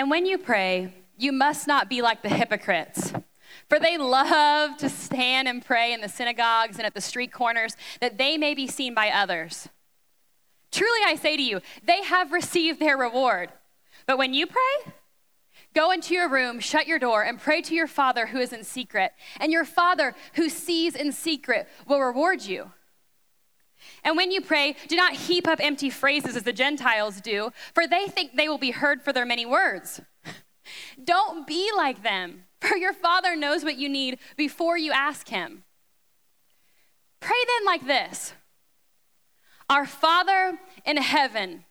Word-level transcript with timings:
And 0.00 0.10
when 0.10 0.24
you 0.24 0.38
pray, 0.38 0.94
you 1.18 1.30
must 1.30 1.66
not 1.66 1.90
be 1.90 2.00
like 2.00 2.22
the 2.22 2.30
hypocrites. 2.30 3.12
For 3.68 3.78
they 3.78 3.98
love 3.98 4.78
to 4.78 4.88
stand 4.88 5.46
and 5.46 5.62
pray 5.62 5.92
in 5.92 6.00
the 6.00 6.08
synagogues 6.08 6.78
and 6.78 6.86
at 6.86 6.94
the 6.94 7.02
street 7.02 7.34
corners 7.34 7.76
that 8.00 8.16
they 8.16 8.38
may 8.38 8.54
be 8.54 8.66
seen 8.66 8.94
by 8.94 9.10
others. 9.10 9.68
Truly 10.72 11.00
I 11.04 11.16
say 11.16 11.36
to 11.36 11.42
you, 11.42 11.60
they 11.84 12.02
have 12.02 12.32
received 12.32 12.80
their 12.80 12.96
reward. 12.96 13.50
But 14.06 14.16
when 14.16 14.32
you 14.32 14.46
pray, 14.46 14.94
go 15.74 15.90
into 15.90 16.14
your 16.14 16.30
room, 16.30 16.60
shut 16.60 16.86
your 16.86 16.98
door, 16.98 17.22
and 17.22 17.38
pray 17.38 17.60
to 17.60 17.74
your 17.74 17.86
Father 17.86 18.28
who 18.28 18.38
is 18.38 18.54
in 18.54 18.64
secret. 18.64 19.12
And 19.38 19.52
your 19.52 19.66
Father 19.66 20.14
who 20.32 20.48
sees 20.48 20.96
in 20.96 21.12
secret 21.12 21.68
will 21.86 22.00
reward 22.00 22.40
you. 22.40 22.72
And 24.04 24.16
when 24.16 24.30
you 24.30 24.40
pray, 24.40 24.76
do 24.88 24.96
not 24.96 25.14
heap 25.14 25.46
up 25.46 25.60
empty 25.62 25.90
phrases 25.90 26.36
as 26.36 26.42
the 26.42 26.52
Gentiles 26.52 27.20
do, 27.20 27.52
for 27.74 27.86
they 27.86 28.06
think 28.06 28.34
they 28.34 28.48
will 28.48 28.58
be 28.58 28.70
heard 28.70 29.02
for 29.02 29.12
their 29.12 29.26
many 29.26 29.44
words. 29.44 30.00
Don't 31.04 31.46
be 31.46 31.70
like 31.76 32.02
them, 32.02 32.44
for 32.60 32.76
your 32.76 32.92
Father 32.92 33.36
knows 33.36 33.64
what 33.64 33.76
you 33.76 33.88
need 33.88 34.18
before 34.36 34.78
you 34.78 34.92
ask 34.92 35.28
Him. 35.28 35.64
Pray 37.20 37.36
then 37.46 37.66
like 37.66 37.86
this 37.86 38.32
Our 39.68 39.86
Father 39.86 40.58
in 40.84 40.96
heaven, 40.96 41.64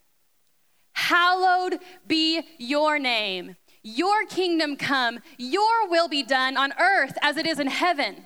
hallowed 0.94 1.80
be 2.08 2.42
your 2.58 3.00
name. 3.00 3.56
Your 3.82 4.26
kingdom 4.26 4.76
come, 4.76 5.20
your 5.38 5.90
will 5.90 6.10
be 6.10 6.22
done 6.22 6.58
on 6.58 6.74
earth 6.78 7.18
as 7.22 7.38
it 7.38 7.48
is 7.48 7.60
in 7.60 7.68
heaven. 7.68 8.26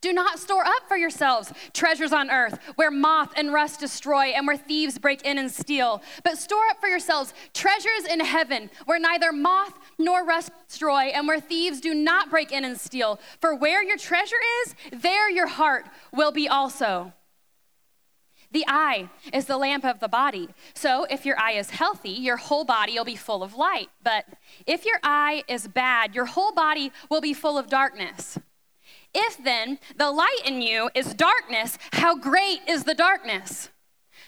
Do 0.00 0.12
not 0.12 0.38
store 0.38 0.64
up 0.64 0.86
for 0.86 0.96
yourselves 0.96 1.52
treasures 1.72 2.12
on 2.12 2.30
earth 2.30 2.58
where 2.76 2.90
moth 2.90 3.32
and 3.36 3.52
rust 3.52 3.80
destroy 3.80 4.26
and 4.26 4.46
where 4.46 4.56
thieves 4.56 4.96
break 4.98 5.22
in 5.22 5.38
and 5.38 5.50
steal, 5.50 6.02
but 6.22 6.38
store 6.38 6.66
up 6.70 6.80
for 6.80 6.88
yourselves 6.88 7.34
treasures 7.52 8.04
in 8.08 8.20
heaven 8.20 8.70
where 8.84 9.00
neither 9.00 9.32
moth 9.32 9.74
nor 9.98 10.24
rust 10.24 10.52
destroy 10.68 11.06
and 11.06 11.26
where 11.26 11.40
thieves 11.40 11.80
do 11.80 11.94
not 11.94 12.30
break 12.30 12.52
in 12.52 12.64
and 12.64 12.78
steal. 12.78 13.18
For 13.40 13.56
where 13.56 13.82
your 13.82 13.96
treasure 13.96 14.36
is, 14.62 14.74
there 14.92 15.28
your 15.28 15.48
heart 15.48 15.86
will 16.12 16.30
be 16.32 16.48
also. 16.48 17.12
The 18.50 18.64
eye 18.66 19.10
is 19.32 19.44
the 19.46 19.58
lamp 19.58 19.84
of 19.84 20.00
the 20.00 20.08
body. 20.08 20.48
So 20.74 21.04
if 21.10 21.26
your 21.26 21.38
eye 21.38 21.52
is 21.52 21.70
healthy, 21.70 22.10
your 22.10 22.38
whole 22.38 22.64
body 22.64 22.94
will 22.94 23.04
be 23.04 23.16
full 23.16 23.42
of 23.42 23.54
light. 23.54 23.88
But 24.02 24.24
if 24.66 24.86
your 24.86 24.98
eye 25.02 25.42
is 25.48 25.68
bad, 25.68 26.14
your 26.14 26.24
whole 26.24 26.52
body 26.52 26.92
will 27.10 27.20
be 27.20 27.34
full 27.34 27.58
of 27.58 27.66
darkness. 27.66 28.38
If 29.14 29.42
then 29.42 29.78
the 29.96 30.10
light 30.10 30.42
in 30.44 30.62
you 30.62 30.90
is 30.94 31.14
darkness, 31.14 31.78
how 31.92 32.16
great 32.16 32.60
is 32.66 32.84
the 32.84 32.94
darkness? 32.94 33.70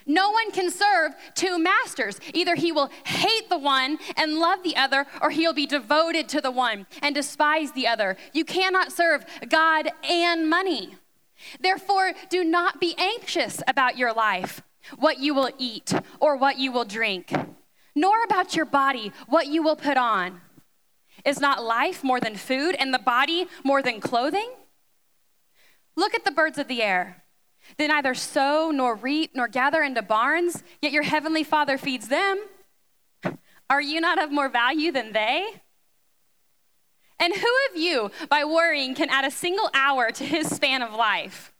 No 0.06 0.30
one 0.30 0.50
can 0.50 0.70
serve 0.70 1.12
two 1.34 1.58
masters. 1.58 2.18
Either 2.32 2.54
he 2.54 2.72
will 2.72 2.90
hate 3.04 3.48
the 3.48 3.58
one 3.58 3.98
and 4.16 4.38
love 4.38 4.62
the 4.62 4.76
other, 4.76 5.06
or 5.20 5.30
he'll 5.30 5.52
be 5.52 5.66
devoted 5.66 6.28
to 6.30 6.40
the 6.40 6.50
one 6.50 6.86
and 7.02 7.14
despise 7.14 7.72
the 7.72 7.86
other. 7.86 8.16
You 8.32 8.44
cannot 8.44 8.92
serve 8.92 9.24
God 9.48 9.90
and 10.02 10.48
money. 10.48 10.96
Therefore, 11.60 12.12
do 12.28 12.44
not 12.44 12.80
be 12.80 12.94
anxious 12.98 13.62
about 13.68 13.96
your 13.96 14.12
life, 14.12 14.62
what 14.98 15.18
you 15.18 15.34
will 15.34 15.50
eat 15.58 15.92
or 16.18 16.36
what 16.36 16.58
you 16.58 16.72
will 16.72 16.84
drink, 16.84 17.32
nor 17.94 18.24
about 18.24 18.56
your 18.56 18.66
body, 18.66 19.12
what 19.26 19.46
you 19.46 19.62
will 19.62 19.76
put 19.76 19.96
on. 19.96 20.40
Is 21.24 21.38
not 21.38 21.62
life 21.62 22.02
more 22.02 22.20
than 22.20 22.34
food 22.34 22.74
and 22.78 22.94
the 22.94 22.98
body 22.98 23.46
more 23.62 23.82
than 23.82 24.00
clothing? 24.00 24.50
Look 26.00 26.14
at 26.14 26.24
the 26.24 26.30
birds 26.30 26.56
of 26.56 26.66
the 26.66 26.82
air. 26.82 27.24
They 27.76 27.86
neither 27.86 28.14
sow 28.14 28.70
nor 28.70 28.94
reap 28.94 29.32
nor 29.34 29.48
gather 29.48 29.82
into 29.82 30.00
barns, 30.00 30.62
yet 30.80 30.92
your 30.92 31.02
heavenly 31.02 31.44
Father 31.44 31.76
feeds 31.76 32.08
them. 32.08 32.42
Are 33.68 33.82
you 33.82 34.00
not 34.00 34.18
of 34.18 34.32
more 34.32 34.48
value 34.48 34.92
than 34.92 35.12
they? 35.12 35.46
And 37.18 37.34
who 37.34 37.54
of 37.70 37.76
you, 37.76 38.10
by 38.30 38.44
worrying, 38.44 38.94
can 38.94 39.10
add 39.10 39.26
a 39.26 39.30
single 39.30 39.68
hour 39.74 40.10
to 40.10 40.24
his 40.24 40.48
span 40.48 40.80
of 40.80 40.94
life? 40.94 41.52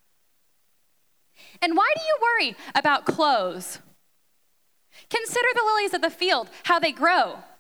And 1.60 1.76
why 1.76 1.92
do 1.94 2.02
you 2.02 2.16
worry 2.22 2.56
about 2.74 3.04
clothes? 3.04 3.80
Consider 5.10 5.48
the 5.54 5.64
lilies 5.66 5.92
of 5.92 6.00
the 6.00 6.08
field, 6.08 6.48
how 6.62 6.78
they 6.78 6.92
grow. 6.92 7.40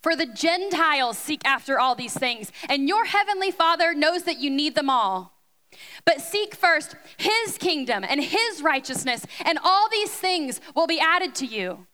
For 0.00 0.16
the 0.16 0.26
Gentiles 0.26 1.18
seek 1.18 1.40
after 1.44 1.78
all 1.78 1.94
these 1.94 2.14
things, 2.14 2.52
and 2.68 2.88
your 2.88 3.04
heavenly 3.04 3.50
Father 3.50 3.94
knows 3.94 4.24
that 4.24 4.38
you 4.38 4.50
need 4.50 4.74
them 4.74 4.90
all. 4.90 5.32
But 6.04 6.20
seek 6.20 6.54
first 6.54 6.96
his 7.16 7.58
kingdom 7.58 8.04
and 8.08 8.22
his 8.22 8.62
righteousness, 8.62 9.26
and 9.44 9.58
all 9.62 9.88
these 9.88 10.12
things 10.12 10.60
will 10.74 10.86
be 10.86 11.00
added 11.00 11.34
to 11.36 11.46
you. 11.46 11.86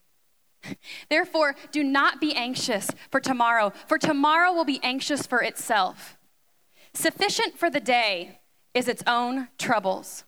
Therefore, 1.09 1.57
do 1.73 1.83
not 1.83 2.21
be 2.21 2.35
anxious 2.35 2.91
for 3.11 3.21
tomorrow, 3.21 3.73
for 3.87 3.99
tomorrow 3.99 4.53
will 4.53 4.67
be 4.67 4.81
anxious 4.83 5.27
for 5.27 5.43
itself. 5.43 6.19
Sufficient 6.93 7.59
for 7.59 7.71
the 7.71 7.81
day 7.81 8.41
is 8.75 8.89
its 8.89 9.03
own 9.07 9.49
troubles. 9.59 10.25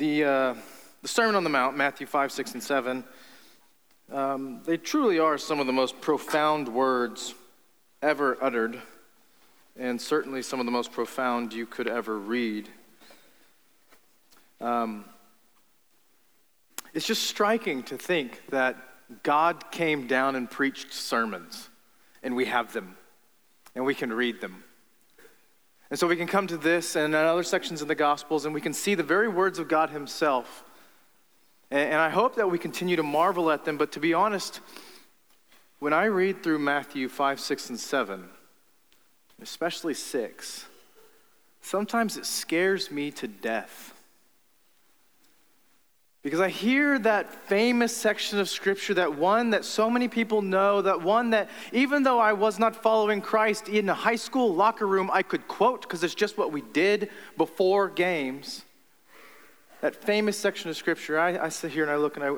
The, 0.00 0.24
uh, 0.24 0.54
the 1.02 1.08
Sermon 1.08 1.34
on 1.34 1.44
the 1.44 1.50
Mount, 1.50 1.76
Matthew 1.76 2.06
5, 2.06 2.32
6, 2.32 2.54
and 2.54 2.62
7, 2.62 3.04
um, 4.10 4.62
they 4.64 4.78
truly 4.78 5.18
are 5.18 5.36
some 5.36 5.60
of 5.60 5.66
the 5.66 5.74
most 5.74 6.00
profound 6.00 6.68
words 6.68 7.34
ever 8.00 8.42
uttered, 8.42 8.80
and 9.78 10.00
certainly 10.00 10.40
some 10.40 10.58
of 10.58 10.64
the 10.64 10.72
most 10.72 10.90
profound 10.90 11.52
you 11.52 11.66
could 11.66 11.86
ever 11.86 12.18
read. 12.18 12.70
Um, 14.58 15.04
it's 16.94 17.06
just 17.06 17.24
striking 17.24 17.82
to 17.82 17.98
think 17.98 18.40
that 18.48 18.78
God 19.22 19.70
came 19.70 20.06
down 20.06 20.34
and 20.34 20.50
preached 20.50 20.94
sermons, 20.94 21.68
and 22.22 22.34
we 22.34 22.46
have 22.46 22.72
them, 22.72 22.96
and 23.74 23.84
we 23.84 23.94
can 23.94 24.10
read 24.10 24.40
them. 24.40 24.64
And 25.90 25.98
so 25.98 26.06
we 26.06 26.16
can 26.16 26.28
come 26.28 26.46
to 26.46 26.56
this 26.56 26.94
and 26.94 27.14
other 27.14 27.42
sections 27.42 27.82
in 27.82 27.88
the 27.88 27.96
Gospels, 27.96 28.44
and 28.44 28.54
we 28.54 28.60
can 28.60 28.72
see 28.72 28.94
the 28.94 29.02
very 29.02 29.28
words 29.28 29.58
of 29.58 29.68
God 29.68 29.90
Himself. 29.90 30.64
And, 31.70 31.94
I 31.94 32.10
hope 32.10 32.36
that 32.36 32.50
we 32.50 32.58
continue 32.58 32.96
to 32.96 33.02
marvel 33.02 33.50
at 33.50 33.64
them, 33.64 33.76
but 33.76 33.92
to 33.92 34.00
be 34.00 34.14
honest, 34.14 34.60
when 35.78 35.92
I 35.92 36.04
read 36.06 36.42
through 36.42 36.58
Matthew 36.58 37.08
5, 37.08 37.40
6, 37.40 37.70
and 37.70 37.80
7, 37.80 38.28
especially 39.40 39.94
6, 39.94 40.66
sometimes 41.60 42.16
it 42.16 42.26
scares 42.26 42.90
me 42.90 43.10
to 43.12 43.26
death. 43.28 43.94
Because 46.22 46.40
I 46.40 46.50
hear 46.50 46.98
that 46.98 47.32
famous 47.32 47.96
section 47.96 48.38
of 48.38 48.48
scripture, 48.48 48.92
that 48.94 49.16
one 49.16 49.50
that 49.50 49.64
so 49.64 49.88
many 49.88 50.06
people 50.06 50.42
know, 50.42 50.82
that 50.82 51.00
one 51.00 51.30
that 51.30 51.48
even 51.72 52.02
though 52.02 52.18
I 52.18 52.34
was 52.34 52.58
not 52.58 52.76
following 52.76 53.22
Christ 53.22 53.68
in 53.68 53.88
a 53.88 53.94
high 53.94 54.16
school 54.16 54.54
locker 54.54 54.86
room, 54.86 55.10
I 55.10 55.22
could 55.22 55.48
quote 55.48 55.82
because 55.82 56.04
it's 56.04 56.14
just 56.14 56.36
what 56.36 56.52
we 56.52 56.60
did 56.60 57.08
before 57.38 57.88
games. 57.88 58.64
That 59.80 59.96
famous 59.96 60.36
section 60.36 60.68
of 60.68 60.76
scripture, 60.76 61.18
I, 61.18 61.46
I 61.46 61.48
sit 61.48 61.70
here 61.70 61.84
and 61.84 61.90
I 61.90 61.96
look 61.96 62.16
and 62.16 62.24
I, 62.24 62.36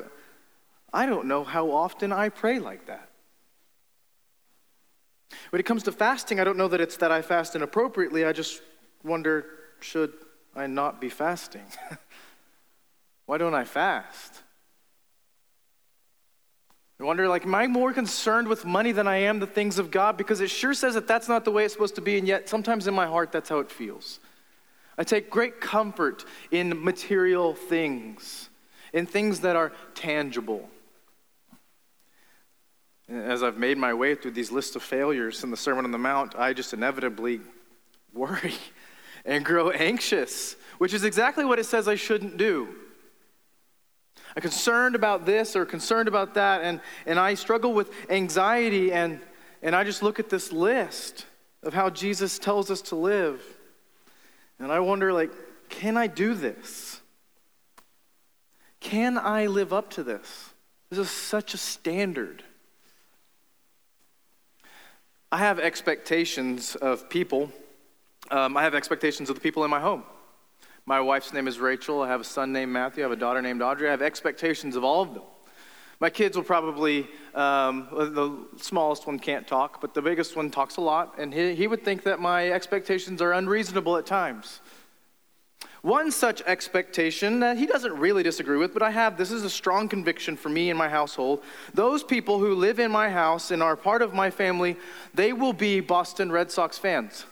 I 0.93 1.06
don't 1.06 1.26
know 1.26 1.43
how 1.43 1.73
often 1.73 2.12
I 2.12 2.29
pray 2.29 2.61
like 2.61 2.87
that. 2.87 3.08
When 5.50 5.58
it 5.58 5.64
comes 5.64 5.82
to 5.84 5.93
fasting, 5.93 6.38
I 6.38 6.44
don't 6.44 6.56
know 6.56 6.69
that 6.69 6.81
it's 6.81 6.99
that 6.99 7.11
I 7.11 7.20
fast 7.20 7.56
inappropriately. 7.56 8.25
I 8.25 8.32
just 8.32 8.62
wonder 9.02 9.46
should 9.81 10.12
I 10.55 10.69
not 10.69 11.00
be 11.00 11.08
fasting? 11.08 11.64
Why 13.26 13.38
don't 13.38 13.54
I 13.54 13.64
fast? 13.64 14.42
I 17.02 17.04
wonder, 17.04 17.26
like, 17.28 17.44
am 17.44 17.54
I 17.54 17.66
more 17.66 17.92
concerned 17.92 18.46
with 18.46 18.64
money 18.64 18.92
than 18.92 19.08
I 19.08 19.16
am 19.16 19.40
the 19.40 19.46
things 19.46 19.80
of 19.80 19.90
God? 19.90 20.16
Because 20.16 20.40
it 20.40 20.50
sure 20.50 20.72
says 20.72 20.94
that 20.94 21.08
that's 21.08 21.28
not 21.28 21.44
the 21.44 21.50
way 21.50 21.64
it's 21.64 21.74
supposed 21.74 21.96
to 21.96 22.00
be, 22.00 22.16
and 22.16 22.28
yet 22.28 22.48
sometimes 22.48 22.86
in 22.86 22.94
my 22.94 23.06
heart 23.06 23.32
that's 23.32 23.48
how 23.48 23.58
it 23.58 23.72
feels. 23.72 24.20
I 24.96 25.02
take 25.02 25.28
great 25.28 25.60
comfort 25.60 26.24
in 26.52 26.84
material 26.84 27.54
things, 27.54 28.50
in 28.92 29.06
things 29.06 29.40
that 29.40 29.56
are 29.56 29.72
tangible. 29.94 30.69
As 33.08 33.42
I've 33.42 33.58
made 33.58 33.78
my 33.78 33.94
way 33.94 34.14
through 34.14 34.30
these 34.30 34.52
lists 34.52 34.76
of 34.76 34.82
failures 34.84 35.42
in 35.42 35.50
the 35.50 35.56
Sermon 35.56 35.84
on 35.84 35.90
the 35.90 35.98
Mount, 35.98 36.36
I 36.36 36.52
just 36.52 36.72
inevitably 36.72 37.40
worry 38.14 38.54
and 39.24 39.44
grow 39.44 39.70
anxious, 39.70 40.54
which 40.78 40.94
is 40.94 41.02
exactly 41.02 41.44
what 41.44 41.58
it 41.58 41.64
says 41.64 41.88
I 41.88 41.96
shouldn't 41.96 42.36
do. 42.36 42.69
I'm 44.34 44.43
concerned 44.43 44.94
about 44.94 45.26
this 45.26 45.56
or 45.56 45.67
concerned 45.67 46.08
about 46.08 46.34
that, 46.34 46.62
and, 46.62 46.81
and 47.06 47.19
I 47.19 47.34
struggle 47.34 47.75
with 47.75 47.90
anxiety, 48.11 48.93
and, 48.93 49.20
and 49.62 49.76
I 49.76 49.84
just 49.84 50.02
look 50.02 50.19
at 50.19 50.31
this 50.31 50.52
list 50.52 51.26
of 51.62 51.75
how 51.75 51.90
Jesus 51.90 52.38
tells 52.38 52.70
us 52.70 52.81
to 52.82 52.96
live. 52.96 53.43
And 54.58 54.73
I 54.73 54.81
wonder, 54.81 55.12
like, 55.12 55.32
can 55.69 55.96
I 55.96 56.06
do 56.06 56.34
this? 56.34 57.00
Can 58.81 59.19
I 59.19 59.46
live 59.46 59.73
up 59.73 59.90
to 59.90 60.02
this? 60.02 60.50
This 60.90 60.99
is 60.99 61.11
such 61.11 61.55
a 61.55 61.58
standard. 61.58 62.43
I 65.31 65.38
have 65.38 65.58
expectations 65.58 66.75
of 66.76 67.08
people. 67.08 67.50
Um, 68.31 68.56
I 68.56 68.62
have 68.62 68.75
expectations 68.75 69.31
of 69.31 69.37
the 69.37 69.40
people 69.40 69.64
in 69.64 69.70
my 69.70 69.81
home. 69.81 70.05
My 70.84 71.00
wife's 71.00 71.32
name 71.32 71.46
is 71.46 71.61
Rachel. 71.61 72.02
I 72.02 72.08
have 72.08 72.20
a 72.20 72.25
son 72.25 72.52
named 72.52 72.73
Matthew. 72.73 73.05
I 73.05 73.05
have 73.05 73.12
a 73.12 73.17
daughter 73.17 73.40
named 73.40 73.62
Audrey. 73.62 73.87
I 73.87 73.93
have 73.93 74.02
expectations 74.02 74.75
of 74.75 74.82
all 74.82 75.02
of 75.02 75.14
them. 75.14 75.23
My 76.00 76.11
kids 76.11 76.37
will 76.37 76.43
probably, 76.43 77.06
um, 77.37 77.87
the 77.93 78.49
smallest 78.56 79.06
one 79.06 79.20
can't 79.20 79.46
talk, 79.46 79.81
but 79.81 79.94
the 79.94 80.02
biggest 80.02 80.34
one 80.34 80.50
talks 80.50 80.76
a 80.76 80.81
lot, 80.81 81.14
and 81.19 81.32
he, 81.32 81.55
he 81.55 81.69
would 81.69 81.84
think 81.84 82.02
that 82.02 82.19
my 82.19 82.50
expectations 82.50 83.23
are 83.23 83.32
unreasonable 83.32 83.96
at 83.96 84.05
times. 84.05 84.58
One 85.82 86.11
such 86.11 86.43
expectation 86.43 87.38
that 87.38 87.56
he 87.56 87.67
doesn't 87.67 87.96
really 87.96 88.25
disagree 88.25 88.56
with, 88.56 88.75
but 88.75 88.82
I 88.82 88.90
have 88.90 89.17
this 89.17 89.31
is 89.31 89.44
a 89.44 89.50
strong 89.50 89.88
conviction 89.88 90.37
for 90.37 90.49
me 90.49 90.70
and 90.70 90.79
my 90.79 90.88
household. 90.88 91.44
Those 91.73 92.02
people 92.02 92.40
who 92.40 92.56
live 92.56 92.81
in 92.81 92.90
my 92.90 93.08
house 93.08 93.52
and 93.52 93.62
are 93.62 93.76
part 93.76 94.02
of 94.02 94.12
my 94.12 94.31
family, 94.31 94.76
they 95.14 95.32
will 95.32 95.52
be 95.52 95.79
Boston 95.79 96.32
Red 96.32 96.50
Sox 96.50 96.79
fans. 96.79 97.26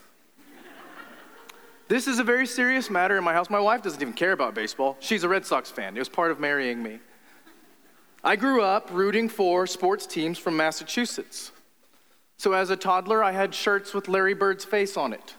This 1.91 2.07
is 2.07 2.21
a 2.21 2.23
very 2.23 2.47
serious 2.47 2.89
matter 2.89 3.19
in 3.19 3.25
my 3.25 3.33
house. 3.33 3.51
My 3.51 3.59
wife 3.59 3.83
doesn't 3.83 4.01
even 4.01 4.15
care 4.15 4.31
about 4.31 4.55
baseball. 4.55 4.97
She's 5.01 5.25
a 5.25 5.29
Red 5.29 5.45
Sox 5.45 5.73
fan. 5.73 5.97
It 5.97 5.99
was 5.99 6.09
part 6.09 6.31
of 6.31 6.39
marrying 6.39 6.81
me. 6.81 7.01
I 8.23 8.37
grew 8.37 8.63
up 8.63 8.91
rooting 8.93 9.29
for 9.29 9.67
sports 9.67 10.07
teams 10.07 10.39
from 10.39 10.57
Massachusetts. 10.57 11.51
So 12.37 12.53
as 12.53 12.71
a 12.71 12.77
toddler, 12.77 13.25
I 13.25 13.33
had 13.33 13.53
shirts 13.53 13.93
with 13.93 14.07
Larry 14.07 14.35
Bird's 14.35 14.65
face 14.65 14.97
on 14.97 15.13
it. 15.13 15.35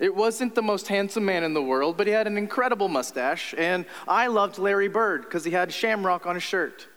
It 0.00 0.12
wasn't 0.12 0.56
the 0.56 0.62
most 0.62 0.88
handsome 0.88 1.24
man 1.24 1.44
in 1.44 1.54
the 1.54 1.62
world, 1.62 1.96
but 1.96 2.08
he 2.08 2.12
had 2.12 2.26
an 2.26 2.36
incredible 2.36 2.88
mustache, 2.88 3.54
and 3.56 3.84
I 4.08 4.26
loved 4.26 4.58
Larry 4.58 4.88
Bird 4.88 5.22
because 5.22 5.44
he 5.44 5.52
had 5.52 5.72
shamrock 5.72 6.26
on 6.26 6.34
his 6.34 6.42
shirt. 6.42 6.88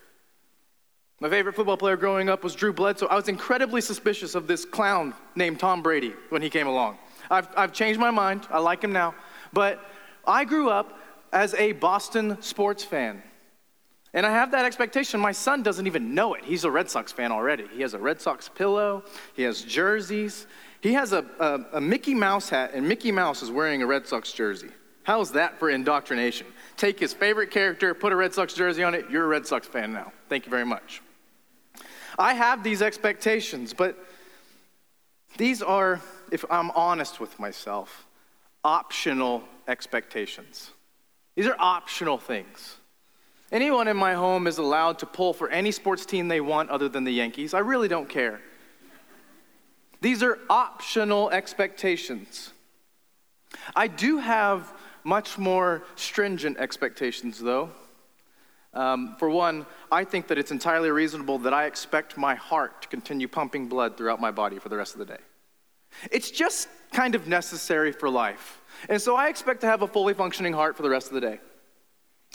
My 1.19 1.30
favorite 1.30 1.56
football 1.56 1.77
player 1.77 1.95
growing 1.95 2.30
up 2.30 2.44
was 2.44 2.54
Drew 2.56 2.74
Bledsoe. 2.74 3.07
I 3.07 3.15
was 3.15 3.30
incredibly 3.30 3.81
suspicious 3.81 4.36
of 4.36 4.48
this 4.48 4.65
clown 4.65 5.13
named 5.36 5.60
Tom 5.60 5.81
Brady 5.81 6.13
when 6.30 6.42
he 6.42 6.50
came 6.50 6.68
along. 6.68 6.98
I've, 7.30 7.48
I've 7.56 7.71
changed 7.74 8.00
my 8.00 8.12
mind. 8.12 8.48
I 8.50 8.60
like 8.60 8.83
him 8.83 8.92
now. 8.92 9.15
But 9.54 9.80
I 10.25 10.44
grew 10.44 10.69
up 10.69 11.00
as 11.31 11.54
a 11.54 11.71
Boston 11.74 12.42
sports 12.42 12.83
fan. 12.83 13.24
And 14.13 14.25
I 14.25 14.31
have 14.31 14.51
that 14.51 14.65
expectation. 14.65 15.19
My 15.19 15.31
son 15.31 15.63
doesn't 15.63 15.88
even 15.88 16.13
know 16.13 16.36
it. 16.36 16.44
He's 16.44 16.65
a 16.65 16.71
Red 16.71 16.89
Sox 16.89 17.12
fan 17.12 17.31
already. 17.31 17.68
He 17.74 17.81
has 17.81 17.94
a 17.94 18.00
Red 18.00 18.21
Sox 18.21 18.48
pillow, 18.50 19.04
he 19.33 19.44
has 19.44 19.62
jerseys. 19.62 20.45
He 20.81 20.92
has 20.94 21.13
a, 21.13 21.25
a, 21.39 21.77
a 21.77 21.81
Mickey 21.81 22.13
Mouse 22.13 22.50
hat, 22.50 22.71
and 22.74 22.86
Mickey 22.86 23.10
Mouse 23.10 23.42
is 23.42 23.50
wearing 23.50 23.81
a 23.81 23.86
Red 23.86 24.06
Sox 24.06 24.33
jersey. 24.33 24.68
How's 25.04 25.32
that 25.34 25.60
for 25.60 25.70
indoctrination? 25.70 26.48
Take 26.78 27.00
his 27.00 27.14
favorite 27.14 27.52
character, 27.52 27.94
put 27.94 28.14
a 28.14 28.16
Red 28.16 28.34
Sox 28.34 28.54
jersey 28.54 28.84
on 28.84 28.96
it, 28.96 29.10
you're 29.10 29.26
a 29.26 29.28
Red 29.28 29.46
Sox 29.46 29.68
fan 29.68 29.94
now. 29.94 30.12
Thank 30.30 30.46
you 30.46 30.50
very 30.50 30.66
much. 30.66 31.02
I 32.18 32.34
have 32.34 32.64
these 32.64 32.82
expectations, 32.82 33.74
but 33.74 33.98
these 35.38 35.62
are 35.62 36.02
if 36.32 36.44
I'm 36.50 36.72
honest 36.72 37.20
with 37.20 37.40
myself, 37.40 38.08
optional 38.64 39.44
expectations. 39.68 40.72
These 41.36 41.48
are 41.48 41.56
optional 41.60 42.18
things. 42.18 42.78
Anyone 43.52 43.88
in 43.88 43.96
my 43.96 44.16
home 44.16 44.48
is 44.48 44.58
allowed 44.58 44.98
to 45.00 45.06
pull 45.06 45.34
for 45.34 45.50
any 45.50 45.72
sports 45.72 46.08
team 46.08 46.28
they 46.28 46.42
want 46.42 46.72
other 46.72 46.90
than 46.90 47.04
the 47.04 47.12
Yankees. 47.12 47.54
I 47.54 47.60
really 47.60 47.88
don't 47.88 48.10
care. 48.10 48.42
These 50.02 50.24
are 50.24 50.40
optional 50.50 51.30
expectations. 51.30 52.52
I 53.76 53.88
do 53.88 54.18
have 54.18 54.74
much 55.04 55.38
more 55.38 55.84
stringent 55.96 56.58
expectations, 56.58 57.40
though. 57.40 57.70
Um, 58.74 59.16
for 59.20 59.30
one, 59.30 59.66
I 59.92 60.04
think 60.04 60.28
that 60.28 60.38
it's 60.38 60.52
entirely 60.52 60.90
reasonable 60.90 61.38
that 61.40 61.54
I 61.54 61.66
expect 61.66 62.18
my 62.18 62.36
heart 62.36 62.82
to 62.84 62.88
continue 62.88 63.28
pumping 63.28 63.68
blood 63.68 63.98
throughout 63.98 64.20
my 64.20 64.32
body 64.32 64.58
for 64.58 64.70
the 64.70 64.78
rest 64.78 64.94
of 64.94 65.00
the 65.00 65.06
day. 65.06 65.20
It's 66.12 66.32
just 66.32 66.68
kind 66.92 67.14
of 67.14 67.28
necessary 67.28 67.92
for 67.92 68.10
life. 68.10 68.62
And 68.90 69.00
so 69.00 69.16
I 69.16 69.28
expect 69.28 69.62
to 69.62 69.68
have 69.68 69.84
a 69.84 69.88
fully 69.88 70.16
functioning 70.16 70.54
heart 70.54 70.76
for 70.76 70.82
the 70.82 70.90
rest 70.90 71.08
of 71.08 71.14
the 71.14 71.22
day. 71.22 71.40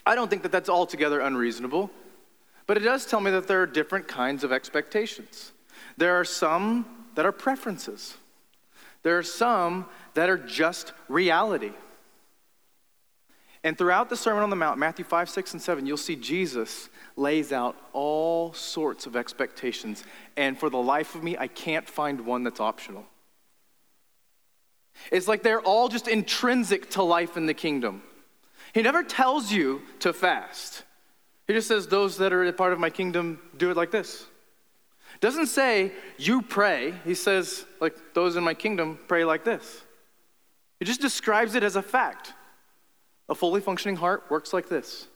I 0.06 0.14
don't 0.14 0.28
think 0.30 0.42
that 0.42 0.52
that's 0.52 0.68
altogether 0.68 1.20
unreasonable, 1.20 1.90
but 2.66 2.76
it 2.76 2.80
does 2.80 3.04
tell 3.04 3.20
me 3.20 3.32
that 3.32 3.48
there 3.48 3.62
are 3.62 3.66
different 3.66 4.06
kinds 4.06 4.44
of 4.44 4.52
expectations. 4.52 5.52
There 5.96 6.18
are 6.20 6.24
some 6.24 6.86
that 7.16 7.26
are 7.26 7.32
preferences, 7.32 8.16
there 9.02 9.18
are 9.18 9.24
some 9.24 9.86
that 10.14 10.30
are 10.30 10.38
just 10.38 10.92
reality. 11.08 11.72
And 13.64 13.76
throughout 13.76 14.08
the 14.08 14.16
Sermon 14.16 14.42
on 14.42 14.50
the 14.50 14.56
Mount, 14.56 14.78
Matthew 14.78 15.04
5, 15.04 15.28
6, 15.28 15.52
and 15.54 15.62
7, 15.62 15.86
you'll 15.86 15.96
see 15.96 16.16
Jesus 16.16 16.88
lays 17.16 17.52
out 17.52 17.76
all 17.92 18.52
sorts 18.52 19.06
of 19.06 19.16
expectations. 19.16 20.04
And 20.36 20.56
for 20.58 20.70
the 20.70 20.78
life 20.78 21.14
of 21.14 21.22
me, 21.22 21.36
I 21.36 21.48
can't 21.48 21.88
find 21.88 22.24
one 22.24 22.44
that's 22.44 22.60
optional. 22.60 23.04
It's 25.10 25.28
like 25.28 25.42
they're 25.42 25.60
all 25.60 25.88
just 25.88 26.08
intrinsic 26.08 26.90
to 26.90 27.02
life 27.02 27.36
in 27.36 27.46
the 27.46 27.54
kingdom. 27.54 28.02
He 28.72 28.82
never 28.82 29.02
tells 29.02 29.50
you 29.50 29.82
to 30.00 30.12
fast. 30.12 30.84
He 31.46 31.54
just 31.54 31.68
says, 31.68 31.86
Those 31.86 32.18
that 32.18 32.32
are 32.32 32.44
a 32.44 32.52
part 32.52 32.72
of 32.72 32.78
my 32.78 32.90
kingdom 32.90 33.40
do 33.56 33.70
it 33.70 33.76
like 33.76 33.90
this. 33.90 34.26
Doesn't 35.20 35.46
say, 35.46 35.92
You 36.16 36.42
pray. 36.42 36.94
He 37.04 37.14
says, 37.14 37.64
like, 37.80 37.96
those 38.14 38.36
in 38.36 38.44
my 38.44 38.54
kingdom 38.54 38.98
pray 39.08 39.24
like 39.24 39.44
this. 39.44 39.82
He 40.78 40.84
just 40.84 41.00
describes 41.00 41.54
it 41.54 41.62
as 41.62 41.76
a 41.76 41.82
fact. 41.82 42.34
A 43.28 43.34
fully 43.34 43.60
functioning 43.60 43.96
heart 43.96 44.24
works 44.30 44.52
like 44.52 44.68
this. 44.68 45.06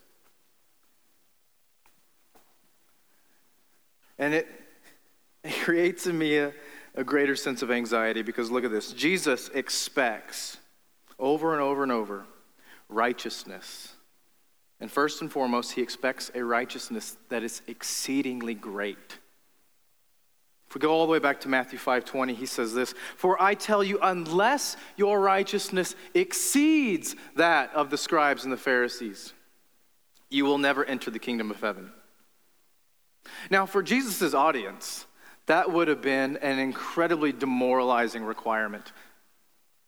And 4.19 4.35
it, 4.35 4.49
it 5.45 5.54
creates 5.62 6.07
in 6.07 6.16
me 6.19 6.38
a, 6.38 6.52
a 6.95 7.04
greater 7.04 7.37
sense 7.37 7.62
of 7.62 7.71
anxiety 7.71 8.23
because 8.23 8.50
look 8.50 8.64
at 8.64 8.71
this. 8.71 8.92
Jesus 8.92 9.49
expects 9.54 10.59
over 11.19 11.52
and 11.52 11.62
over 11.62 11.83
and 11.83 11.92
over 11.92 12.26
righteousness. 12.88 13.95
And 14.81 14.90
first 14.90 15.21
and 15.23 15.31
foremost, 15.31 15.73
he 15.73 15.81
expects 15.81 16.31
a 16.35 16.45
righteousness 16.45 17.16
that 17.28 17.42
is 17.42 17.62
exceedingly 17.66 18.54
great. 18.54 19.19
If 20.73 20.76
we 20.76 20.81
go 20.81 20.91
all 20.91 21.05
the 21.05 21.12
way 21.12 21.19
back 21.19 21.38
to 21.41 21.50
Matthew 21.50 21.79
5:20, 21.79 22.33
he 22.33 22.47
says 22.47 22.73
this, 22.73 22.95
"For 23.19 23.41
I 23.43 23.52
tell 23.52 23.85
you 23.85 23.99
unless 24.00 24.79
your 24.97 25.21
righteousness 25.21 25.95
exceeds 26.14 27.14
that 27.37 27.71
of 27.75 27.91
the 27.91 27.99
scribes 27.99 28.45
and 28.45 28.50
the 28.50 28.57
Pharisees, 28.57 29.35
you 30.31 30.47
will 30.47 30.57
never 30.57 30.83
enter 30.87 31.11
the 31.11 31.19
kingdom 31.19 31.50
of 31.50 31.61
heaven." 31.61 31.93
Now, 33.50 33.67
for 33.67 33.83
Jesus' 33.83 34.33
audience, 34.33 35.05
that 35.45 35.71
would 35.71 35.88
have 35.88 36.00
been 36.00 36.38
an 36.38 36.59
incredibly 36.59 37.33
demoralizing 37.33 38.25
requirement. 38.25 38.93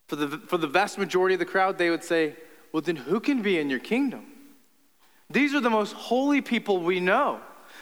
For 0.09 0.17
the, 0.17 0.37
for 0.37 0.59
the 0.59 0.67
vast 0.67 0.99
majority 0.99 1.35
of 1.35 1.38
the 1.38 1.47
crowd, 1.47 1.79
they 1.79 1.88
would 1.88 2.05
say, 2.05 2.37
Well, 2.73 2.83
then 2.83 2.97
who 2.97 3.21
can 3.21 3.41
be 3.41 3.59
in 3.59 3.71
your 3.71 3.79
kingdom? 3.79 4.26
These 5.31 5.55
are 5.55 5.61
the 5.61 5.71
most 5.71 5.95
holy 5.95 6.43
people 6.43 6.83
we 6.83 7.00
know, 7.00 7.41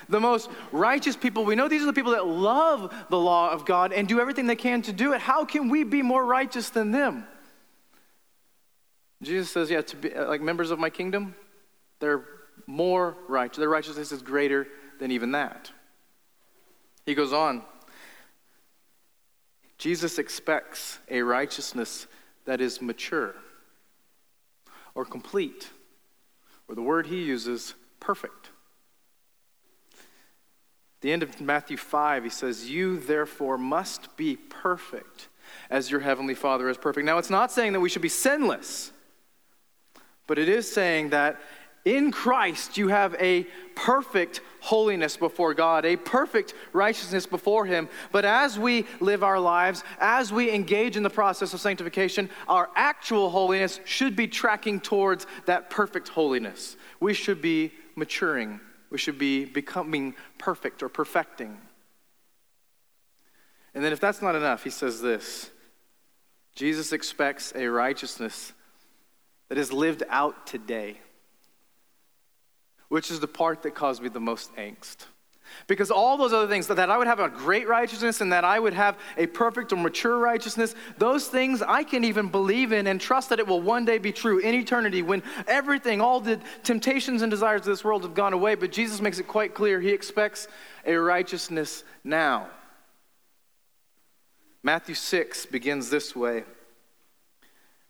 the 0.09 0.21
most 0.21 0.51
righteous 0.71 1.17
people 1.17 1.45
we 1.45 1.55
know. 1.55 1.69
These 1.69 1.83
are 1.83 1.87
the 1.87 1.93
people 1.93 2.13
that 2.13 2.27
love 2.27 2.95
the 3.09 3.19
law 3.19 3.51
of 3.51 3.65
God 3.65 3.93
and 3.93 4.09
do 4.09 4.21
everything 4.21 4.47
they 4.47 4.57
can 4.57 4.83
to 4.83 4.93
do 4.93 5.13
it. 5.13 5.21
How 5.21 5.45
can 5.45 5.69
we 5.69 5.85
be 5.85 6.03
more 6.03 6.25
righteous 6.25 6.71
than 6.71 6.91
them? 6.91 7.27
Jesus 9.23 9.51
says, 9.51 9.71
yeah, 9.71 9.83
to 9.83 9.97
be 9.97 10.13
uh, 10.13 10.27
like 10.27 10.41
members 10.41 10.71
of 10.71 10.79
my 10.79 10.91
kingdom, 10.91 11.35
they're 12.01 12.25
more 12.67 13.17
righteous. 13.29 13.59
Their 13.59 13.69
righteousness 13.69 14.13
is 14.13 14.23
greater 14.23 14.67
than 14.99 15.11
even 15.13 15.33
that. 15.33 15.71
He 17.07 17.15
goes 17.15 17.33
on. 17.33 17.63
Jesus 19.79 20.19
expects 20.19 20.99
a 21.11 21.23
righteousness 21.23 22.07
that 22.45 22.61
is 22.61 22.81
mature 22.81 23.35
or 24.95 25.05
complete, 25.05 25.71
or 26.69 26.75
the 26.75 26.83
word 26.83 27.07
he 27.07 27.23
uses, 27.23 27.75
perfect. 27.99 28.51
The 31.03 31.13
end 31.13 31.23
of 31.23 31.41
Matthew 31.41 31.77
5, 31.77 32.25
he 32.25 32.31
says, 32.31 32.71
You 32.71 32.99
therefore 32.99 33.59
must 33.59 34.17
be 34.17 34.37
perfect 34.37 35.29
as 35.69 35.91
your 35.91 36.01
heavenly 36.01 36.35
Father 36.35 36.69
is 36.69 36.79
perfect. 36.79 37.05
Now, 37.05 37.19
it's 37.19 37.31
not 37.31 37.53
saying 37.53 37.73
that 37.75 37.81
we 37.81 37.89
should 37.89 38.03
be 38.03 38.09
sinless, 38.09 38.93
but 40.27 40.39
it 40.39 40.49
is 40.49 40.71
saying 40.71 41.11
that 41.11 41.41
in 41.85 42.13
Christ, 42.13 42.79
you 42.79 42.89
have 42.89 43.17
a 43.19 43.45
perfect 43.75 44.41
holiness 44.61 45.17
before 45.17 45.53
God, 45.53 45.85
a 45.85 45.97
perfect 45.97 46.55
righteousness 46.73 47.27
before 47.27 47.67
Him. 47.67 47.89
But 48.13 48.25
as 48.25 48.57
we 48.57 48.87
live 49.01 49.25
our 49.25 49.41
lives, 49.41 49.83
as 49.99 50.33
we 50.33 50.53
engage 50.53 50.97
in 50.97 51.03
the 51.03 51.11
process 51.11 51.53
of 51.55 51.61
sanctification, 51.61 52.31
our 52.47 52.71
actual 52.77 53.31
holiness 53.31 53.81
should 53.85 54.15
be 54.15 54.29
tracking 54.29 54.79
towards 54.79 55.27
that 55.47 55.71
perfect 55.71 56.09
holiness. 56.09 56.77
We 57.01 57.15
should 57.15 57.43
be 57.43 57.73
maturing, 57.97 58.61
we 58.93 58.99
should 58.99 59.19
be 59.19 59.45
becoming 59.45 60.15
perfect 60.39 60.83
or 60.83 60.89
perfecting. 60.89 61.59
And 63.75 63.83
then, 63.83 63.93
if 63.93 63.99
that's 63.99 64.23
not 64.23 64.37
enough, 64.37 64.63
He 64.63 64.71
says 64.71 65.01
this 65.01 65.51
Jesus 66.55 66.93
expects 66.93 67.53
a 67.57 67.67
righteousness 67.67 68.53
that 69.49 69.59
is 69.59 69.73
lived 69.73 70.05
out 70.09 70.47
today 70.47 70.99
which 72.93 73.11
is 73.11 73.21
the 73.21 73.27
part 73.27 73.63
that 73.63 73.75
caused 73.75 74.03
me 74.03 74.11
the 74.11 74.21
most 74.21 74.55
angst. 74.57 75.07
Because 75.67 75.91
all 75.91 76.17
those 76.17 76.33
other 76.33 76.49
things, 76.49 76.67
that 76.67 76.91
I 76.91 76.99
would 76.99 77.07
have 77.07 77.21
a 77.21 77.29
great 77.29 77.69
righteousness 77.69 78.21
and 78.21 78.33
that 78.33 78.45
I 78.45 78.59
would 78.59 78.75
have 78.75 78.97
a 79.17 79.27
perfect 79.27 79.73
or 79.73 79.77
mature 79.77 80.19
righteousness, 80.19 80.75
those 80.99 81.29
things 81.29 81.63
I 81.63 81.85
can 81.85 82.05
even 82.05 82.29
believe 82.29 82.73
in 82.73 82.87
and 82.87 83.01
trust 83.01 83.29
that 83.31 83.39
it 83.39 83.47
will 83.47 83.61
one 83.61 83.85
day 83.85 83.99
be 83.99 84.13
true 84.13 84.39
in 84.39 84.55
eternity 84.55 85.03
when 85.03 85.23
everything, 85.47 86.01
all 86.01 86.21
the 86.21 86.41
temptations 86.63 87.23
and 87.23 87.31
desires 87.31 87.61
of 87.63 87.67
this 87.67 87.85
world 87.85 88.03
have 88.03 88.15
gone 88.15 88.33
away. 88.33 88.55
But 88.55 88.73
Jesus 88.73 89.01
makes 89.01 89.19
it 89.19 89.29
quite 89.29 89.55
clear 89.55 89.81
he 89.81 89.91
expects 89.91 90.49
a 90.85 90.95
righteousness 90.95 91.85
now. 92.05 92.49
Matthew 94.63 94.95
6 94.95 95.47
begins 95.47 95.91
this 95.91 96.15
way 96.15 96.45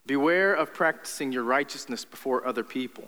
Beware 0.05 0.53
of 0.53 0.73
practicing 0.73 1.31
your 1.31 1.43
righteousness 1.43 2.03
before 2.03 2.45
other 2.45 2.63
people 2.63 3.07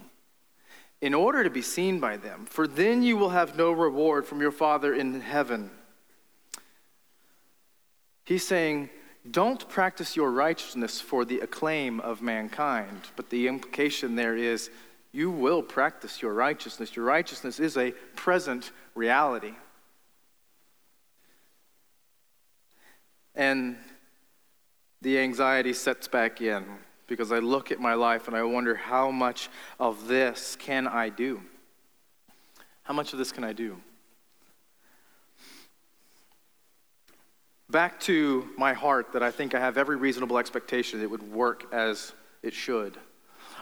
in 1.01 1.13
order 1.13 1.43
to 1.43 1.49
be 1.49 1.61
seen 1.61 1.99
by 1.99 2.17
them, 2.17 2.45
for 2.45 2.67
then 2.67 3.03
you 3.03 3.17
will 3.17 3.29
have 3.29 3.57
no 3.57 3.71
reward 3.71 4.25
from 4.25 4.41
your 4.41 4.51
Father 4.51 4.93
in 4.93 5.21
heaven. 5.21 5.69
He's 8.23 8.47
saying, 8.47 8.89
don't 9.29 9.67
practice 9.69 10.15
your 10.15 10.31
righteousness 10.31 11.01
for 11.01 11.25
the 11.25 11.39
acclaim 11.39 11.99
of 11.99 12.21
mankind. 12.21 13.01
But 13.15 13.29
the 13.29 13.47
implication 13.47 14.15
there 14.15 14.35
is, 14.35 14.69
you 15.11 15.31
will 15.31 15.61
practice 15.61 16.21
your 16.21 16.33
righteousness. 16.33 16.95
Your 16.95 17.05
righteousness 17.05 17.59
is 17.59 17.77
a 17.77 17.91
present 18.15 18.71
reality. 18.93 19.53
And 23.33 23.77
the 25.01 25.19
anxiety 25.19 25.73
sets 25.73 26.07
back 26.07 26.41
in 26.41 26.65
because 27.07 27.31
I 27.31 27.39
look 27.39 27.71
at 27.71 27.79
my 27.79 27.93
life 27.93 28.27
and 28.27 28.35
I 28.35 28.43
wonder 28.43 28.75
how 28.75 29.12
much 29.12 29.50
of 29.79 30.07
this 30.07 30.55
can 30.55 30.88
I 30.88 31.09
do? 31.09 31.41
How 32.83 32.93
much 32.93 33.13
of 33.13 33.19
this 33.19 33.31
can 33.31 33.43
I 33.43 33.53
do? 33.53 33.77
Back 37.69 38.00
to 38.01 38.47
my 38.57 38.74
heart 38.74 39.13
that 39.13 39.24
I 39.24 39.31
think 39.31 39.55
I 39.55 39.59
have 39.59 39.77
every 39.77 39.95
reasonable 39.95 40.38
expectation 40.38 41.01
it 41.01 41.09
would 41.09 41.31
work 41.31 41.65
as 41.74 42.13
it 42.43 42.53
should. 42.53 42.97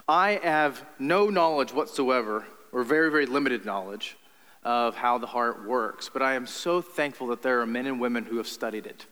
I 0.07 0.41
have 0.43 0.85
no 0.99 1.29
knowledge 1.29 1.73
whatsoever, 1.73 2.45
or 2.73 2.83
very, 2.83 3.09
very 3.09 3.25
limited 3.25 3.65
knowledge, 3.65 4.17
of 4.63 4.95
how 4.95 5.17
the 5.17 5.27
heart 5.27 5.65
works, 5.65 6.09
but 6.11 6.21
I 6.21 6.33
am 6.33 6.45
so 6.47 6.81
thankful 6.81 7.27
that 7.27 7.41
there 7.41 7.61
are 7.61 7.65
men 7.65 7.85
and 7.85 7.99
women 7.99 8.25
who 8.25 8.37
have 8.37 8.47
studied 8.47 8.85
it 8.85 9.05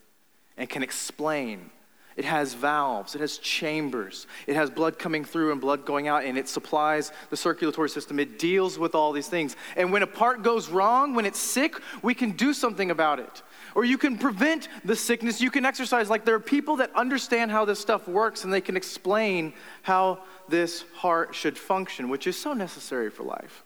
and 0.56 0.68
can 0.68 0.82
explain 0.82 1.70
it 2.16 2.24
has 2.24 2.54
valves, 2.54 3.14
it 3.14 3.20
has 3.20 3.38
chambers, 3.38 4.26
it 4.46 4.54
has 4.54 4.70
blood 4.70 4.98
coming 4.98 5.24
through 5.24 5.52
and 5.52 5.60
blood 5.60 5.86
going 5.86 6.08
out, 6.08 6.24
and 6.24 6.36
it 6.36 6.48
supplies 6.48 7.12
the 7.30 7.36
circulatory 7.36 7.88
system. 7.88 8.18
It 8.18 8.38
deals 8.38 8.78
with 8.78 8.94
all 8.94 9.12
these 9.12 9.28
things. 9.28 9.56
And 9.76 9.92
when 9.92 10.02
a 10.02 10.06
part 10.06 10.42
goes 10.42 10.68
wrong, 10.68 11.14
when 11.14 11.24
it's 11.24 11.38
sick, 11.38 11.76
we 12.02 12.14
can 12.14 12.32
do 12.32 12.52
something 12.52 12.90
about 12.90 13.18
it. 13.18 13.42
Or 13.74 13.84
you 13.84 13.96
can 13.96 14.18
prevent 14.18 14.68
the 14.84 14.96
sickness, 14.96 15.40
you 15.40 15.50
can 15.50 15.64
exercise. 15.64 16.10
Like 16.10 16.24
there 16.24 16.34
are 16.34 16.40
people 16.40 16.76
that 16.76 16.94
understand 16.94 17.50
how 17.50 17.64
this 17.64 17.80
stuff 17.80 18.06
works 18.06 18.44
and 18.44 18.52
they 18.52 18.60
can 18.60 18.76
explain 18.76 19.54
how 19.82 20.20
this 20.48 20.84
heart 20.96 21.34
should 21.34 21.56
function, 21.56 22.08
which 22.08 22.26
is 22.26 22.38
so 22.38 22.52
necessary 22.52 23.10
for 23.10 23.22
life. 23.22 23.64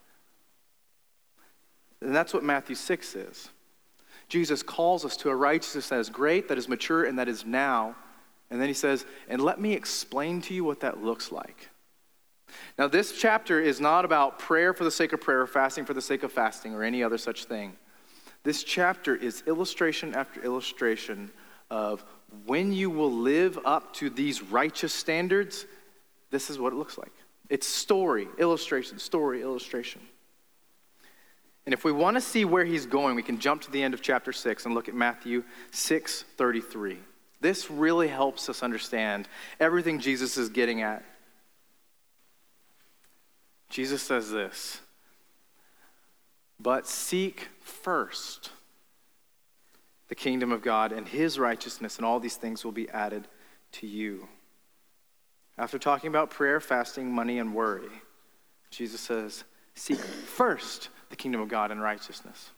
And 2.00 2.14
that's 2.14 2.32
what 2.32 2.44
Matthew 2.44 2.76
6 2.76 3.16
is. 3.16 3.48
Jesus 4.28 4.62
calls 4.62 5.04
us 5.04 5.16
to 5.18 5.30
a 5.30 5.36
righteousness 5.36 5.88
that 5.88 5.98
is 5.98 6.10
great, 6.10 6.48
that 6.48 6.58
is 6.58 6.68
mature, 6.68 7.04
and 7.04 7.18
that 7.18 7.28
is 7.28 7.44
now 7.44 7.96
and 8.50 8.60
then 8.60 8.68
he 8.68 8.74
says, 8.74 9.04
and 9.28 9.40
let 9.42 9.60
me 9.60 9.72
explain 9.72 10.40
to 10.42 10.54
you 10.54 10.64
what 10.64 10.80
that 10.80 11.02
looks 11.02 11.32
like. 11.32 11.70
Now, 12.78 12.86
this 12.86 13.12
chapter 13.12 13.60
is 13.60 13.80
not 13.80 14.04
about 14.04 14.38
prayer 14.38 14.72
for 14.72 14.84
the 14.84 14.90
sake 14.90 15.12
of 15.12 15.20
prayer, 15.20 15.46
fasting 15.46 15.84
for 15.84 15.94
the 15.94 16.02
sake 16.02 16.22
of 16.22 16.32
fasting, 16.32 16.74
or 16.74 16.84
any 16.84 17.02
other 17.02 17.18
such 17.18 17.44
thing. 17.44 17.76
This 18.44 18.62
chapter 18.62 19.16
is 19.16 19.42
illustration 19.46 20.14
after 20.14 20.40
illustration 20.42 21.30
of 21.70 22.04
when 22.44 22.72
you 22.72 22.90
will 22.90 23.12
live 23.12 23.58
up 23.64 23.92
to 23.94 24.10
these 24.10 24.42
righteous 24.42 24.92
standards, 24.92 25.66
this 26.30 26.50
is 26.50 26.58
what 26.58 26.72
it 26.72 26.76
looks 26.76 26.98
like. 26.98 27.12
It's 27.48 27.66
story, 27.66 28.28
illustration, 28.38 28.98
story, 28.98 29.42
illustration. 29.42 30.00
And 31.64 31.72
if 31.72 31.84
we 31.84 31.90
want 31.90 32.16
to 32.16 32.20
see 32.20 32.44
where 32.44 32.64
he's 32.64 32.86
going, 32.86 33.16
we 33.16 33.22
can 33.22 33.40
jump 33.40 33.62
to 33.62 33.70
the 33.70 33.82
end 33.82 33.94
of 33.94 34.02
chapter 34.02 34.32
6 34.32 34.66
and 34.66 34.74
look 34.74 34.88
at 34.88 34.94
Matthew 34.94 35.42
6 35.72 36.24
33. 36.36 36.98
This 37.40 37.70
really 37.70 38.08
helps 38.08 38.48
us 38.48 38.62
understand 38.62 39.28
everything 39.60 39.98
Jesus 39.98 40.36
is 40.36 40.48
getting 40.48 40.82
at. 40.82 41.04
Jesus 43.68 44.02
says 44.02 44.30
this, 44.30 44.80
but 46.58 46.86
seek 46.86 47.48
first 47.60 48.50
the 50.08 50.14
kingdom 50.14 50.52
of 50.52 50.62
God 50.62 50.92
and 50.92 51.06
his 51.06 51.38
righteousness, 51.38 51.96
and 51.96 52.06
all 52.06 52.20
these 52.20 52.36
things 52.36 52.64
will 52.64 52.72
be 52.72 52.88
added 52.90 53.26
to 53.72 53.86
you. 53.86 54.28
After 55.58 55.78
talking 55.78 56.08
about 56.08 56.30
prayer, 56.30 56.60
fasting, 56.60 57.12
money, 57.12 57.38
and 57.38 57.54
worry, 57.54 57.88
Jesus 58.70 59.00
says, 59.00 59.44
Seek 59.74 59.98
first 59.98 60.88
the 61.10 61.16
kingdom 61.16 61.40
of 61.40 61.48
God 61.48 61.70
and 61.70 61.82
righteousness. 61.82 62.50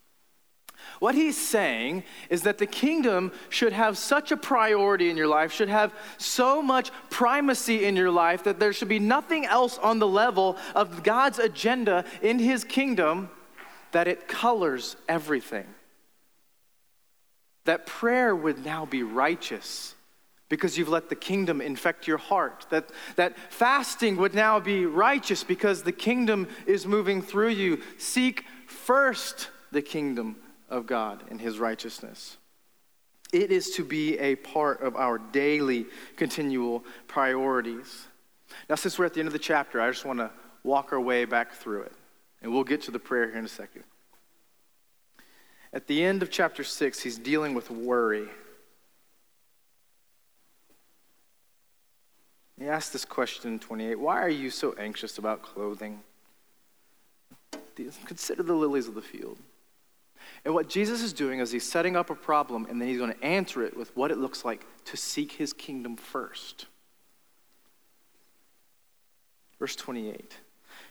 What 0.98 1.14
he's 1.14 1.36
saying 1.36 2.04
is 2.28 2.42
that 2.42 2.58
the 2.58 2.66
kingdom 2.66 3.32
should 3.50 3.72
have 3.72 3.96
such 3.96 4.32
a 4.32 4.36
priority 4.36 5.10
in 5.10 5.16
your 5.16 5.28
life, 5.28 5.52
should 5.52 5.68
have 5.68 5.92
so 6.16 6.60
much 6.60 6.90
primacy 7.08 7.84
in 7.84 7.94
your 7.94 8.10
life 8.10 8.44
that 8.44 8.58
there 8.58 8.72
should 8.72 8.88
be 8.88 8.98
nothing 8.98 9.44
else 9.44 9.78
on 9.78 9.98
the 9.98 10.08
level 10.08 10.56
of 10.74 11.02
God's 11.04 11.38
agenda 11.38 12.04
in 12.20 12.38
his 12.38 12.64
kingdom 12.64 13.30
that 13.92 14.08
it 14.08 14.26
colors 14.26 14.96
everything. 15.08 15.66
That 17.64 17.86
prayer 17.86 18.34
would 18.34 18.64
now 18.64 18.84
be 18.84 19.02
righteous 19.02 19.94
because 20.48 20.78
you've 20.78 20.88
let 20.88 21.10
the 21.10 21.16
kingdom 21.16 21.60
infect 21.60 22.06
your 22.06 22.18
heart. 22.18 22.66
That, 22.70 22.90
that 23.16 23.36
fasting 23.50 24.16
would 24.16 24.34
now 24.34 24.58
be 24.58 24.86
righteous 24.86 25.44
because 25.44 25.82
the 25.82 25.92
kingdom 25.92 26.48
is 26.66 26.86
moving 26.86 27.22
through 27.22 27.50
you. 27.50 27.82
Seek 27.98 28.44
first 28.66 29.50
the 29.70 29.82
kingdom 29.82 30.36
of 30.68 30.86
God 30.86 31.24
and 31.30 31.40
his 31.40 31.58
righteousness. 31.58 32.36
It 33.32 33.52
is 33.52 33.70
to 33.72 33.84
be 33.84 34.18
a 34.18 34.36
part 34.36 34.80
of 34.80 34.96
our 34.96 35.18
daily, 35.18 35.86
continual 36.16 36.84
priorities. 37.06 38.06
Now, 38.68 38.76
since 38.76 38.98
we're 38.98 39.04
at 39.04 39.14
the 39.14 39.20
end 39.20 39.26
of 39.26 39.32
the 39.32 39.38
chapter, 39.38 39.80
I 39.80 39.90
just 39.90 40.04
want 40.04 40.18
to 40.18 40.30
walk 40.62 40.92
our 40.92 41.00
way 41.00 41.24
back 41.24 41.52
through 41.52 41.82
it. 41.82 41.92
And 42.42 42.52
we'll 42.52 42.64
get 42.64 42.82
to 42.82 42.90
the 42.90 42.98
prayer 42.98 43.28
here 43.28 43.38
in 43.38 43.44
a 43.44 43.48
second. 43.48 43.84
At 45.72 45.86
the 45.86 46.02
end 46.02 46.22
of 46.22 46.30
chapter 46.30 46.64
6, 46.64 47.00
he's 47.00 47.18
dealing 47.18 47.52
with 47.52 47.70
worry. 47.70 48.28
He 52.58 52.66
asks 52.66 52.90
this 52.90 53.04
question 53.04 53.52
in 53.52 53.58
28 53.58 53.98
Why 53.98 54.22
are 54.22 54.28
you 54.28 54.50
so 54.50 54.74
anxious 54.78 55.18
about 55.18 55.42
clothing? 55.42 56.00
Consider 58.06 58.42
the 58.42 58.54
lilies 58.54 58.88
of 58.88 58.94
the 58.94 59.02
field. 59.02 59.38
And 60.44 60.54
what 60.54 60.68
Jesus 60.68 61.02
is 61.02 61.12
doing 61.12 61.40
is 61.40 61.50
he's 61.50 61.68
setting 61.68 61.96
up 61.96 62.10
a 62.10 62.14
problem 62.14 62.66
and 62.68 62.80
then 62.80 62.88
he's 62.88 62.98
going 62.98 63.12
to 63.12 63.24
answer 63.24 63.62
it 63.62 63.76
with 63.76 63.94
what 63.96 64.10
it 64.10 64.18
looks 64.18 64.44
like 64.44 64.66
to 64.86 64.96
seek 64.96 65.32
his 65.32 65.52
kingdom 65.52 65.96
first. 65.96 66.66
Verse 69.58 69.76
28. 69.76 70.38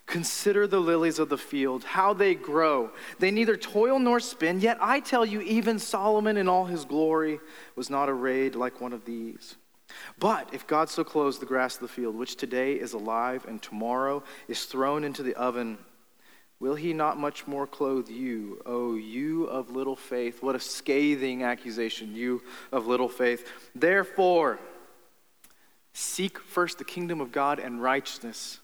Consider 0.06 0.68
the 0.68 0.80
lilies 0.80 1.20
of 1.20 1.28
the 1.28 1.38
field, 1.38 1.84
how 1.84 2.14
they 2.14 2.34
grow. 2.34 2.92
They 3.20 3.30
neither 3.30 3.58
toil 3.58 4.00
nor 4.00 4.22
spin, 4.22 4.62
yet 4.62 4.78
I 4.80 5.02
tell 5.02 5.26
you, 5.26 5.42
even 5.42 5.80
Solomon 5.80 6.38
in 6.38 6.48
all 6.48 6.66
his 6.66 6.86
glory 6.86 7.40
was 7.76 7.90
not 7.90 8.10
arrayed 8.10 8.56
like 8.56 8.80
one 8.80 8.94
of 8.94 9.04
these. 9.04 9.58
But 10.18 10.54
if 10.54 10.66
God 10.66 10.90
so 10.90 11.04
clothes 11.04 11.40
the 11.40 11.46
grass 11.46 11.76
of 11.76 11.82
the 11.82 11.88
field, 11.90 12.16
which 12.16 12.36
today 12.36 12.74
is 12.74 12.94
alive 12.94 13.46
and 13.48 13.62
tomorrow 13.62 14.24
is 14.48 14.64
thrown 14.66 15.04
into 15.04 15.24
the 15.24 15.36
oven, 15.36 15.78
will 16.60 16.76
he 16.76 16.94
not 16.94 17.18
much 17.18 17.46
more 17.48 17.68
clothe 17.68 18.10
you, 18.10 18.62
O 18.66 18.96
you 18.96 19.46
of 19.46 19.70
little 19.70 19.96
faith? 19.96 20.42
What 20.42 20.56
a 20.56 20.60
scathing 20.60 21.44
accusation, 21.44 22.16
you 22.16 22.42
of 22.72 22.88
little 22.88 23.10
faith. 23.10 23.48
Therefore, 23.76 24.60
seek 25.94 26.40
first 26.40 26.78
the 26.78 26.84
kingdom 26.84 27.22
of 27.22 27.32
God 27.32 27.60
and 27.60 27.82
righteousness 27.82 28.60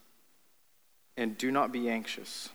and 1.18 1.38
do 1.38 1.52
not 1.52 1.72
be 1.72 1.90
anxious, 1.90 2.50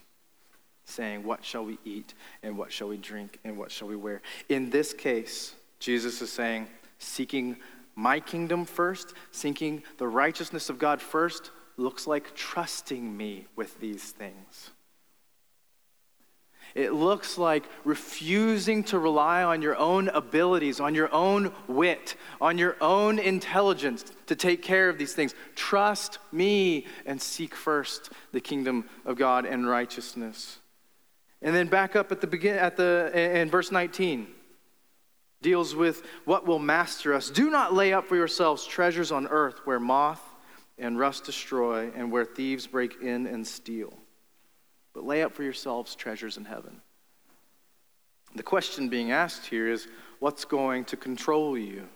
saying, 0.83 1.23
What 1.23 1.45
shall 1.45 1.63
we 1.63 1.77
eat? 1.85 2.13
And 2.43 2.57
what 2.57 2.71
shall 2.71 2.89
we 2.89 2.97
drink? 2.97 3.39
And 3.43 3.57
what 3.57 3.71
shall 3.71 3.87
we 3.87 3.95
wear? 3.95 4.21
In 4.49 4.69
this 4.69 4.93
case, 4.93 5.55
Jesus 5.79 6.21
is 6.21 6.31
saying, 6.31 6.67
Seeking 6.97 7.57
my 7.95 8.19
kingdom 8.19 8.65
first, 8.65 9.13
seeking 9.31 9.83
the 9.97 10.07
righteousness 10.07 10.69
of 10.69 10.79
God 10.79 11.01
first, 11.01 11.51
looks 11.77 12.07
like 12.07 12.35
trusting 12.35 13.15
me 13.15 13.47
with 13.55 13.79
these 13.79 14.11
things. 14.11 14.71
It 16.75 16.93
looks 16.93 17.37
like 17.37 17.63
refusing 17.83 18.83
to 18.85 18.99
rely 18.99 19.43
on 19.43 19.61
your 19.61 19.75
own 19.75 20.09
abilities, 20.09 20.79
on 20.79 20.93
your 20.95 21.13
own 21.13 21.51
wit, 21.67 22.15
on 22.39 22.57
your 22.57 22.75
own 22.79 23.19
intelligence 23.19 24.05
to 24.27 24.35
take 24.35 24.61
care 24.61 24.89
of 24.89 24.97
these 24.97 25.13
things. 25.13 25.33
Trust 25.55 26.19
me 26.31 26.85
and 27.05 27.21
seek 27.21 27.55
first 27.55 28.11
the 28.31 28.41
kingdom 28.41 28.87
of 29.05 29.17
God 29.17 29.45
and 29.45 29.67
righteousness. 29.67 30.59
And 31.41 31.55
then 31.55 31.67
back 31.67 31.95
up 31.95 32.11
at 32.11 32.21
the 32.21 32.27
begin 32.27 32.57
at 32.57 32.77
the 32.77 33.11
in 33.39 33.49
verse 33.49 33.71
19 33.71 34.27
deals 35.41 35.73
with 35.73 36.05
what 36.25 36.45
will 36.45 36.59
master 36.59 37.13
us. 37.13 37.29
Do 37.29 37.49
not 37.49 37.73
lay 37.73 37.93
up 37.93 38.07
for 38.07 38.17
yourselves 38.17 38.65
treasures 38.65 39.11
on 39.11 39.25
earth 39.27 39.61
where 39.63 39.79
moth 39.79 40.21
and 40.77 40.99
rust 40.99 41.23
destroy 41.23 41.91
and 41.95 42.11
where 42.11 42.25
thieves 42.25 42.67
break 42.67 43.01
in 43.01 43.25
and 43.25 43.47
steal 43.47 43.93
but 44.99 45.05
lay 45.05 45.23
up 45.23 45.31
for 45.31 45.43
yourselves 45.43 45.95
treasures 45.95 46.35
in 46.35 46.43
heaven. 46.43 46.81
The 48.35 48.43
question 48.43 48.89
being 48.89 49.13
asked 49.13 49.45
here 49.45 49.69
is 49.69 49.87
what's 50.19 50.43
going 50.43 50.83
to 50.85 50.97
control 50.97 51.57
you? 51.57 51.87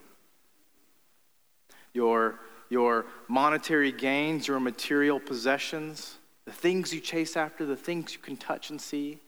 Your, 1.92 2.40
your 2.70 3.06
monetary 3.28 3.92
gains, 3.92 4.48
your 4.48 4.62
material 4.62 5.20
possessions, 5.20 6.16
the 6.46 6.54
things 6.54 6.94
you 6.94 7.02
chase 7.02 7.36
after, 7.36 7.66
the 7.66 7.76
things 7.76 8.14
you 8.14 8.20
can 8.20 8.38
touch 8.38 8.70
and 8.70 8.80
see, 8.80 9.20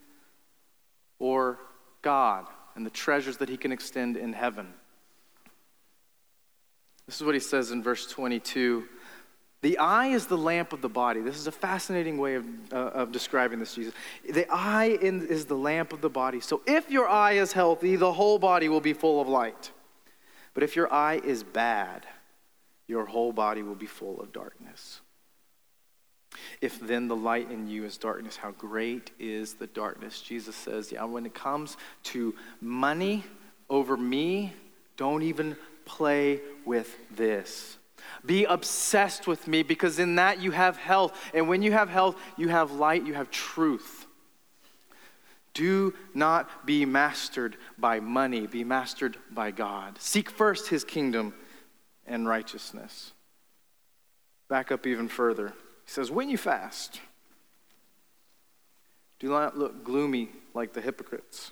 or 1.20 1.60
God 2.01 2.48
and 2.75 2.86
the 2.86 2.89
treasures 2.89 3.36
that 3.39 3.50
He 3.50 3.58
can 3.58 3.74
extend 3.74 4.15
in 4.15 4.32
heaven? 4.32 4.74
This 7.08 7.17
is 7.17 7.24
what 7.24 7.36
He 7.36 7.41
says 7.41 7.72
in 7.72 7.84
verse 7.84 8.08
22 8.08 8.86
the 9.62 9.77
eye 9.77 10.07
is 10.07 10.27
the 10.27 10.38
lamp 10.38 10.74
of 10.74 10.81
the 10.81 10.89
body. 10.89 11.21
This 11.21 11.38
is 11.38 11.47
a 11.47 11.51
fascinating 11.51 12.17
way 12.17 12.35
of, 12.35 12.45
uh, 12.71 12.75
of 12.75 13.12
describing 13.12 13.59
this, 13.59 13.75
Jesus. 13.75 13.93
The 14.29 14.45
eye 14.51 14.97
in, 15.01 15.27
is 15.27 15.45
the 15.45 15.55
lamp 15.55 15.91
of 15.91 16.01
the 16.01 16.09
body. 16.09 16.39
So 16.39 16.62
if 16.67 16.91
your 16.91 17.07
eye 17.07 17.33
is 17.33 17.51
healthy, 17.51 17.95
the 17.95 18.13
whole 18.13 18.38
body 18.38 18.69
will 18.69 18.81
be 18.81 18.93
full 18.93 19.19
of 19.19 19.27
light. 19.27 19.71
But 20.53 20.63
if 20.63 20.75
your 20.75 20.91
eye 20.93 21.19
is 21.24 21.43
bad, 21.43 22.05
your 22.88 23.05
whole 23.05 23.33
body 23.33 23.63
will 23.63 23.75
be 23.75 23.88
full 23.88 24.21
of 24.21 24.31
darkness. 24.31 25.01
If 26.61 26.79
then 26.79 27.07
the 27.07 27.15
light 27.15 27.50
in 27.50 27.68
you 27.68 27.85
is 27.85 27.98
darkness, 27.98 28.35
how 28.35 28.51
great 28.51 29.11
is 29.20 29.53
the 29.55 29.68
darkness? 29.68 30.22
Jesus 30.22 30.55
says, 30.55 30.91
Yeah, 30.91 31.05
when 31.05 31.25
it 31.25 31.33
comes 31.33 31.77
to 32.03 32.35
money 32.61 33.24
over 33.70 33.98
me, 33.98 34.53
don't 34.98 35.24
even 35.24 35.55
play 35.85 36.41
with 36.65 36.98
this. 37.15 37.77
Be 38.25 38.46
obsessed 38.46 39.27
with 39.27 39.48
me 39.48 39.63
because 39.63 40.00
in 40.00 40.15
that 40.15 40.41
you 40.41 40.51
have 40.51 40.77
health. 40.77 41.20
And 41.33 41.48
when 41.48 41.61
you 41.61 41.72
have 41.72 41.89
health, 41.89 42.15
you 42.37 42.50
have 42.50 42.72
light, 42.72 43.05
you 43.05 43.13
have 43.13 43.29
truth. 43.31 44.05
Do 45.53 45.94
not 46.13 46.65
be 46.65 46.85
mastered 46.85 47.55
by 47.77 48.00
money, 48.01 48.46
be 48.46 48.63
mastered 48.63 49.18
by 49.31 49.51
God. 49.51 49.98
Seek 50.00 50.29
first 50.29 50.68
his 50.68 50.83
kingdom 50.83 51.33
and 52.05 52.27
righteousness. 52.27 53.13
Back 54.50 54.72
up 54.72 54.85
even 54.85 55.07
further. 55.07 55.50
He 55.85 55.91
says, 55.91 56.11
When 56.11 56.29
you 56.29 56.37
fast, 56.37 57.00
do 59.20 59.29
not 59.29 59.57
look 59.57 59.83
gloomy 59.83 60.29
like 60.53 60.74
the 60.74 60.81
hypocrites. 60.81 61.51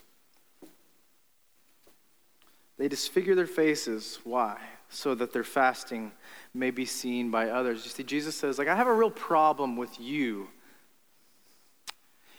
They 2.76 2.88
disfigure 2.88 3.34
their 3.34 3.46
faces. 3.46 4.18
Why? 4.24 4.58
So 4.88 5.14
that 5.16 5.32
their 5.32 5.44
fasting 5.44 6.12
may 6.52 6.70
be 6.70 6.84
seen 6.84 7.30
by 7.30 7.50
others. 7.50 7.84
You 7.84 7.90
see, 7.90 8.04
Jesus 8.04 8.36
says, 8.36 8.58
like, 8.58 8.68
I 8.68 8.76
have 8.76 8.86
a 8.86 8.92
real 8.92 9.10
problem 9.10 9.76
with 9.76 10.00
you 10.00 10.48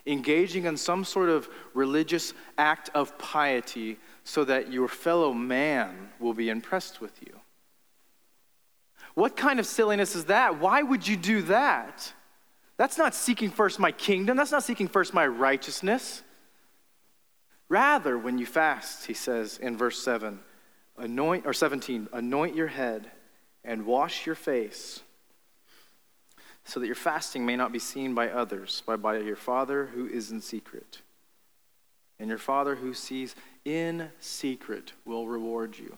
engaging 0.06 0.66
in 0.66 0.78
some 0.78 1.04
sort 1.04 1.30
of 1.30 1.50
religious 1.74 2.34
act 2.58 2.90
of 2.94 3.18
piety 3.18 3.98
so 4.24 4.44
that 4.44 4.72
your 4.72 4.88
fellow 4.88 5.34
man 5.34 6.10
will 6.20 6.34
be 6.34 6.50
impressed 6.50 7.02
with 7.02 7.20
you. 7.22 7.40
What 9.16 9.36
kind 9.36 9.60
of 9.60 9.66
silliness 9.66 10.16
is 10.16 10.26
that? 10.26 10.60
Why 10.60 10.84
would 10.84 11.08
you 11.08 11.16
do 11.16 11.42
that? 11.44 12.14
That's 12.78 12.98
not 12.98 13.16
seeking 13.16 13.50
first 13.50 13.80
my 13.80 13.92
kingdom. 13.92 14.36
That's 14.36 14.52
not 14.52 14.64
seeking 14.64 14.88
first 14.88 15.14
my 15.14 15.26
righteousness. 15.26 16.22
Rather, 17.70 18.18
when 18.18 18.38
you 18.38 18.46
fast, 18.46 19.06
he 19.06 19.14
says 19.14 19.58
in 19.58 19.78
verse 19.78 20.02
7, 20.04 20.40
anoint 20.98 21.46
or 21.46 21.54
17, 21.54 22.10
anoint 22.14 22.56
your 22.56 22.68
head 22.68 23.12
and 23.64 23.86
wash 23.86 24.26
your 24.26 24.36
face 24.36 25.02
so 26.64 26.80
that 26.80 26.88
your 26.88 26.96
fasting 26.96 27.46
may 27.46 27.56
not 27.56 27.72
be 27.72 27.80
seen 27.80 28.14
by 28.16 28.30
others, 28.30 28.82
but 28.86 29.02
by 29.02 29.20
your 29.20 29.36
Father 29.36 29.88
who 29.94 30.08
is 30.08 30.32
in 30.32 30.42
secret. 30.42 31.02
And 32.20 32.30
your 32.30 32.40
Father 32.40 32.76
who 32.76 32.94
sees 32.94 33.36
in 33.64 34.10
secret 34.20 34.94
will 35.06 35.28
reward 35.28 35.78
you. 35.78 35.98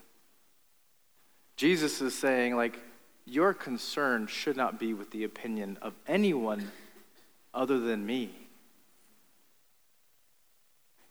Jesus 1.56 2.02
is 2.02 2.14
saying, 2.14 2.56
like, 2.56 2.80
your 3.26 3.54
concern 3.54 4.28
should 4.28 4.58
not 4.58 4.80
be 4.80 4.94
with 4.94 5.12
the 5.12 5.24
opinion 5.24 5.78
of 5.82 5.94
anyone 6.08 6.72
other 7.54 7.80
than 7.80 8.06
me. 8.06 8.47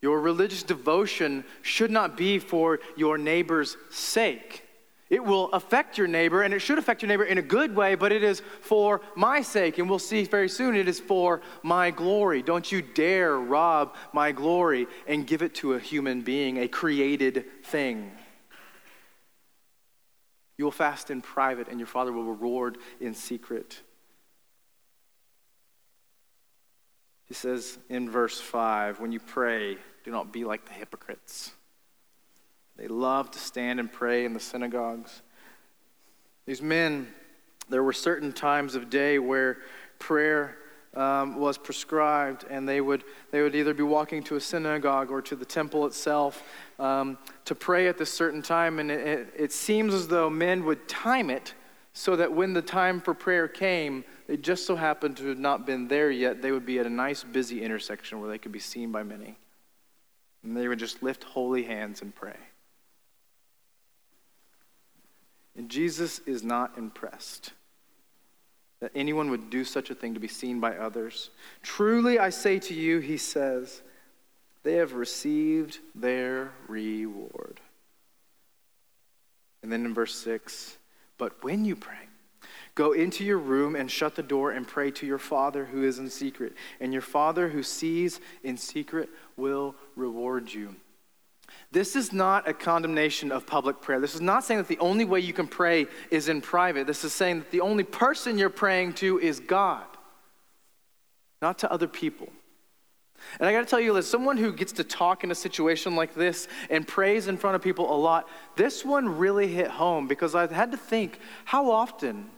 Your 0.03 0.21
religious 0.21 0.63
devotion 0.63 1.45
should 1.63 1.91
not 1.91 2.17
be 2.17 2.39
for 2.39 2.81
your 2.97 3.19
neighbor's 3.19 3.77
sake. 3.91 4.63
It 5.09 5.25
will 5.25 5.53
affect 5.53 5.99
your 5.99 6.09
neighbor, 6.09 6.43
and 6.43 6.53
it 6.53 6.59
should 6.59 6.79
affect 6.79 7.01
your 7.01 7.09
neighbor 7.09 7.25
in 7.25 7.39
a 7.39 7.43
good 7.43 7.77
way, 7.77 7.95
but 7.95 8.11
it 8.11 8.25
is 8.25 8.43
for 8.61 9.01
my 9.15 9.41
sake. 9.41 9.79
And 9.79 9.89
we'll 9.89 10.01
see 10.01 10.25
very 10.25 10.49
soon 10.49 10.75
it 10.75 10.89
is 10.89 10.99
for 10.99 11.43
my 11.63 11.93
glory. 11.93 12.43
Don't 12.43 12.71
you 12.73 12.83
dare 12.83 13.37
rob 13.39 13.95
my 14.13 14.33
glory 14.33 14.89
and 15.07 15.25
give 15.25 15.43
it 15.43 15.55
to 15.57 15.75
a 15.75 15.79
human 15.79 16.23
being, 16.23 16.59
a 16.59 16.67
created 16.67 17.45
thing. 17.65 18.11
You 20.59 20.65
will 20.65 20.73
fast 20.73 21.11
in 21.11 21.23
private, 21.23 21.69
and 21.69 21.79
your 21.79 21.87
Father 21.87 22.13
will 22.13 22.25
reward 22.25 22.79
in 23.01 23.15
secret. 23.15 23.83
He 27.27 27.35
says 27.35 27.79
in 27.89 28.09
verse 28.09 28.41
5 28.41 29.01
when 29.01 29.13
you 29.13 29.21
pray, 29.21 29.77
do 30.05 30.11
not 30.11 30.33
be 30.33 30.45
like 30.45 30.65
the 30.65 30.73
hypocrites 30.73 31.53
they 32.77 32.89
loved 32.89 33.33
to 33.33 33.39
stand 33.39 33.81
and 33.81 33.91
pray 33.91 34.25
in 34.25 34.35
the 34.35 34.41
synagogues. 34.41 35.23
These 36.45 36.63
men, 36.63 37.09
there 37.69 37.83
were 37.83 37.93
certain 37.93 38.33
times 38.33 38.75
of 38.75 38.91
day 38.91 39.19
where 39.19 39.59
prayer 39.99 40.59
um, 40.95 41.37
was 41.37 41.59
prescribed, 41.59 42.45
and 42.49 42.69
they 42.69 42.81
would, 42.81 43.05
they 43.31 43.43
would 43.43 43.55
either 43.55 43.75
be 43.75 43.83
walking 43.83 44.23
to 44.25 44.37
a 44.37 44.41
synagogue 44.41 45.11
or 45.11 45.23
to 45.23 45.37
the 45.37 45.45
temple 45.45 45.87
itself 45.87 46.43
um, 46.79 47.19
to 47.47 47.55
pray 47.55 47.89
at 47.89 47.99
this 47.99 48.13
certain 48.13 48.43
time. 48.43 48.79
And 48.79 48.91
it, 48.91 49.07
it, 49.07 49.35
it 49.37 49.53
seems 49.53 49.95
as 49.95 50.09
though 50.09 50.29
men 50.31 50.65
would 50.65 50.87
time 50.89 51.31
it 51.31 51.55
so 51.93 52.15
that 52.17 52.33
when 52.33 52.53
the 52.53 52.63
time 52.63 53.01
for 53.01 53.15
prayer 53.15 53.49
came, 53.49 54.05
they 54.27 54.37
just 54.37 54.67
so 54.67 54.77
happened 54.77 55.17
to 55.19 55.27
have 55.29 55.39
not 55.39 55.67
been 55.67 55.89
there 55.89 56.11
yet, 56.11 56.43
they 56.43 56.53
would 56.53 56.67
be 56.67 56.79
at 56.79 56.87
a 56.87 56.91
nice, 56.91 57.23
busy 57.23 57.63
intersection 57.63 58.21
where 58.21 58.29
they 58.29 58.39
could 58.39 58.53
be 58.53 58.59
seen 58.59 58.91
by 58.93 59.03
many. 59.03 59.39
And 60.43 60.57
they 60.57 60.69
would 60.69 60.79
just 60.79 61.03
lift 61.03 61.25
holy 61.25 61.63
hands 61.63 62.03
and 62.03 62.15
pray. 62.15 62.37
And 65.57 65.69
Jesus 65.69 66.19
is 66.21 66.43
not 66.43 66.77
impressed. 66.77 67.53
that 68.81 68.93
anyone 68.95 69.31
would 69.31 69.51
do 69.51 69.65
such 69.65 69.91
a 69.91 69.95
thing 69.95 70.15
to 70.15 70.21
be 70.21 70.29
seen 70.29 70.61
by 70.61 70.77
others. 70.77 71.31
Truly 71.63 72.19
I 72.19 72.31
say 72.31 72.59
to 72.61 72.75
you, 72.75 72.99
he 72.99 73.17
says, 73.17 73.83
they 74.63 74.75
have 74.75 74.93
received 74.95 75.79
their 75.95 76.53
reward. 76.69 77.61
And 79.63 79.73
then 79.73 79.85
in 79.85 79.95
verse 79.95 80.15
6, 80.17 80.77
but 81.19 81.43
when 81.43 81.65
you 81.65 81.75
pray, 81.75 82.06
go 82.77 82.93
into 82.93 83.25
your 83.25 83.39
room 83.39 83.75
and 83.75 83.91
shut 83.91 84.15
the 84.15 84.23
door 84.23 84.53
and 84.53 84.69
pray 84.69 84.93
to 84.93 85.07
your 85.07 85.19
Father 85.19 85.65
who 85.65 85.83
is 85.83 85.99
in 85.99 86.09
secret. 86.09 86.53
And 86.79 86.93
your 86.93 87.03
Father 87.03 87.49
who 87.49 87.65
sees 87.65 88.21
in 88.45 88.57
secret 88.57 89.09
will 89.37 89.75
reward 89.97 90.53
you. 90.53 90.77
This 91.73 91.97
is 91.97 92.13
not 92.13 92.49
a 92.49 92.53
condemnation 92.53 93.33
of 93.33 93.47
public 93.47 93.81
prayer. 93.81 93.99
This 93.99 94.15
is 94.15 94.21
not 94.21 94.45
saying 94.45 94.59
that 94.59 94.69
the 94.69 94.79
only 94.79 95.05
way 95.05 95.21
you 95.21 95.33
can 95.33 95.49
pray 95.49 95.87
is 96.11 96.29
in 96.29 96.41
private. 96.41 96.87
This 96.87 97.03
is 97.03 97.13
saying 97.13 97.41
that 97.41 97.51
the 97.51 97.63
only 97.63 97.83
person 97.83 98.39
you're 98.39 98.51
praying 98.51 98.93
to 98.95 99.19
is 99.19 99.41
God, 99.41 99.87
not 101.41 101.59
to 101.61 101.73
other 101.73 101.89
people. 101.89 102.29
And 103.41 103.49
I 103.49 103.53
got 103.53 103.61
to 103.61 103.67
tell 103.67 103.81
you, 103.81 103.97
as 103.97 104.07
someone 104.07 104.37
who 104.37 104.53
gets 104.53 104.73
to 104.73 104.85
talk 104.85 105.25
in 105.25 105.31
a 105.31 105.35
situation 105.35 105.97
like 105.97 106.15
this 106.15 106.47
and 106.69 106.87
prays 106.87 107.27
in 107.27 107.39
front 107.39 107.57
of 107.57 107.63
people 107.63 107.93
a 107.93 107.97
lot, 107.97 108.29
this 108.57 108.85
one 108.85 109.17
really 109.17 109.49
hit 109.49 109.69
home 109.69 110.07
because 110.07 110.35
I 110.35 110.53
had 110.53 110.73
to 110.73 110.77
think 110.77 111.19
how 111.47 111.71
often 111.71 112.31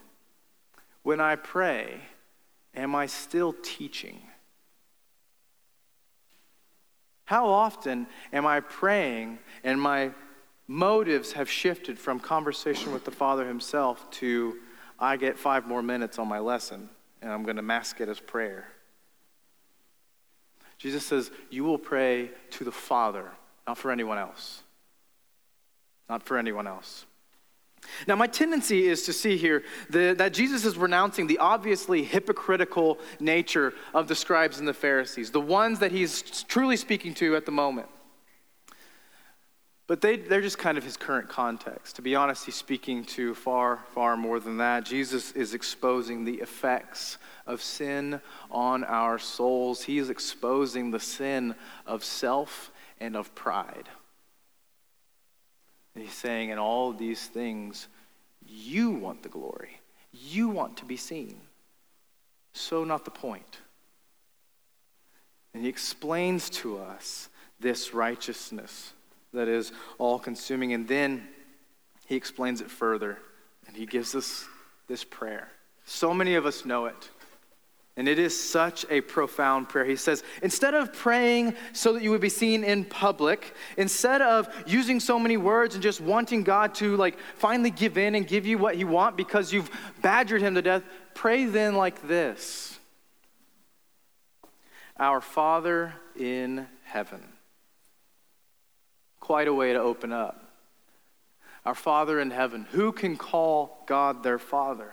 when 1.03 1.21
I 1.21 1.37
pray 1.37 2.01
am 2.75 2.95
I 2.95 3.07
still 3.07 3.55
teaching? 3.63 4.21
How 7.25 7.47
often 7.49 8.07
am 8.33 8.47
I 8.47 8.61
praying 8.61 9.39
and 9.65 9.81
my 9.81 10.13
motives 10.67 11.33
have 11.33 11.51
shifted 11.51 11.99
from 11.99 12.21
conversation 12.21 12.93
with 12.93 13.05
the 13.05 13.11
Father 13.11 13.47
Himself 13.47 14.11
to 14.13 14.57
I 14.99 15.17
get 15.17 15.39
five 15.39 15.67
more 15.67 15.83
minutes 15.83 16.19
on 16.19 16.29
my 16.29 16.39
lesson 16.39 16.89
and 17.21 17.33
I'm 17.33 17.43
going 17.43 17.57
to 17.57 17.63
mask 17.63 18.01
it 18.01 18.09
as 18.09 18.21
prayer? 18.21 18.69
Jesus 20.79 21.05
says, 21.05 21.31
You 21.51 21.65
will 21.65 21.79
pray 21.79 22.31
to 22.53 22.65
the 22.65 22.73
Father, 22.73 23.31
not 23.67 23.77
for 23.77 23.91
anyone 23.91 24.19
else. 24.19 24.63
Not 26.09 26.23
for 26.23 26.39
anyone 26.39 26.67
else. 26.67 27.05
Now, 28.07 28.17
my 28.17 28.27
tendency 28.27 28.87
is 28.87 29.05
to 29.05 29.13
see 29.13 29.37
here 29.37 29.65
the, 29.91 30.15
that 30.19 30.33
Jesus 30.33 30.65
is 30.65 30.77
renouncing 30.77 31.27
the 31.27 31.39
obviously 31.39 32.05
hypocritical 32.05 32.99
nature 33.19 33.75
of 33.95 34.09
the 34.09 34.15
scribes 34.15 34.59
and 34.59 34.69
the 34.69 34.75
Pharisees, 34.75 35.31
the 35.31 35.41
ones 35.41 35.79
that 35.81 35.93
he's 35.93 36.23
truly 36.45 36.77
speaking 36.77 37.15
to 37.15 37.37
at 37.37 37.47
the 37.47 37.53
moment. 37.53 37.89
But 39.89 40.03
they, 40.03 40.17
they're 40.17 40.43
just 40.43 40.59
kind 40.59 40.77
of 40.77 40.85
his 40.85 40.99
current 40.99 41.31
context. 41.31 41.97
To 41.97 42.03
be 42.03 42.15
honest, 42.15 42.45
he's 42.45 42.55
speaking 42.55 43.05
to 43.07 43.35
far, 43.35 43.81
far 43.95 44.19
more 44.19 44.39
than 44.39 44.59
that. 44.59 44.85
Jesus 44.85 45.33
is 45.33 45.55
exposing 45.55 46.27
the 46.27 46.35
effects 46.35 47.17
of 47.47 47.63
sin 47.63 48.21
on 48.51 48.85
our 48.85 49.19
souls, 49.19 49.83
he 49.83 49.99
is 49.99 50.11
exposing 50.11 50.91
the 50.91 51.01
sin 51.01 51.55
of 51.87 52.05
self 52.05 52.71
and 53.01 53.17
of 53.17 53.35
pride. 53.35 53.89
And 55.99 56.07
he's 56.07 56.15
saying, 56.15 56.51
in 56.51 56.61
all 56.61 56.93
these 56.93 57.27
things, 57.27 57.89
you 58.47 58.93
want 58.93 59.25
the 59.25 59.29
glory. 59.29 59.81
You 60.13 60.49
want 60.49 60.77
to 60.77 60.85
be 60.85 60.97
seen. 60.97 61.41
So, 62.53 62.85
not 62.85 63.05
the 63.05 63.11
point. 63.11 63.59
And 65.53 65.65
he 65.65 65.69
explains 65.69 66.51
to 66.51 66.79
us 66.79 67.29
this 67.59 67.95
righteousness 67.95 68.93
that 69.33 69.49
is 69.49 69.73
all 69.99 70.21
consuming. 70.21 70.73
And 70.73 70.87
then 70.87 71.27
he 72.07 72.15
explains 72.15 72.61
it 72.61 72.71
further 72.71 73.19
and 73.67 73.77
he 73.77 73.85
gives 73.85 74.15
us 74.15 74.47
this 74.87 75.03
prayer. 75.03 75.49
So 75.85 76.15
many 76.15 76.37
of 76.37 76.47
us 76.47 76.65
know 76.65 76.87
it. 76.87 77.11
And 77.99 78.07
it 78.07 78.21
is 78.21 78.41
such 78.41 78.87
a 78.91 79.01
profound 79.01 79.69
prayer. 79.69 79.85
He 79.85 79.97
says, 79.97 80.23
instead 80.41 80.73
of 80.73 80.93
praying 80.93 81.55
so 81.73 81.95
that 81.95 82.03
you 82.03 82.13
would 82.13 82.21
be 82.21 82.29
seen 82.29 82.63
in 82.63 82.85
public, 82.85 83.57
instead 83.77 84.23
of 84.23 84.49
using 84.69 85.01
so 85.01 85.19
many 85.19 85.37
words 85.37 85.75
and 85.75 85.83
just 85.83 86.01
wanting 86.01 86.45
God 86.45 86.77
to 86.77 86.97
like 86.97 87.19
finally 87.35 87.73
give 87.73 87.99
in 87.99 88.15
and 88.15 88.25
give 88.25 88.47
you 88.47 88.57
what 88.57 88.77
you 88.77 88.87
want 88.87 89.17
because 89.17 89.53
you've 89.53 89.69
badgered 90.01 90.41
him 90.41 90.55
to 90.55 90.63
death, 90.63 90.85
pray 91.13 91.45
then 91.45 91.75
like 91.75 92.07
this 92.07 92.79
Our 94.97 95.21
Father 95.21 95.93
in 96.17 96.69
heaven. 96.85 97.21
Quite 99.19 99.49
a 99.49 99.53
way 99.53 99.73
to 99.73 99.81
open 99.81 100.13
up. 100.13 100.53
Our 101.67 101.75
Father 101.75 102.21
in 102.21 102.31
heaven. 102.31 102.69
Who 102.71 102.93
can 102.93 103.17
call 103.17 103.83
God 103.89 104.23
their 104.23 104.39
Father? 104.39 104.93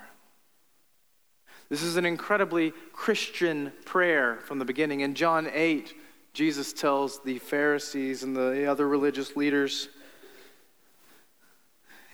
This 1.70 1.82
is 1.82 1.98
an 1.98 2.06
incredibly 2.06 2.74
Christian 2.94 3.74
prayer 3.86 4.38
from 4.46 4.60
the 4.60 4.66
beginning. 4.66 5.00
In 5.00 5.16
John 5.16 5.50
8, 5.52 5.94
Jesus 6.34 6.74
tells 6.74 7.20
the 7.24 7.40
Pharisees 7.40 8.24
and 8.24 8.36
the 8.36 8.70
other 8.70 8.88
religious 8.88 9.36
leaders 9.36 9.90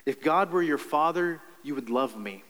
If 0.06 0.22
God 0.22 0.52
were 0.52 0.64
your 0.64 0.80
father, 0.80 1.42
you 1.64 1.76
would 1.76 1.90
love 1.90 2.18
me. 2.18 2.44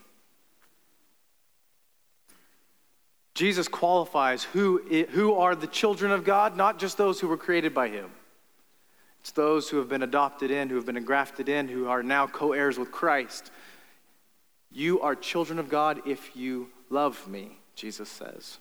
Jesus 3.34 3.68
qualifies 3.68 4.44
who, 4.44 4.78
who 5.12 5.34
are 5.34 5.56
the 5.56 5.68
children 5.68 6.12
of 6.12 6.24
God, 6.24 6.56
not 6.56 6.80
just 6.80 6.98
those 6.98 7.20
who 7.20 7.28
were 7.28 7.38
created 7.38 7.74
by 7.74 7.90
him. 7.90 8.10
It's 9.22 9.32
those 9.32 9.70
who 9.70 9.78
have 9.78 9.90
been 9.90 10.04
adopted 10.04 10.52
in, 10.52 10.70
who 10.70 10.76
have 10.76 10.86
been 10.86 10.98
engrafted 10.98 11.50
in, 11.50 11.68
who 11.68 11.88
are 11.88 12.04
now 12.04 12.28
co 12.28 12.54
heirs 12.54 12.78
with 12.78 12.92
Christ. 12.92 13.52
You 14.72 15.02
are 15.02 15.16
children 15.16 15.60
of 15.60 15.70
God 15.70 16.02
if 16.06 16.36
you 16.36 16.70
love 16.92 17.28
me, 17.28 17.58
Jesus 17.76 18.10
says. 18.10 18.60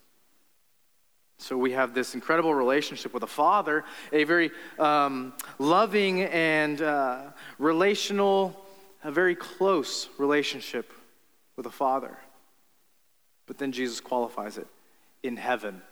So 1.38 1.56
we 1.56 1.72
have 1.72 1.94
this 1.94 2.14
incredible 2.14 2.54
relationship 2.54 3.14
with 3.14 3.22
a 3.22 3.28
father, 3.28 3.84
a 4.12 4.24
very 4.24 4.50
um, 4.78 5.32
loving 5.58 6.22
and 6.22 6.80
uh, 6.80 7.22
relational, 7.58 8.62
a 9.02 9.10
very 9.10 9.34
close 9.34 10.08
relationship 10.18 10.92
with 11.56 11.66
a 11.66 11.70
father. 11.70 12.16
But 13.46 13.58
then 13.58 13.72
Jesus 13.72 14.00
qualifies 14.00 14.58
it 14.58 14.66
in 15.22 15.36
heaven. 15.36 15.82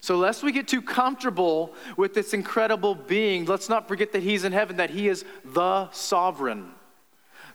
So, 0.00 0.16
lest 0.16 0.42
we 0.42 0.52
get 0.52 0.68
too 0.68 0.82
comfortable 0.82 1.72
with 1.96 2.12
this 2.12 2.34
incredible 2.34 2.94
being, 2.94 3.46
let's 3.46 3.70
not 3.70 3.88
forget 3.88 4.12
that 4.12 4.22
he's 4.22 4.44
in 4.44 4.52
heaven, 4.52 4.76
that 4.76 4.90
he 4.90 5.08
is 5.08 5.24
the 5.44 5.90
sovereign 5.92 6.72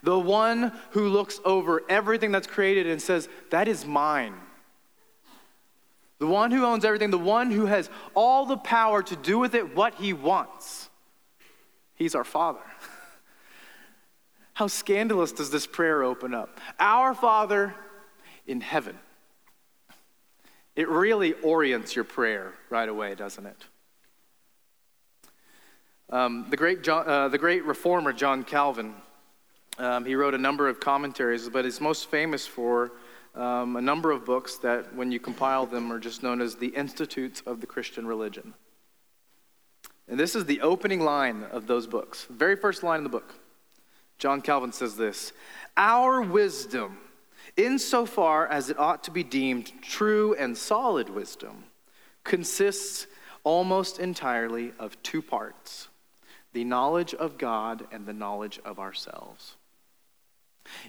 the 0.04 0.18
one 0.18 0.72
who 0.90 1.08
looks 1.08 1.40
over 1.44 1.82
everything 1.88 2.30
that's 2.30 2.46
created 2.46 2.86
and 2.86 3.00
says, 3.00 3.28
That 3.50 3.68
is 3.68 3.86
mine. 3.86 4.34
The 6.18 6.26
one 6.26 6.50
who 6.50 6.64
owns 6.64 6.84
everything, 6.84 7.10
the 7.10 7.18
one 7.18 7.50
who 7.50 7.66
has 7.66 7.90
all 8.14 8.46
the 8.46 8.56
power 8.56 9.02
to 9.02 9.16
do 9.16 9.38
with 9.38 9.54
it 9.54 9.74
what 9.74 9.94
he 9.94 10.12
wants. 10.12 10.88
He's 11.94 12.14
our 12.14 12.24
Father. 12.24 12.60
How 14.52 14.66
scandalous 14.66 15.32
does 15.32 15.50
this 15.50 15.66
prayer 15.66 16.04
open 16.04 16.34
up? 16.34 16.60
Our 16.78 17.14
Father 17.14 17.74
in 18.46 18.60
heaven. 18.60 18.98
It 20.76 20.88
really 20.88 21.32
orients 21.34 21.96
your 21.96 22.04
prayer 22.04 22.52
right 22.68 22.88
away, 22.88 23.14
doesn't 23.14 23.46
it? 23.46 23.64
Um, 26.10 26.46
the, 26.50 26.56
great 26.56 26.82
John, 26.82 27.08
uh, 27.08 27.28
the 27.28 27.38
great 27.38 27.64
reformer 27.64 28.12
John 28.12 28.44
Calvin 28.44 28.94
um, 29.78 30.04
he 30.04 30.14
wrote 30.14 30.34
a 30.34 30.38
number 30.38 30.68
of 30.68 30.80
commentaries, 30.80 31.48
but 31.48 31.64
is 31.64 31.80
most 31.80 32.10
famous 32.10 32.46
for 32.46 32.92
um, 33.34 33.76
a 33.76 33.80
number 33.80 34.10
of 34.12 34.24
books 34.24 34.56
that, 34.58 34.94
when 34.94 35.10
you 35.10 35.18
compile 35.18 35.66
them, 35.66 35.92
are 35.92 35.98
just 35.98 36.22
known 36.22 36.40
as 36.40 36.54
the 36.54 36.68
Institutes 36.68 37.42
of 37.46 37.60
the 37.60 37.66
Christian 37.66 38.06
Religion. 38.06 38.54
And 40.08 40.20
this 40.20 40.36
is 40.36 40.44
the 40.44 40.60
opening 40.60 41.00
line 41.00 41.44
of 41.50 41.66
those 41.66 41.86
books, 41.86 42.26
very 42.30 42.56
first 42.56 42.82
line 42.82 42.98
in 42.98 43.04
the 43.04 43.10
book. 43.10 43.34
John 44.18 44.40
Calvin 44.40 44.72
says 44.72 44.96
this 44.96 45.32
Our 45.76 46.22
wisdom, 46.22 46.98
insofar 47.56 48.46
as 48.46 48.70
it 48.70 48.78
ought 48.78 49.02
to 49.04 49.10
be 49.10 49.24
deemed 49.24 49.72
true 49.82 50.34
and 50.34 50.56
solid 50.56 51.08
wisdom, 51.08 51.64
consists 52.22 53.06
almost 53.42 53.98
entirely 53.98 54.72
of 54.78 55.02
two 55.02 55.20
parts 55.20 55.88
the 56.52 56.64
knowledge 56.64 57.14
of 57.14 57.36
God 57.36 57.86
and 57.90 58.06
the 58.06 58.12
knowledge 58.12 58.60
of 58.64 58.78
ourselves. 58.78 59.56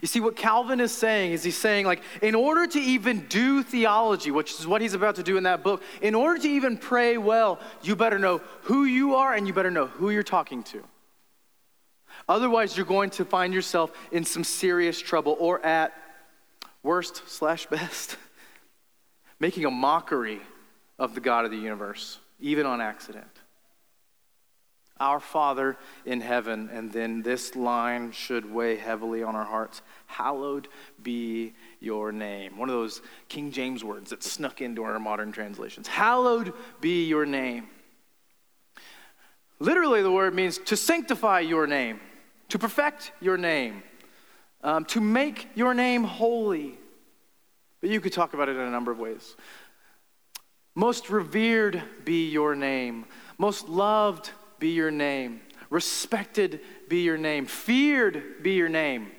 You 0.00 0.08
see, 0.08 0.20
what 0.20 0.36
Calvin 0.36 0.80
is 0.80 0.92
saying 0.92 1.32
is 1.32 1.44
he's 1.44 1.56
saying, 1.56 1.86
like, 1.86 2.02
in 2.22 2.34
order 2.34 2.66
to 2.66 2.80
even 2.80 3.26
do 3.28 3.62
theology, 3.62 4.30
which 4.30 4.52
is 4.52 4.66
what 4.66 4.80
he's 4.80 4.94
about 4.94 5.16
to 5.16 5.22
do 5.22 5.36
in 5.36 5.44
that 5.44 5.62
book, 5.62 5.82
in 6.00 6.14
order 6.14 6.40
to 6.40 6.48
even 6.48 6.76
pray 6.76 7.18
well, 7.18 7.60
you 7.82 7.94
better 7.94 8.18
know 8.18 8.40
who 8.62 8.84
you 8.84 9.14
are 9.14 9.34
and 9.34 9.46
you 9.46 9.52
better 9.52 9.70
know 9.70 9.86
who 9.86 10.10
you're 10.10 10.22
talking 10.22 10.62
to. 10.64 10.82
Otherwise, 12.28 12.76
you're 12.76 12.86
going 12.86 13.10
to 13.10 13.24
find 13.24 13.52
yourself 13.52 13.92
in 14.10 14.24
some 14.24 14.44
serious 14.44 15.00
trouble 15.00 15.36
or 15.38 15.64
at 15.64 15.92
worst 16.82 17.22
slash 17.28 17.66
best, 17.66 18.16
making 19.40 19.64
a 19.64 19.70
mockery 19.70 20.40
of 20.98 21.14
the 21.14 21.20
God 21.20 21.44
of 21.44 21.50
the 21.50 21.56
universe, 21.56 22.18
even 22.40 22.66
on 22.66 22.80
accident. 22.80 23.26
Our 24.98 25.20
Father 25.20 25.76
in 26.04 26.20
heaven, 26.20 26.70
and 26.72 26.90
then 26.90 27.22
this 27.22 27.54
line 27.54 28.12
should 28.12 28.50
weigh 28.50 28.76
heavily 28.76 29.22
on 29.22 29.36
our 29.36 29.44
hearts. 29.44 29.82
Hallowed 30.06 30.68
be 31.02 31.52
your 31.80 32.12
name. 32.12 32.56
One 32.56 32.70
of 32.70 32.74
those 32.74 33.02
King 33.28 33.50
James 33.50 33.84
words 33.84 34.10
that 34.10 34.22
snuck 34.22 34.62
into 34.62 34.82
our 34.84 34.98
modern 34.98 35.32
translations. 35.32 35.86
Hallowed 35.86 36.54
be 36.80 37.04
your 37.04 37.26
name. 37.26 37.68
Literally, 39.58 40.02
the 40.02 40.10
word 40.10 40.34
means 40.34 40.58
to 40.58 40.76
sanctify 40.76 41.40
your 41.40 41.66
name, 41.66 42.00
to 42.48 42.58
perfect 42.58 43.12
your 43.20 43.36
name, 43.36 43.82
um, 44.62 44.84
to 44.86 45.00
make 45.00 45.48
your 45.54 45.74
name 45.74 46.04
holy. 46.04 46.78
But 47.80 47.90
you 47.90 48.00
could 48.00 48.12
talk 48.12 48.34
about 48.34 48.48
it 48.48 48.56
in 48.56 48.62
a 48.62 48.70
number 48.70 48.92
of 48.92 48.98
ways. 48.98 49.36
Most 50.74 51.08
revered 51.08 51.82
be 52.04 52.28
your 52.28 52.54
name, 52.54 53.06
most 53.38 53.68
loved 53.68 54.30
be 54.58 54.70
your 54.70 54.90
name, 54.90 55.40
respected 55.70 56.60
be 56.88 57.02
your 57.02 57.18
name, 57.18 57.46
feared 57.46 58.42
be 58.42 58.52
your 58.52 58.68
name. 58.68 59.10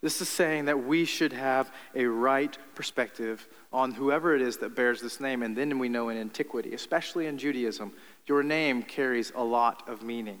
This 0.00 0.20
is 0.20 0.28
saying 0.28 0.66
that 0.66 0.84
we 0.84 1.06
should 1.06 1.32
have 1.32 1.72
a 1.94 2.04
right 2.04 2.58
perspective 2.74 3.48
on 3.72 3.92
whoever 3.92 4.36
it 4.36 4.42
is 4.42 4.58
that 4.58 4.76
bears 4.76 5.00
this 5.00 5.18
name. 5.18 5.42
And 5.42 5.56
then 5.56 5.78
we 5.78 5.88
know 5.88 6.10
in 6.10 6.18
antiquity, 6.18 6.74
especially 6.74 7.26
in 7.26 7.38
Judaism, 7.38 7.90
your 8.26 8.42
name 8.42 8.82
carries 8.82 9.32
a 9.34 9.42
lot 9.42 9.88
of 9.88 10.02
meaning. 10.02 10.40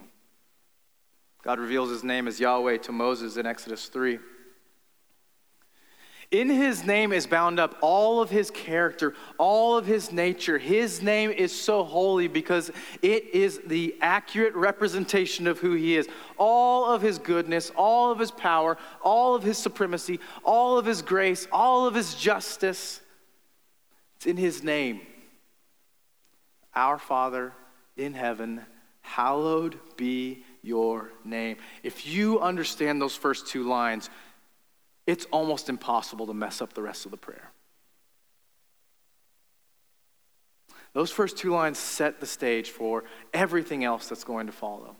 God 1.42 1.58
reveals 1.58 1.88
his 1.88 2.04
name 2.04 2.28
as 2.28 2.38
Yahweh 2.38 2.76
to 2.78 2.92
Moses 2.92 3.38
in 3.38 3.46
Exodus 3.46 3.88
3. 3.88 4.18
In 6.30 6.48
his 6.48 6.84
name 6.84 7.12
is 7.12 7.26
bound 7.26 7.60
up 7.60 7.76
all 7.80 8.20
of 8.20 8.30
his 8.30 8.50
character, 8.50 9.14
all 9.38 9.76
of 9.76 9.86
his 9.86 10.10
nature. 10.10 10.58
His 10.58 11.02
name 11.02 11.30
is 11.30 11.52
so 11.58 11.84
holy 11.84 12.28
because 12.28 12.70
it 13.02 13.26
is 13.34 13.60
the 13.66 13.96
accurate 14.00 14.54
representation 14.54 15.46
of 15.46 15.58
who 15.58 15.72
he 15.72 15.96
is. 15.96 16.08
All 16.36 16.86
of 16.86 17.02
his 17.02 17.18
goodness, 17.18 17.70
all 17.76 18.10
of 18.10 18.18
his 18.18 18.30
power, 18.30 18.78
all 19.02 19.34
of 19.34 19.42
his 19.42 19.58
supremacy, 19.58 20.18
all 20.42 20.78
of 20.78 20.86
his 20.86 21.02
grace, 21.02 21.46
all 21.52 21.86
of 21.86 21.94
his 21.94 22.14
justice. 22.14 23.00
It's 24.16 24.26
in 24.26 24.36
his 24.36 24.62
name. 24.62 25.00
Our 26.74 26.98
Father 26.98 27.52
in 27.96 28.14
heaven, 28.14 28.62
hallowed 29.02 29.78
be 29.96 30.44
your 30.62 31.10
name. 31.24 31.58
If 31.82 32.06
you 32.06 32.40
understand 32.40 33.00
those 33.00 33.14
first 33.14 33.46
two 33.46 33.64
lines, 33.64 34.10
it's 35.06 35.26
almost 35.26 35.68
impossible 35.68 36.26
to 36.26 36.34
mess 36.34 36.62
up 36.62 36.72
the 36.72 36.82
rest 36.82 37.04
of 37.04 37.10
the 37.10 37.16
prayer. 37.16 37.50
Those 40.92 41.10
first 41.10 41.36
two 41.36 41.50
lines 41.50 41.78
set 41.78 42.20
the 42.20 42.26
stage 42.26 42.70
for 42.70 43.04
everything 43.32 43.84
else 43.84 44.08
that's 44.08 44.24
going 44.24 44.46
to 44.46 44.52
follow. 44.52 44.96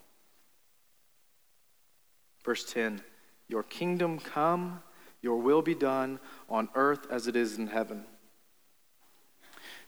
Verse 2.44 2.64
10 2.64 3.00
Your 3.48 3.62
kingdom 3.62 4.18
come, 4.18 4.82
your 5.22 5.36
will 5.36 5.62
be 5.62 5.74
done 5.74 6.18
on 6.48 6.68
earth 6.74 7.06
as 7.10 7.26
it 7.28 7.36
is 7.36 7.56
in 7.56 7.68
heaven. 7.68 8.04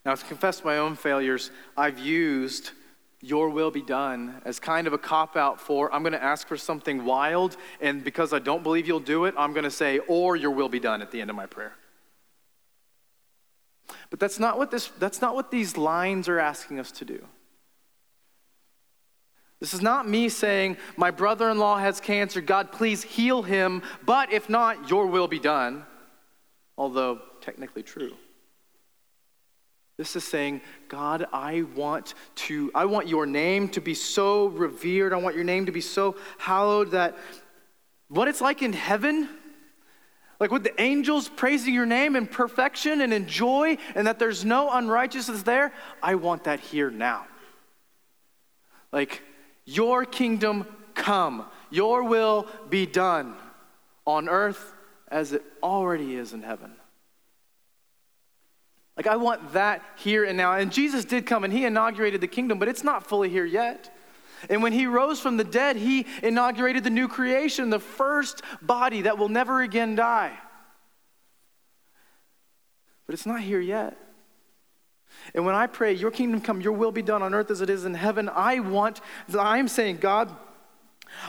Now, 0.05 0.14
to 0.14 0.24
confess 0.24 0.64
my 0.64 0.79
own 0.79 0.94
failures, 0.94 1.50
I've 1.76 1.98
used 1.98 2.70
your 3.20 3.50
will 3.50 3.70
be 3.70 3.83
done 3.83 4.40
as 4.44 4.61
kind 4.61 4.87
of 4.87 4.92
a 4.92 4.98
cop 4.98 5.37
out 5.37 5.61
for 5.61 5.92
I'm 5.92 6.02
going 6.02 6.12
to 6.12 6.22
ask 6.22 6.46
for 6.46 6.57
something 6.57 7.05
wild, 7.05 7.57
and 7.81 8.05
because 8.05 8.33
I 8.33 8.38
don't 8.38 8.62
believe 8.62 8.87
you'll 8.87 9.00
do 9.00 9.24
it, 9.24 9.35
I'm 9.37 9.52
going 9.52 9.64
to 9.64 9.70
say, 9.70 9.98
or 10.00 10.37
your 10.37 10.50
will 10.50 10.68
be 10.68 10.81
done 10.81 11.02
at 11.02 11.11
the 11.11 11.20
end 11.20 11.31
of 11.31 11.37
my 11.37 11.46
prayer. 11.46 11.74
But 14.11 14.20
that's 14.20 14.38
not 14.38 14.59
what, 14.59 14.70
this, 14.70 14.88
that's 14.98 15.20
not 15.20 15.35
what 15.35 15.50
these 15.50 15.76
lines 15.76 16.29
are 16.29 16.38
asking 16.38 16.79
us 16.79 16.92
to 16.92 17.05
do. 17.05 17.24
This 19.61 19.72
is 19.72 19.81
not 19.81 20.07
me 20.07 20.29
saying, 20.29 20.76
My 20.96 21.11
brother 21.11 21.48
in 21.48 21.59
law 21.59 21.79
has 21.79 22.00
cancer, 22.00 22.40
God, 22.40 22.72
please 22.72 23.02
heal 23.02 23.42
him, 23.42 23.83
but 24.05 24.33
if 24.33 24.50
not, 24.50 24.90
your 24.90 25.07
will 25.07 25.29
be 25.29 25.38
done. 25.38 25.85
Although 26.76 27.22
technically 27.40 27.83
true. 27.83 28.14
This 29.96 30.14
is 30.14 30.24
saying, 30.24 30.61
God, 30.88 31.26
I 31.32 31.62
want 31.74 32.14
to, 32.35 32.70
I 32.74 32.85
want 32.85 33.09
your 33.09 33.24
name 33.24 33.68
to 33.70 33.80
be 33.80 33.94
so 33.94 34.48
revered. 34.48 35.14
I 35.14 35.16
want 35.16 35.35
your 35.35 35.44
name 35.44 35.66
to 35.66 35.72
be 35.72 35.80
so 35.80 36.16
hallowed 36.37 36.90
that 36.90 37.16
what 38.09 38.28
it's 38.28 38.42
like 38.42 38.61
in 38.61 38.74
heaven, 38.74 39.28
like 40.38 40.50
with 40.50 40.64
the 40.64 40.80
angels 40.80 41.30
praising 41.30 41.72
your 41.72 41.87
name 41.87 42.14
in 42.14 42.26
perfection 42.26 43.00
and 43.00 43.12
in 43.12 43.26
joy, 43.26 43.78
and 43.94 44.06
that 44.06 44.18
there's 44.18 44.44
no 44.44 44.70
unrighteousness 44.70 45.42
there, 45.44 45.72
I 46.02 46.16
want 46.16 46.44
that 46.44 46.61
here 46.61 46.90
now. 46.90 47.26
Like, 48.92 49.22
your 49.64 50.04
kingdom 50.04 50.66
come, 50.94 51.46
your 51.70 52.04
will 52.04 52.46
be 52.68 52.87
done 52.87 53.35
on 54.06 54.28
earth 54.28 54.74
as 55.09 55.32
it 55.32 55.42
already 55.62 56.16
is 56.16 56.32
in 56.32 56.42
heaven. 56.42 56.76
Like, 58.96 59.06
I 59.06 59.16
want 59.16 59.52
that 59.52 59.82
here 59.96 60.24
and 60.24 60.37
now. 60.37 60.54
And 60.54 60.72
Jesus 60.72 61.04
did 61.04 61.26
come 61.26 61.44
and 61.44 61.52
he 61.52 61.64
inaugurated 61.64 62.20
the 62.20 62.28
kingdom, 62.28 62.59
but 62.59 62.68
it's 62.68 62.82
not 62.82 63.06
fully 63.06 63.28
here 63.28 63.44
yet. 63.44 63.94
And 64.48 64.62
when 64.62 64.72
he 64.72 64.87
rose 64.87 65.20
from 65.20 65.37
the 65.37 65.44
dead, 65.44 65.76
he 65.76 66.06
inaugurated 66.22 66.85
the 66.85 66.90
new 66.90 67.09
creation, 67.09 67.70
the 67.70 67.78
first 67.78 68.42
body 68.62 69.02
that 69.02 69.18
will 69.18 69.28
never 69.28 69.61
again 69.61 69.96
die. 69.96 70.37
But 73.06 73.14
it's 73.14 73.26
not 73.26 73.40
here 73.40 73.61
yet. 73.61 73.96
And 75.35 75.44
when 75.46 75.54
I 75.54 75.66
pray, 75.66 75.92
Your 75.92 76.11
kingdom 76.11 76.40
come, 76.40 76.61
Your 76.61 76.72
will 76.72 76.92
be 76.92 77.02
done 77.02 77.22
on 77.22 77.35
earth 77.35 77.50
as 77.50 77.61
it 77.61 77.70
is 77.70 77.85
in 77.85 77.94
heaven, 77.94 78.28
I 78.28 78.61
want, 78.61 79.00
I'm 79.38 79.68
saying, 79.68 79.98
God, 79.98 80.35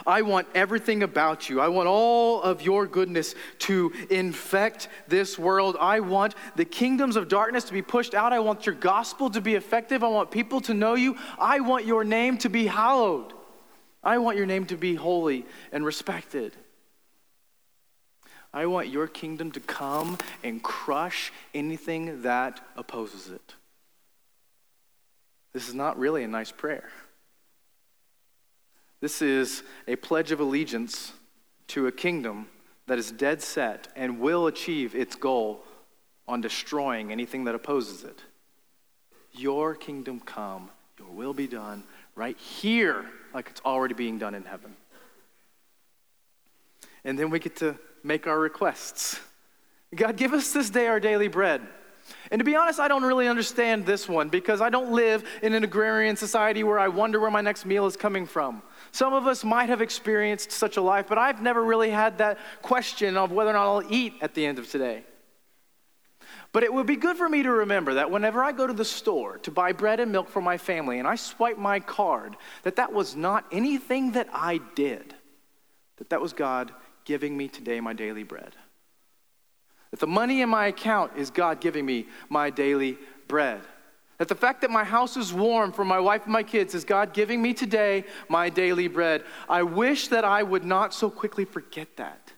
I 0.05 0.21
want 0.21 0.47
everything 0.55 1.03
about 1.03 1.49
you. 1.49 1.59
I 1.61 1.67
want 1.67 1.87
all 1.87 2.41
of 2.41 2.61
your 2.61 2.87
goodness 2.87 3.35
to 3.59 3.91
infect 4.09 4.89
this 5.07 5.37
world. 5.37 5.77
I 5.79 5.99
want 5.99 6.35
the 6.55 6.65
kingdoms 6.65 7.15
of 7.15 7.27
darkness 7.27 7.65
to 7.65 7.73
be 7.73 7.81
pushed 7.81 8.13
out. 8.13 8.33
I 8.33 8.39
want 8.39 8.65
your 8.65 8.75
gospel 8.75 9.29
to 9.31 9.41
be 9.41 9.55
effective. 9.55 10.03
I 10.03 10.09
want 10.09 10.31
people 10.31 10.61
to 10.61 10.73
know 10.73 10.95
you. 10.95 11.17
I 11.39 11.59
want 11.59 11.85
your 11.85 12.03
name 12.03 12.37
to 12.39 12.49
be 12.49 12.67
hallowed. 12.67 13.33
I 14.03 14.17
want 14.19 14.37
your 14.37 14.45
name 14.45 14.65
to 14.67 14.77
be 14.77 14.95
holy 14.95 15.45
and 15.71 15.85
respected. 15.85 16.55
I 18.53 18.65
want 18.65 18.87
your 18.87 19.07
kingdom 19.07 19.51
to 19.51 19.59
come 19.59 20.17
and 20.43 20.63
crush 20.63 21.31
anything 21.53 22.21
that 22.21 22.65
opposes 22.75 23.29
it. 23.29 23.55
This 25.53 25.67
is 25.67 25.75
not 25.75 25.97
really 25.97 26.23
a 26.23 26.27
nice 26.27 26.51
prayer. 26.51 26.89
This 28.99 29.21
is 29.21 29.63
a 29.87 29.95
pledge 29.95 30.31
of 30.31 30.39
allegiance 30.39 31.13
to 31.67 31.87
a 31.87 31.91
kingdom 31.91 32.47
that 32.87 32.97
is 32.97 33.11
dead 33.11 33.41
set 33.41 33.89
and 33.95 34.19
will 34.19 34.47
achieve 34.47 34.95
its 34.95 35.15
goal 35.15 35.63
on 36.27 36.41
destroying 36.41 37.11
anything 37.11 37.43
that 37.45 37.55
opposes 37.55 38.03
it. 38.03 38.19
Your 39.33 39.75
kingdom 39.75 40.19
come, 40.19 40.69
your 40.97 41.09
will 41.09 41.33
be 41.33 41.47
done 41.47 41.83
right 42.15 42.37
here, 42.37 43.05
like 43.33 43.49
it's 43.49 43.61
already 43.63 43.93
being 43.93 44.17
done 44.17 44.33
in 44.33 44.43
heaven. 44.43 44.75
And 47.03 47.17
then 47.17 47.29
we 47.29 47.39
get 47.39 47.55
to 47.57 47.77
make 48.03 48.25
our 48.25 48.39
requests. 48.39 49.19
God, 49.95 50.17
give 50.17 50.33
us 50.33 50.51
this 50.51 50.69
day 50.69 50.87
our 50.87 50.99
daily 50.99 51.27
bread. 51.27 51.61
And 52.31 52.39
to 52.39 52.45
be 52.45 52.55
honest, 52.55 52.79
I 52.79 52.87
don't 52.87 53.03
really 53.03 53.27
understand 53.27 53.85
this 53.85 54.07
one 54.07 54.29
because 54.29 54.61
I 54.61 54.69
don't 54.69 54.91
live 54.91 55.23
in 55.41 55.53
an 55.53 55.63
agrarian 55.63 56.15
society 56.15 56.63
where 56.63 56.79
I 56.79 56.87
wonder 56.87 57.19
where 57.19 57.31
my 57.31 57.41
next 57.41 57.65
meal 57.65 57.85
is 57.85 57.95
coming 57.95 58.25
from. 58.25 58.61
Some 58.91 59.13
of 59.13 59.27
us 59.27 59.43
might 59.43 59.69
have 59.69 59.81
experienced 59.81 60.51
such 60.51 60.77
a 60.77 60.81
life, 60.81 61.07
but 61.07 61.17
I've 61.17 61.41
never 61.41 61.63
really 61.63 61.89
had 61.89 62.17
that 62.19 62.37
question 62.61 63.17
of 63.17 63.31
whether 63.31 63.51
or 63.51 63.53
not 63.53 63.63
I'll 63.63 63.93
eat 63.93 64.13
at 64.21 64.33
the 64.33 64.45
end 64.45 64.59
of 64.59 64.69
today. 64.69 65.03
But 66.51 66.63
it 66.63 66.73
would 66.73 66.87
be 66.87 66.95
good 66.95 67.17
for 67.17 67.27
me 67.27 67.43
to 67.43 67.51
remember 67.51 67.95
that 67.95 68.09
whenever 68.09 68.43
I 68.43 68.51
go 68.51 68.65
to 68.65 68.73
the 68.73 68.85
store 68.85 69.37
to 69.39 69.51
buy 69.51 69.73
bread 69.73 69.99
and 69.99 70.11
milk 70.11 70.29
for 70.29 70.41
my 70.41 70.57
family 70.57 70.97
and 70.97 71.07
I 71.07 71.15
swipe 71.15 71.57
my 71.57 71.79
card, 71.79 72.35
that 72.63 72.77
that 72.77 72.93
was 72.93 73.15
not 73.15 73.45
anything 73.51 74.13
that 74.13 74.27
I 74.33 74.59
did, 74.75 75.13
that 75.97 76.09
that 76.09 76.21
was 76.21 76.33
God 76.33 76.71
giving 77.05 77.37
me 77.37 77.47
today 77.47 77.79
my 77.79 77.93
daily 77.93 78.23
bread. 78.23 78.55
That 79.91 79.99
the 79.99 80.07
money 80.07 80.41
in 80.41 80.49
my 80.49 80.67
account 80.67 81.13
is 81.15 81.29
God 81.29 81.61
giving 81.61 81.85
me 81.85 82.07
my 82.29 82.49
daily 82.49 82.97
bread. 83.27 83.61
That 84.17 84.27
the 84.27 84.35
fact 84.35 84.61
that 84.61 84.71
my 84.71 84.83
house 84.83 85.15
is 85.15 85.31
warm 85.31 85.71
for 85.71 85.85
my 85.85 85.99
wife 85.99 86.23
and 86.23 86.33
my 86.33 86.43
kids 86.43 86.73
is 86.73 86.83
God 86.83 87.13
giving 87.13 87.41
me 87.41 87.53
today 87.53 88.03
my 88.29 88.49
daily 88.49 88.87
bread. 88.87 89.23
I 89.47 89.63
wish 89.63 90.07
that 90.07 90.25
I 90.25 90.41
would 90.41 90.65
not 90.65 90.93
so 90.93 91.09
quickly 91.09 91.45
forget 91.45 91.97
that 91.97 92.33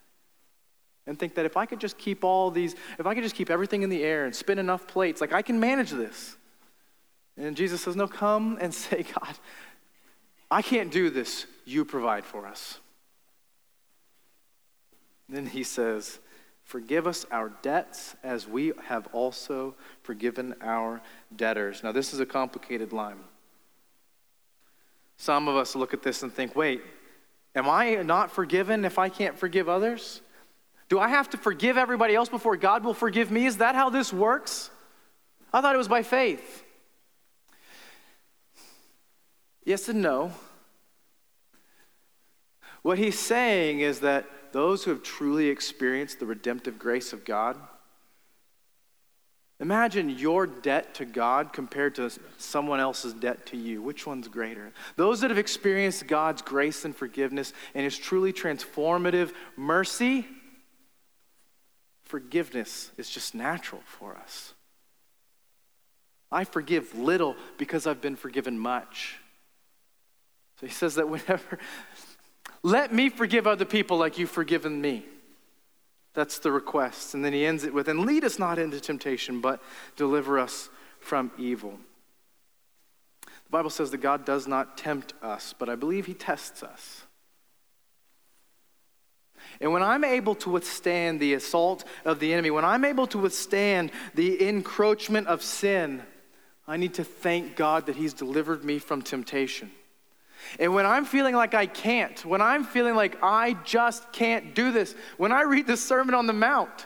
and 1.07 1.17
think 1.17 1.35
that 1.35 1.45
if 1.45 1.57
I 1.57 1.65
could 1.65 1.79
just 1.79 1.97
keep 1.97 2.23
all 2.23 2.51
these, 2.51 2.75
if 2.99 3.07
I 3.07 3.15
could 3.15 3.23
just 3.23 3.35
keep 3.35 3.49
everything 3.49 3.81
in 3.81 3.89
the 3.89 4.03
air 4.03 4.25
and 4.25 4.35
spin 4.35 4.59
enough 4.59 4.87
plates, 4.87 5.21
like 5.21 5.33
I 5.33 5.41
can 5.41 5.59
manage 5.59 5.89
this. 5.89 6.35
And 7.35 7.55
Jesus 7.55 7.81
says, 7.81 7.95
No, 7.95 8.07
come 8.07 8.57
and 8.59 8.73
say, 8.73 9.03
God, 9.03 9.35
I 10.51 10.61
can't 10.61 10.91
do 10.91 11.09
this. 11.09 11.45
You 11.65 11.85
provide 11.85 12.25
for 12.25 12.45
us. 12.45 12.79
Then 15.29 15.45
he 15.45 15.63
says, 15.63 16.19
Forgive 16.69 17.07
us 17.07 17.25
our 17.31 17.49
debts 17.63 18.15
as 18.23 18.47
we 18.47 18.73
have 18.83 19.07
also 19.11 19.73
forgiven 20.03 20.53
our 20.61 21.01
debtors. 21.35 21.81
Now, 21.83 21.91
this 21.91 22.13
is 22.13 22.19
a 22.19 22.27
complicated 22.27 22.93
line. 22.93 23.17
Some 25.17 25.47
of 25.47 25.55
us 25.55 25.75
look 25.75 25.95
at 25.95 26.03
this 26.03 26.21
and 26.21 26.31
think, 26.31 26.55
wait, 26.55 26.83
am 27.55 27.67
I 27.67 27.95
not 27.95 28.29
forgiven 28.29 28.85
if 28.85 28.99
I 28.99 29.09
can't 29.09 29.35
forgive 29.35 29.67
others? 29.67 30.21
Do 30.89 30.99
I 30.99 31.07
have 31.07 31.27
to 31.31 31.37
forgive 31.37 31.75
everybody 31.75 32.13
else 32.13 32.29
before 32.29 32.55
God 32.55 32.83
will 32.83 32.93
forgive 32.93 33.31
me? 33.31 33.47
Is 33.47 33.57
that 33.57 33.73
how 33.73 33.89
this 33.89 34.13
works? 34.13 34.69
I 35.51 35.61
thought 35.61 35.73
it 35.73 35.79
was 35.79 35.87
by 35.87 36.03
faith. 36.03 36.63
Yes 39.65 39.89
and 39.89 40.03
no. 40.03 40.33
What 42.83 42.99
he's 42.99 43.17
saying 43.17 43.79
is 43.79 44.01
that 44.01 44.27
those 44.51 44.83
who 44.83 44.91
have 44.91 45.03
truly 45.03 45.47
experienced 45.47 46.19
the 46.19 46.25
redemptive 46.25 46.79
grace 46.79 47.13
of 47.13 47.25
God, 47.25 47.57
imagine 49.59 50.09
your 50.09 50.47
debt 50.47 50.93
to 50.95 51.05
God 51.05 51.51
compared 51.53 51.95
to 51.95 52.09
someone 52.37 52.79
else's 52.79 53.13
debt 53.13 53.45
to 53.47 53.57
you. 53.57 53.81
Which 53.81 54.07
one's 54.07 54.27
greater? 54.27 54.71
Those 54.95 55.21
that 55.21 55.31
have 55.31 55.37
experienced 55.37 56.07
God's 56.07 56.41
grace 56.41 56.85
and 56.85 56.95
forgiveness 56.95 57.53
and 57.73 57.83
his 57.83 57.97
truly 57.97 58.33
transformative 58.33 59.33
mercy, 59.57 60.25
forgiveness 62.03 62.91
is 62.97 63.09
just 63.09 63.35
natural 63.35 63.81
for 63.85 64.15
us. 64.15 64.53
I 66.31 66.43
forgive 66.43 66.95
little 66.97 67.35
because 67.57 67.87
I've 67.87 68.01
been 68.01 68.15
forgiven 68.15 68.57
much. 68.57 69.17
So 70.59 70.67
he 70.67 70.71
says 70.71 70.95
that 70.95 71.09
whenever, 71.09 71.57
let 72.63 72.93
me 72.93 73.09
forgive 73.09 73.47
other 73.47 73.65
people 73.65 73.97
like 73.97 74.17
you've 74.17 74.29
forgiven 74.29 74.81
me. 74.81 75.05
That's 76.13 76.39
the 76.39 76.51
request. 76.51 77.13
And 77.13 77.23
then 77.23 77.33
he 77.33 77.45
ends 77.45 77.63
it 77.63 77.73
with, 77.73 77.87
and 77.87 78.01
lead 78.01 78.23
us 78.23 78.39
not 78.39 78.59
into 78.59 78.79
temptation, 78.79 79.41
but 79.41 79.61
deliver 79.95 80.39
us 80.39 80.69
from 80.99 81.31
evil. 81.37 81.79
The 83.23 83.51
Bible 83.51 83.69
says 83.69 83.91
that 83.91 83.97
God 83.97 84.25
does 84.25 84.47
not 84.47 84.77
tempt 84.77 85.13
us, 85.21 85.53
but 85.57 85.69
I 85.69 85.75
believe 85.75 86.05
he 86.05 86.13
tests 86.13 86.61
us. 86.61 87.03
And 89.61 89.71
when 89.71 89.83
I'm 89.83 90.03
able 90.03 90.35
to 90.35 90.49
withstand 90.49 91.19
the 91.19 91.33
assault 91.33 91.83
of 92.05 92.19
the 92.19 92.33
enemy, 92.33 92.51
when 92.51 92.65
I'm 92.65 92.85
able 92.85 93.07
to 93.07 93.17
withstand 93.17 93.91
the 94.13 94.47
encroachment 94.47 95.27
of 95.27 95.41
sin, 95.41 96.03
I 96.67 96.77
need 96.77 96.95
to 96.95 97.03
thank 97.03 97.55
God 97.55 97.87
that 97.87 97.95
He's 97.95 98.13
delivered 98.13 98.63
me 98.63 98.79
from 98.79 99.01
temptation. 99.01 99.71
And 100.59 100.73
when 100.73 100.85
I'm 100.85 101.05
feeling 101.05 101.35
like 101.35 101.53
I 101.53 101.65
can't, 101.65 102.23
when 102.25 102.41
I'm 102.41 102.63
feeling 102.63 102.95
like 102.95 103.17
I 103.21 103.53
just 103.63 104.11
can't 104.11 104.55
do 104.55 104.71
this, 104.71 104.95
when 105.17 105.31
I 105.31 105.41
read 105.43 105.67
the 105.67 105.77
Sermon 105.77 106.15
on 106.15 106.27
the 106.27 106.33
Mount 106.33 106.85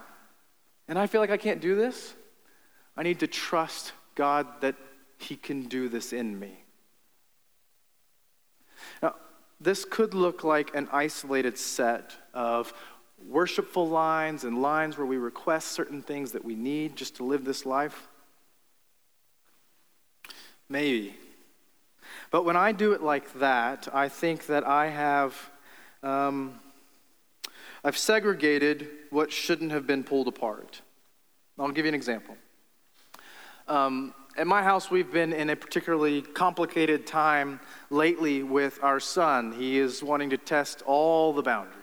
and 0.87 0.97
I 0.97 1.07
feel 1.07 1.21
like 1.21 1.29
I 1.29 1.37
can't 1.37 1.61
do 1.61 1.75
this, 1.75 2.13
I 2.97 3.03
need 3.03 3.19
to 3.19 3.27
trust 3.27 3.93
God 4.15 4.47
that 4.61 4.75
He 5.17 5.35
can 5.35 5.63
do 5.63 5.89
this 5.89 6.13
in 6.13 6.39
me. 6.39 6.63
Now, 9.01 9.15
this 9.59 9.85
could 9.85 10.13
look 10.13 10.43
like 10.43 10.75
an 10.75 10.89
isolated 10.91 11.57
set 11.57 12.13
of 12.33 12.73
worshipful 13.27 13.87
lines 13.87 14.43
and 14.43 14.61
lines 14.61 14.97
where 14.97 15.05
we 15.05 15.17
request 15.17 15.69
certain 15.69 16.01
things 16.01 16.33
that 16.33 16.43
we 16.43 16.55
need 16.55 16.95
just 16.95 17.15
to 17.15 17.23
live 17.23 17.45
this 17.45 17.65
life. 17.65 18.07
Maybe. 20.67 21.15
But 22.33 22.45
when 22.45 22.55
I 22.55 22.71
do 22.71 22.93
it 22.93 23.03
like 23.03 23.31
that, 23.33 23.87
I 23.93 24.09
think 24.09 24.47
that 24.47 24.65
I 24.65 24.87
have, 24.87 25.51
um, 26.01 26.59
I've 27.83 27.95
segregated 27.95 28.89
what 29.11 29.31
shouldn't 29.31 29.71
have 29.71 29.85
been 29.85 30.03
pulled 30.03 30.27
apart. 30.27 30.81
I'll 31.59 31.69
give 31.69 31.85
you 31.85 31.89
an 31.89 31.93
example. 31.93 32.35
Um, 33.67 34.15
at 34.35 34.47
my 34.47 34.63
house, 34.63 34.89
we've 34.89 35.11
been 35.11 35.31
in 35.31 35.51
a 35.51 35.55
particularly 35.55 36.23
complicated 36.23 37.05
time 37.05 37.59
lately 37.91 38.41
with 38.41 38.79
our 38.81 38.99
son. 38.99 39.51
He 39.51 39.77
is 39.77 40.01
wanting 40.01 40.31
to 40.31 40.37
test 40.37 40.81
all 40.87 41.33
the 41.33 41.43
boundaries. 41.43 41.82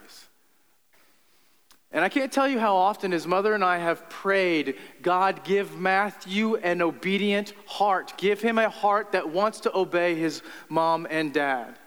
And 1.93 2.05
I 2.05 2.09
can't 2.09 2.31
tell 2.31 2.47
you 2.47 2.61
how 2.61 2.77
often 2.77 3.11
his 3.11 3.27
mother 3.27 3.53
and 3.53 3.65
I 3.65 3.79
have 3.79 4.09
prayed, 4.09 4.77
God, 5.03 5.43
give 5.43 5.77
Matthew 5.77 6.55
an 6.57 6.83
obedient 6.83 7.53
heart. 7.67 8.15
Give 8.17 8.41
him 8.41 8.59
a 8.59 8.69
heart 8.69 9.13
that 9.13 9.31
wants 9.31 9.61
to 9.61 9.77
obey 9.77 10.15
his 10.15 10.43
mom 10.69 11.07
and 11.11 11.33
dad. 11.33 11.79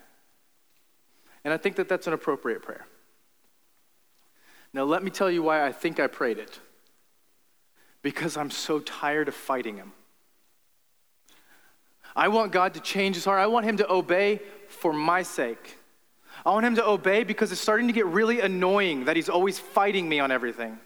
And 1.45 1.53
I 1.53 1.57
think 1.57 1.77
that 1.77 1.87
that's 1.87 2.07
an 2.07 2.13
appropriate 2.13 2.61
prayer. 2.61 2.85
Now, 4.73 4.83
let 4.83 5.03
me 5.03 5.09
tell 5.09 5.31
you 5.31 5.43
why 5.43 5.65
I 5.65 5.71
think 5.71 5.99
I 5.99 6.07
prayed 6.07 6.37
it. 6.37 6.59
Because 8.01 8.35
I'm 8.35 8.51
so 8.51 8.79
tired 8.79 9.29
of 9.29 9.35
fighting 9.35 9.77
him. 9.77 9.93
I 12.13 12.27
want 12.27 12.51
God 12.51 12.73
to 12.73 12.81
change 12.81 13.15
his 13.15 13.23
heart. 13.23 13.39
I 13.39 13.47
want 13.47 13.65
him 13.65 13.77
to 13.77 13.91
obey 13.91 14.41
for 14.67 14.91
my 14.91 15.23
sake. 15.23 15.77
I 16.45 16.51
want 16.51 16.65
him 16.65 16.75
to 16.75 16.87
obey 16.87 17.23
because 17.23 17.51
it's 17.51 17.61
starting 17.61 17.87
to 17.87 17.93
get 17.93 18.05
really 18.07 18.41
annoying 18.41 19.05
that 19.05 19.15
he's 19.15 19.29
always 19.29 19.59
fighting 19.59 20.07
me 20.07 20.19
on 20.19 20.31
everything. 20.31 20.77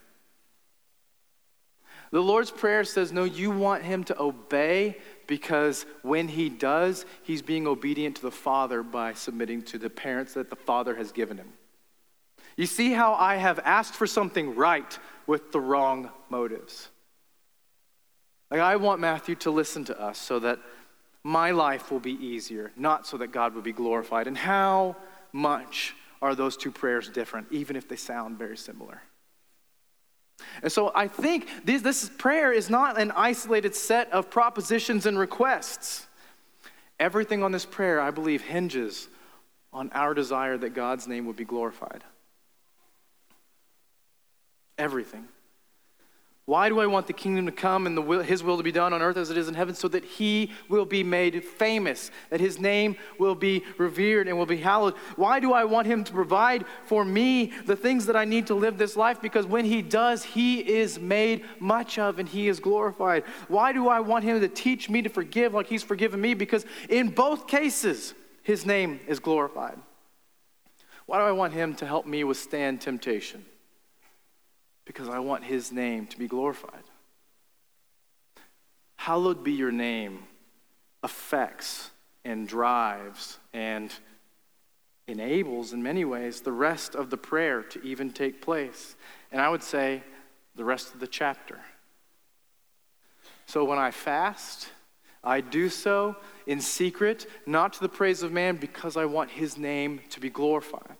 The 2.11 2.21
Lord's 2.21 2.51
Prayer 2.51 2.83
says, 2.83 3.11
No, 3.11 3.23
you 3.23 3.51
want 3.51 3.83
him 3.83 4.03
to 4.05 4.21
obey 4.21 4.97
because 5.25 5.85
when 6.03 6.27
he 6.27 6.47
does, 6.47 7.05
he's 7.23 7.41
being 7.41 7.67
obedient 7.67 8.17
to 8.17 8.21
the 8.21 8.31
Father 8.31 8.81
by 8.81 9.13
submitting 9.13 9.61
to 9.63 9.77
the 9.77 9.89
parents 9.89 10.33
that 10.35 10.49
the 10.49 10.55
Father 10.55 10.95
has 10.95 11.11
given 11.11 11.37
him. 11.37 11.51
You 12.55 12.65
see 12.65 12.91
how 12.91 13.13
I 13.13 13.35
have 13.35 13.59
asked 13.59 13.93
for 13.93 14.07
something 14.07 14.55
right 14.55 14.97
with 15.27 15.51
the 15.51 15.59
wrong 15.59 16.09
motives. 16.29 16.89
Like, 18.49 18.61
I 18.61 18.77
want 18.77 19.01
Matthew 19.01 19.35
to 19.35 19.51
listen 19.51 19.83
to 19.85 19.99
us 19.99 20.17
so 20.17 20.39
that 20.39 20.59
my 21.23 21.51
life 21.51 21.91
will 21.91 21.99
be 21.99 22.13
easier, 22.13 22.71
not 22.77 23.05
so 23.05 23.17
that 23.17 23.33
God 23.33 23.53
would 23.53 23.65
be 23.65 23.73
glorified. 23.73 24.27
And 24.27 24.37
how 24.37 24.95
much 25.31 25.95
are 26.21 26.35
those 26.35 26.57
two 26.57 26.71
prayers 26.71 27.09
different, 27.09 27.47
even 27.51 27.75
if 27.75 27.87
they 27.87 27.95
sound 27.95 28.37
very 28.37 28.57
similar? 28.57 29.01
And 30.61 30.71
so 30.71 30.91
I 30.93 31.07
think 31.07 31.47
this, 31.65 31.81
this 31.81 32.09
prayer 32.17 32.51
is 32.51 32.69
not 32.69 32.99
an 32.99 33.11
isolated 33.11 33.75
set 33.75 34.11
of 34.11 34.29
propositions 34.29 35.05
and 35.05 35.17
requests. 35.17 36.07
Everything 36.99 37.43
on 37.43 37.51
this 37.51 37.65
prayer, 37.65 37.99
I 37.99 38.11
believe, 38.11 38.41
hinges 38.41 39.07
on 39.73 39.91
our 39.93 40.13
desire 40.13 40.57
that 40.57 40.73
God's 40.73 41.07
name 41.07 41.25
would 41.25 41.35
be 41.35 41.45
glorified. 41.45 42.03
Everything. 44.77 45.27
Why 46.47 46.69
do 46.69 46.79
I 46.79 46.85
want 46.85 47.07
the 47.07 47.13
kingdom 47.13 47.45
to 47.47 47.51
come 47.51 47.85
and 47.85 48.07
will, 48.07 48.21
his 48.21 48.41
will 48.41 48.55
to 48.55 48.63
be 48.63 48.71
done 48.71 48.93
on 48.93 49.01
earth 49.01 49.17
as 49.17 49.29
it 49.29 49.37
is 49.37 49.49
in 49.49 49.53
heaven? 49.53 49.75
So 49.75 49.89
that 49.89 50.05
he 50.05 50.53
will 50.69 50.85
be 50.85 51.03
made 51.03 51.43
famous, 51.43 52.09
that 52.29 52.39
his 52.39 52.57
name 52.57 52.95
will 53.19 53.35
be 53.35 53.65
revered 53.77 54.29
and 54.29 54.37
will 54.37 54.45
be 54.45 54.55
hallowed. 54.55 54.93
Why 55.17 55.41
do 55.41 55.51
I 55.51 55.65
want 55.65 55.87
him 55.87 56.05
to 56.05 56.13
provide 56.13 56.63
for 56.85 57.03
me 57.03 57.51
the 57.65 57.75
things 57.75 58.05
that 58.05 58.15
I 58.15 58.23
need 58.23 58.47
to 58.47 58.55
live 58.55 58.77
this 58.77 58.95
life? 58.95 59.21
Because 59.21 59.45
when 59.45 59.65
he 59.65 59.81
does, 59.81 60.23
he 60.23 60.59
is 60.59 60.97
made 60.97 61.43
much 61.59 61.99
of 61.99 62.17
and 62.17 62.29
he 62.29 62.47
is 62.47 62.61
glorified. 62.61 63.25
Why 63.49 63.73
do 63.73 63.89
I 63.89 63.99
want 63.99 64.23
him 64.23 64.39
to 64.39 64.47
teach 64.47 64.89
me 64.89 65.01
to 65.01 65.09
forgive 65.09 65.53
like 65.53 65.67
he's 65.67 65.83
forgiven 65.83 66.21
me? 66.21 66.33
Because 66.33 66.65
in 66.87 67.09
both 67.09 67.47
cases, 67.47 68.13
his 68.41 68.65
name 68.65 69.01
is 69.05 69.19
glorified. 69.19 69.77
Why 71.07 71.17
do 71.17 71.25
I 71.25 71.33
want 71.33 71.51
him 71.51 71.75
to 71.75 71.85
help 71.85 72.05
me 72.05 72.23
withstand 72.23 72.79
temptation? 72.79 73.43
Because 74.87 75.09
I 75.09 75.19
want 75.19 75.43
his 75.43 75.71
name 75.71 76.07
to 76.07 76.17
be 76.17 76.27
glorified. 76.27 76.83
Hallowed 78.95 79.43
be 79.43 79.51
your 79.51 79.71
name 79.71 80.23
affects 81.03 81.91
and 82.25 82.47
drives 82.47 83.37
and 83.53 83.93
enables, 85.07 85.73
in 85.73 85.83
many 85.83 86.03
ways, 86.03 86.41
the 86.41 86.51
rest 86.51 86.95
of 86.95 87.09
the 87.09 87.17
prayer 87.17 87.61
to 87.63 87.81
even 87.83 88.11
take 88.11 88.41
place. 88.41 88.95
And 89.31 89.41
I 89.41 89.49
would 89.49 89.63
say 89.63 90.03
the 90.55 90.65
rest 90.65 90.93
of 90.93 90.99
the 90.99 91.07
chapter. 91.07 91.59
So 93.45 93.63
when 93.63 93.77
I 93.77 93.91
fast, 93.91 94.69
I 95.23 95.41
do 95.41 95.69
so 95.69 96.15
in 96.45 96.59
secret, 96.59 97.27
not 97.45 97.73
to 97.73 97.79
the 97.79 97.89
praise 97.89 98.23
of 98.23 98.31
man, 98.31 98.55
because 98.55 98.97
I 98.97 99.05
want 99.05 99.31
his 99.31 99.57
name 99.57 100.01
to 100.09 100.19
be 100.19 100.29
glorified. 100.29 100.97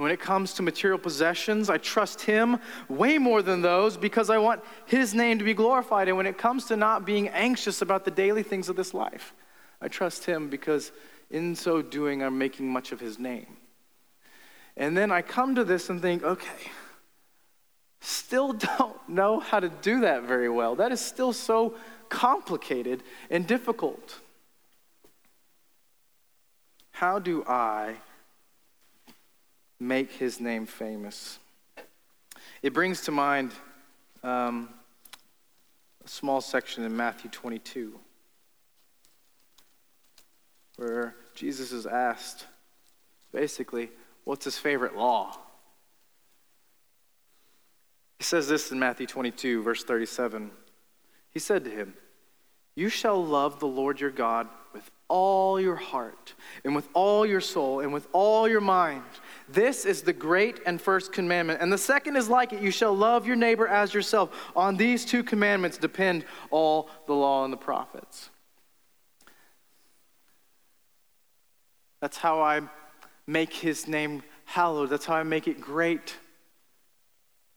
When 0.00 0.10
it 0.10 0.18
comes 0.18 0.54
to 0.54 0.62
material 0.62 0.98
possessions, 0.98 1.68
I 1.68 1.76
trust 1.76 2.22
Him 2.22 2.58
way 2.88 3.18
more 3.18 3.42
than 3.42 3.60
those 3.60 3.98
because 3.98 4.30
I 4.30 4.38
want 4.38 4.64
His 4.86 5.12
name 5.12 5.38
to 5.38 5.44
be 5.44 5.52
glorified. 5.52 6.08
And 6.08 6.16
when 6.16 6.24
it 6.24 6.38
comes 6.38 6.64
to 6.66 6.76
not 6.76 7.04
being 7.04 7.28
anxious 7.28 7.82
about 7.82 8.06
the 8.06 8.10
daily 8.10 8.42
things 8.42 8.70
of 8.70 8.76
this 8.76 8.94
life, 8.94 9.34
I 9.78 9.88
trust 9.88 10.24
Him 10.24 10.48
because 10.48 10.90
in 11.30 11.54
so 11.54 11.82
doing, 11.82 12.22
I'm 12.22 12.38
making 12.38 12.66
much 12.66 12.92
of 12.92 13.00
His 13.00 13.18
name. 13.18 13.58
And 14.74 14.96
then 14.96 15.12
I 15.12 15.20
come 15.20 15.54
to 15.56 15.64
this 15.64 15.90
and 15.90 16.00
think, 16.00 16.22
okay, 16.22 16.70
still 18.00 18.52
don't 18.78 19.06
know 19.06 19.38
how 19.38 19.60
to 19.60 19.68
do 19.68 20.00
that 20.00 20.22
very 20.22 20.48
well. 20.48 20.76
That 20.76 20.92
is 20.92 21.00
still 21.02 21.34
so 21.34 21.74
complicated 22.08 23.02
and 23.28 23.46
difficult. 23.46 24.18
How 26.90 27.18
do 27.18 27.44
I? 27.46 27.96
Make 29.80 30.12
his 30.12 30.40
name 30.40 30.66
famous. 30.66 31.38
It 32.62 32.74
brings 32.74 33.00
to 33.02 33.10
mind 33.10 33.52
um, 34.22 34.68
a 36.04 36.08
small 36.08 36.40
section 36.40 36.84
in 36.84 36.96
Matthew 36.96 37.30
22. 37.30 37.98
where 40.76 41.14
Jesus 41.34 41.72
is 41.72 41.84
asked, 41.84 42.46
basically, 43.32 43.90
what's 44.24 44.46
his 44.46 44.56
favorite 44.56 44.96
law? 44.96 45.36
He 48.18 48.24
says 48.24 48.48
this 48.48 48.72
in 48.72 48.78
Matthew 48.78 49.06
22, 49.06 49.62
verse 49.62 49.84
37. 49.84 50.50
He 51.30 51.38
said 51.38 51.64
to 51.64 51.70
him, 51.70 51.94
You 52.74 52.88
shall 52.88 53.22
love 53.22 53.60
the 53.60 53.66
Lord 53.66 54.00
your 54.00 54.10
God 54.10 54.48
with 54.72 54.90
all 55.08 55.60
your 55.60 55.76
heart, 55.76 56.34
and 56.64 56.74
with 56.74 56.88
all 56.94 57.26
your 57.26 57.40
soul, 57.40 57.80
and 57.80 57.92
with 57.92 58.06
all 58.12 58.48
your 58.48 58.60
mind. 58.60 59.02
This 59.52 59.84
is 59.84 60.02
the 60.02 60.12
great 60.12 60.60
and 60.66 60.80
first 60.80 61.12
commandment. 61.12 61.60
And 61.60 61.72
the 61.72 61.78
second 61.78 62.16
is 62.16 62.28
like 62.28 62.52
it 62.52 62.62
you 62.62 62.70
shall 62.70 62.94
love 62.94 63.26
your 63.26 63.36
neighbor 63.36 63.66
as 63.66 63.92
yourself. 63.92 64.30
On 64.54 64.76
these 64.76 65.04
two 65.04 65.22
commandments 65.22 65.76
depend 65.76 66.24
all 66.50 66.88
the 67.06 67.14
law 67.14 67.44
and 67.44 67.52
the 67.52 67.56
prophets. 67.56 68.30
That's 72.00 72.16
how 72.16 72.40
I 72.40 72.60
make 73.26 73.52
his 73.52 73.86
name 73.86 74.22
hallowed. 74.44 74.90
That's 74.90 75.04
how 75.04 75.14
I 75.14 75.22
make 75.22 75.48
it 75.48 75.60
great. 75.60 76.16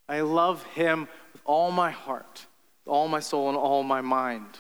I 0.10 0.22
love 0.22 0.64
him 0.64 1.08
with 1.32 1.42
all 1.46 1.72
my 1.72 1.92
heart, 1.92 2.46
all 2.86 3.08
my 3.08 3.20
soul, 3.20 3.50
and 3.50 3.58
all 3.58 3.84
my 3.84 4.02
mind. 4.02 4.60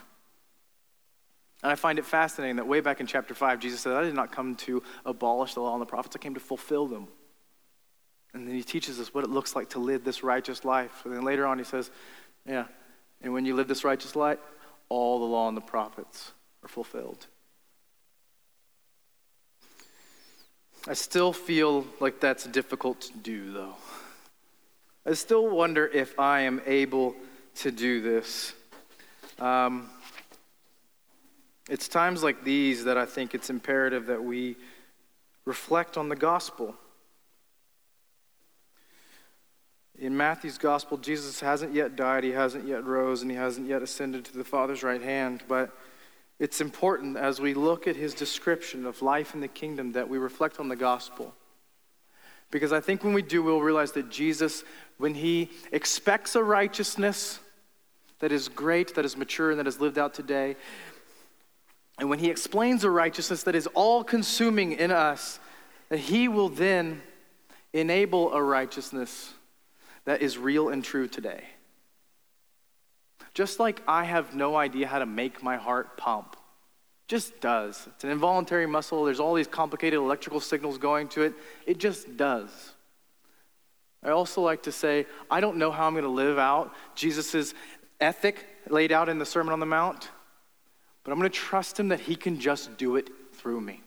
And 1.63 1.71
I 1.71 1.75
find 1.75 1.97
it 1.97 2.05
fascinating 2.05 2.57
that 2.57 2.67
way 2.67 2.81
back 2.81 2.99
in 2.99 3.07
chapter 3.07 3.33
5, 3.33 3.59
Jesus 3.59 3.81
said, 3.81 3.93
I 3.93 4.03
did 4.03 4.13
not 4.13 4.31
come 4.31 4.55
to 4.55 4.83
abolish 5.05 5.53
the 5.53 5.61
law 5.61 5.73
and 5.73 5.81
the 5.81 5.85
prophets, 5.85 6.15
I 6.15 6.19
came 6.19 6.33
to 6.33 6.39
fulfill 6.39 6.87
them. 6.87 7.07
And 8.33 8.47
then 8.47 8.55
he 8.55 8.63
teaches 8.63 8.99
us 8.99 9.13
what 9.13 9.23
it 9.23 9.29
looks 9.29 9.55
like 9.55 9.69
to 9.71 9.79
live 9.79 10.03
this 10.03 10.23
righteous 10.23 10.65
life. 10.65 11.05
And 11.05 11.15
then 11.15 11.23
later 11.23 11.45
on, 11.45 11.57
he 11.57 11.63
says, 11.63 11.91
Yeah, 12.45 12.65
and 13.21 13.33
when 13.33 13.45
you 13.45 13.55
live 13.55 13.67
this 13.67 13.83
righteous 13.83 14.15
life, 14.15 14.39
all 14.89 15.19
the 15.19 15.25
law 15.25 15.47
and 15.47 15.55
the 15.55 15.61
prophets 15.61 16.31
are 16.63 16.67
fulfilled. 16.67 17.27
I 20.87 20.93
still 20.93 21.31
feel 21.31 21.85
like 22.01 22.19
that's 22.19 22.43
difficult 22.45 23.01
to 23.01 23.17
do, 23.17 23.53
though. 23.53 23.75
I 25.05 25.13
still 25.13 25.49
wonder 25.49 25.87
if 25.87 26.19
I 26.19 26.41
am 26.41 26.61
able 26.65 27.15
to 27.55 27.71
do 27.71 28.01
this. 28.01 28.53
Um, 29.39 29.89
it's 31.69 31.87
times 31.87 32.23
like 32.23 32.43
these 32.43 32.83
that 32.83 32.97
I 32.97 33.05
think 33.05 33.33
it's 33.33 33.49
imperative 33.49 34.07
that 34.07 34.23
we 34.23 34.57
reflect 35.45 35.97
on 35.97 36.09
the 36.09 36.15
gospel. 36.15 36.75
In 40.03 40.17
Matthew's 40.17 40.57
gospel, 40.57 40.97
Jesus 40.97 41.39
hasn't 41.39 41.73
yet 41.73 41.95
died, 41.95 42.25
he 42.25 42.31
hasn't 42.31 42.67
yet 42.67 42.83
rose, 42.83 43.21
and 43.21 43.31
he 43.31 43.37
hasn't 43.37 43.69
yet 43.69 43.81
ascended 43.81 44.25
to 44.25 44.37
the 44.37 44.43
Father's 44.43 44.83
right 44.83 45.01
hand, 45.01 45.43
but 45.47 45.71
it's 46.39 46.59
important 46.59 47.15
as 47.15 47.39
we 47.39 47.53
look 47.53 47.87
at 47.87 47.95
his 47.95 48.13
description 48.13 48.85
of 48.85 49.01
life 49.01 49.33
in 49.33 49.39
the 49.39 49.47
kingdom 49.47 49.93
that 49.93 50.09
we 50.09 50.17
reflect 50.17 50.59
on 50.59 50.67
the 50.67 50.75
gospel. 50.75 51.33
Because 52.51 52.73
I 52.73 52.81
think 52.81 53.05
when 53.05 53.13
we 53.13 53.21
do, 53.21 53.41
we'll 53.43 53.61
realize 53.61 53.93
that 53.93 54.09
Jesus, 54.09 54.65
when 54.97 55.13
he 55.13 55.49
expects 55.71 56.35
a 56.35 56.43
righteousness 56.43 57.39
that 58.19 58.33
is 58.33 58.49
great, 58.49 58.95
that 58.95 59.05
is 59.05 59.15
mature, 59.15 59.51
and 59.51 59.59
that 59.61 59.67
is 59.67 59.79
lived 59.79 59.97
out 59.97 60.13
today, 60.13 60.57
and 61.97 62.09
when 62.09 62.19
he 62.19 62.29
explains 62.29 62.83
a 62.83 62.89
righteousness 62.89 63.43
that 63.43 63.55
is 63.55 63.67
all 63.67 64.03
consuming 64.03 64.73
in 64.73 64.91
us, 64.91 65.39
that 65.87 65.99
he 65.99 66.27
will 66.27 66.49
then 66.49 67.01
enable 67.71 68.33
a 68.33 68.43
righteousness 68.43 69.33
that 70.05 70.21
is 70.21 70.37
real 70.37 70.69
and 70.69 70.83
true 70.83 71.07
today. 71.07 71.43
Just 73.33 73.59
like 73.59 73.81
I 73.87 74.03
have 74.03 74.35
no 74.35 74.55
idea 74.55 74.87
how 74.87 74.99
to 74.99 75.05
make 75.05 75.41
my 75.41 75.57
heart 75.57 75.97
pump. 75.97 76.35
Just 77.07 77.39
does. 77.41 77.87
It's 77.95 78.03
an 78.03 78.11
involuntary 78.11 78.65
muscle. 78.65 79.05
There's 79.05 79.19
all 79.19 79.33
these 79.33 79.47
complicated 79.47 79.97
electrical 79.97 80.39
signals 80.39 80.77
going 80.77 81.07
to 81.09 81.23
it. 81.23 81.33
It 81.65 81.77
just 81.77 82.15
does. 82.17 82.49
I 84.03 84.09
also 84.09 84.41
like 84.41 84.63
to 84.63 84.71
say, 84.71 85.05
I 85.31 85.39
don't 85.39 85.57
know 85.57 85.71
how 85.71 85.87
I'm 85.87 85.93
going 85.93 86.03
to 86.03 86.09
live 86.09 86.37
out 86.37 86.73
Jesus' 86.95 87.53
ethic 87.99 88.45
laid 88.69 88.91
out 88.91 89.09
in 89.09 89.19
the 89.19 89.25
Sermon 89.25 89.53
on 89.53 89.59
the 89.59 89.65
Mount, 89.65 90.09
but 91.03 91.11
I'm 91.11 91.19
going 91.19 91.29
to 91.29 91.37
trust 91.37 91.79
him 91.79 91.89
that 91.89 92.01
he 92.01 92.15
can 92.15 92.39
just 92.39 92.77
do 92.77 92.95
it 92.95 93.09
through 93.33 93.61
me 93.61 93.82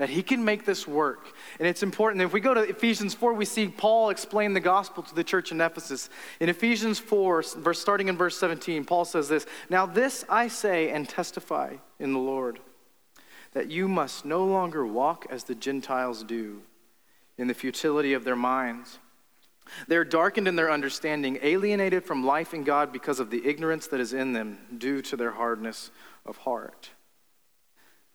that 0.00 0.08
he 0.08 0.22
can 0.22 0.42
make 0.42 0.64
this 0.64 0.88
work. 0.88 1.26
And 1.58 1.68
it's 1.68 1.82
important. 1.82 2.22
If 2.22 2.32
we 2.32 2.40
go 2.40 2.54
to 2.54 2.62
Ephesians 2.62 3.12
4, 3.12 3.34
we 3.34 3.44
see 3.44 3.68
Paul 3.68 4.08
explain 4.08 4.54
the 4.54 4.60
gospel 4.60 5.02
to 5.02 5.14
the 5.14 5.22
church 5.22 5.52
in 5.52 5.60
Ephesus. 5.60 6.08
In 6.40 6.48
Ephesians 6.48 6.98
4, 6.98 7.42
verse, 7.58 7.78
starting 7.78 8.08
in 8.08 8.16
verse 8.16 8.38
17, 8.38 8.86
Paul 8.86 9.04
says 9.04 9.28
this 9.28 9.44
Now 9.68 9.84
this 9.84 10.24
I 10.26 10.48
say 10.48 10.88
and 10.90 11.06
testify 11.06 11.74
in 11.98 12.14
the 12.14 12.18
Lord, 12.18 12.60
that 13.52 13.70
you 13.70 13.88
must 13.88 14.24
no 14.24 14.42
longer 14.46 14.86
walk 14.86 15.26
as 15.28 15.44
the 15.44 15.54
Gentiles 15.54 16.24
do, 16.24 16.62
in 17.36 17.46
the 17.46 17.52
futility 17.52 18.14
of 18.14 18.24
their 18.24 18.36
minds. 18.36 19.00
They're 19.86 20.06
darkened 20.06 20.48
in 20.48 20.56
their 20.56 20.70
understanding, 20.70 21.38
alienated 21.42 22.04
from 22.04 22.24
life 22.24 22.54
in 22.54 22.64
God 22.64 22.90
because 22.90 23.20
of 23.20 23.28
the 23.28 23.46
ignorance 23.46 23.86
that 23.88 24.00
is 24.00 24.14
in 24.14 24.32
them 24.32 24.60
due 24.78 25.02
to 25.02 25.16
their 25.18 25.32
hardness 25.32 25.90
of 26.24 26.38
heart. 26.38 26.88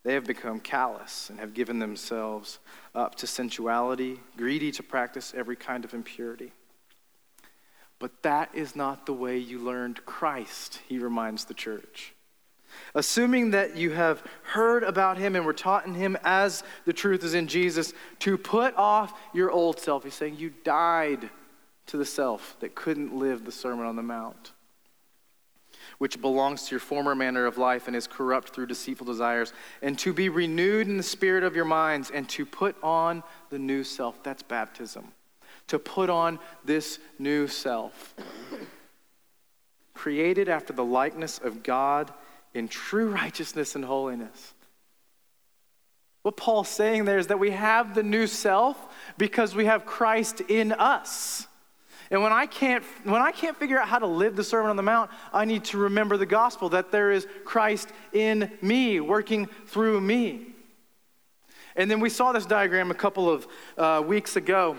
They 0.05 0.13
have 0.13 0.25
become 0.25 0.59
callous 0.59 1.31
and 1.31 1.39
have 1.39 1.55
given 1.55 1.79
themselves 1.79 2.59
up 2.93 3.15
to 3.15 3.27
sensuality, 3.27 4.19
greedy 4.37 4.71
to 4.73 4.83
practice 4.83 5.33
every 5.35 5.55
kind 5.55 5.83
of 5.83 5.95
impurity. 5.95 6.53
But 7.97 8.21
that 8.21 8.53
is 8.53 8.75
not 8.75 9.07
the 9.07 9.13
way 9.13 9.39
you 9.39 9.57
learned 9.57 10.05
Christ, 10.05 10.79
he 10.87 10.99
reminds 10.99 11.45
the 11.45 11.55
church. 11.55 12.13
Assuming 12.93 13.49
that 13.51 13.77
you 13.77 13.91
have 13.91 14.21
heard 14.43 14.83
about 14.83 15.17
him 15.17 15.35
and 15.35 15.43
were 15.43 15.53
taught 15.53 15.87
in 15.87 15.95
him 15.95 16.15
as 16.23 16.61
the 16.85 16.93
truth 16.93 17.23
is 17.23 17.33
in 17.33 17.47
Jesus, 17.47 17.91
to 18.19 18.37
put 18.37 18.75
off 18.75 19.19
your 19.33 19.49
old 19.49 19.79
self. 19.79 20.03
He's 20.03 20.13
saying 20.13 20.35
you 20.37 20.53
died 20.63 21.31
to 21.87 21.97
the 21.97 22.05
self 22.05 22.55
that 22.59 22.75
couldn't 22.75 23.17
live 23.17 23.43
the 23.43 23.51
Sermon 23.51 23.87
on 23.87 23.95
the 23.95 24.03
Mount 24.03 24.51
which 25.97 26.21
belongs 26.21 26.63
to 26.63 26.71
your 26.71 26.79
former 26.79 27.15
manner 27.15 27.45
of 27.45 27.57
life 27.57 27.87
and 27.87 27.95
is 27.95 28.07
corrupt 28.07 28.49
through 28.49 28.65
deceitful 28.65 29.05
desires, 29.05 29.53
and 29.81 29.97
to 29.99 30.13
be 30.13 30.29
renewed 30.29 30.87
in 30.87 30.97
the 30.97 31.03
spirit 31.03 31.43
of 31.43 31.55
your 31.55 31.65
minds, 31.65 32.11
and 32.11 32.27
to 32.29 32.45
put 32.45 32.75
on 32.83 33.23
the 33.49 33.59
new 33.59 33.83
self. 33.83 34.21
That's 34.23 34.43
baptism. 34.43 35.05
To 35.67 35.79
put 35.79 36.09
on 36.09 36.39
this 36.63 36.99
new 37.17 37.47
self, 37.47 38.13
created 39.93 40.49
after 40.49 40.73
the 40.73 40.83
likeness 40.83 41.39
of 41.39 41.63
God 41.63 42.13
in 42.53 42.67
true 42.67 43.09
righteousness 43.09 43.75
and 43.75 43.83
holiness. 43.83 44.53
What 46.21 46.37
Paul's 46.37 46.69
saying 46.69 47.05
there 47.05 47.19
is 47.19 47.27
that 47.27 47.37
we 47.37 47.51
have 47.51 47.93
the 47.93 48.01
new 48.01 48.25
self 48.25 48.77
because 49.17 49.55
we 49.55 49.65
have 49.65 49.85
Christ 49.85 50.41
in 50.41 50.71
us. 50.71 51.47
And 52.11 52.21
when 52.21 52.31
I 52.31 52.45
can't 52.45 52.83
when 53.03 53.21
I 53.21 53.31
can't 53.31 53.57
figure 53.57 53.79
out 53.79 53.87
how 53.87 53.99
to 53.99 54.07
live 54.07 54.35
the 54.35 54.43
Sermon 54.43 54.69
on 54.69 54.75
the 54.75 54.83
Mount, 54.83 55.09
I 55.33 55.45
need 55.45 55.65
to 55.65 55.77
remember 55.77 56.17
the 56.17 56.25
gospel 56.25 56.69
that 56.69 56.91
there 56.91 57.11
is 57.11 57.27
Christ 57.43 57.89
in 58.13 58.51
me, 58.61 58.99
working 58.99 59.47
through 59.67 60.01
me. 60.01 60.47
And 61.75 61.89
then 61.89 61.99
we 61.99 62.09
saw 62.09 62.31
this 62.31 62.45
diagram 62.45 62.91
a 62.91 62.95
couple 62.95 63.29
of 63.29 63.47
uh, 63.77 64.03
weeks 64.05 64.35
ago. 64.35 64.77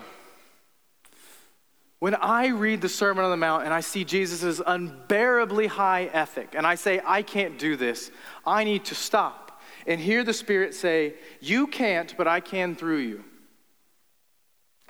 When 1.99 2.15
I 2.15 2.49
read 2.49 2.81
the 2.81 2.89
Sermon 2.89 3.25
on 3.25 3.31
the 3.31 3.37
Mount 3.37 3.65
and 3.65 3.73
I 3.73 3.81
see 3.81 4.05
Jesus' 4.05 4.61
unbearably 4.65 5.67
high 5.67 6.05
ethic, 6.05 6.55
and 6.55 6.67
I 6.67 6.75
say, 6.75 7.01
I 7.05 7.23
can't 7.23 7.59
do 7.59 7.77
this, 7.77 8.11
I 8.47 8.65
need 8.65 8.85
to 8.87 8.95
stop 8.95 9.47
and 9.87 10.01
hear 10.01 10.25
the 10.25 10.33
Spirit 10.33 10.75
say, 10.75 11.15
You 11.41 11.67
can't, 11.67 12.15
but 12.17 12.27
I 12.27 12.41
can 12.41 12.75
through 12.75 12.99
you. 12.99 13.25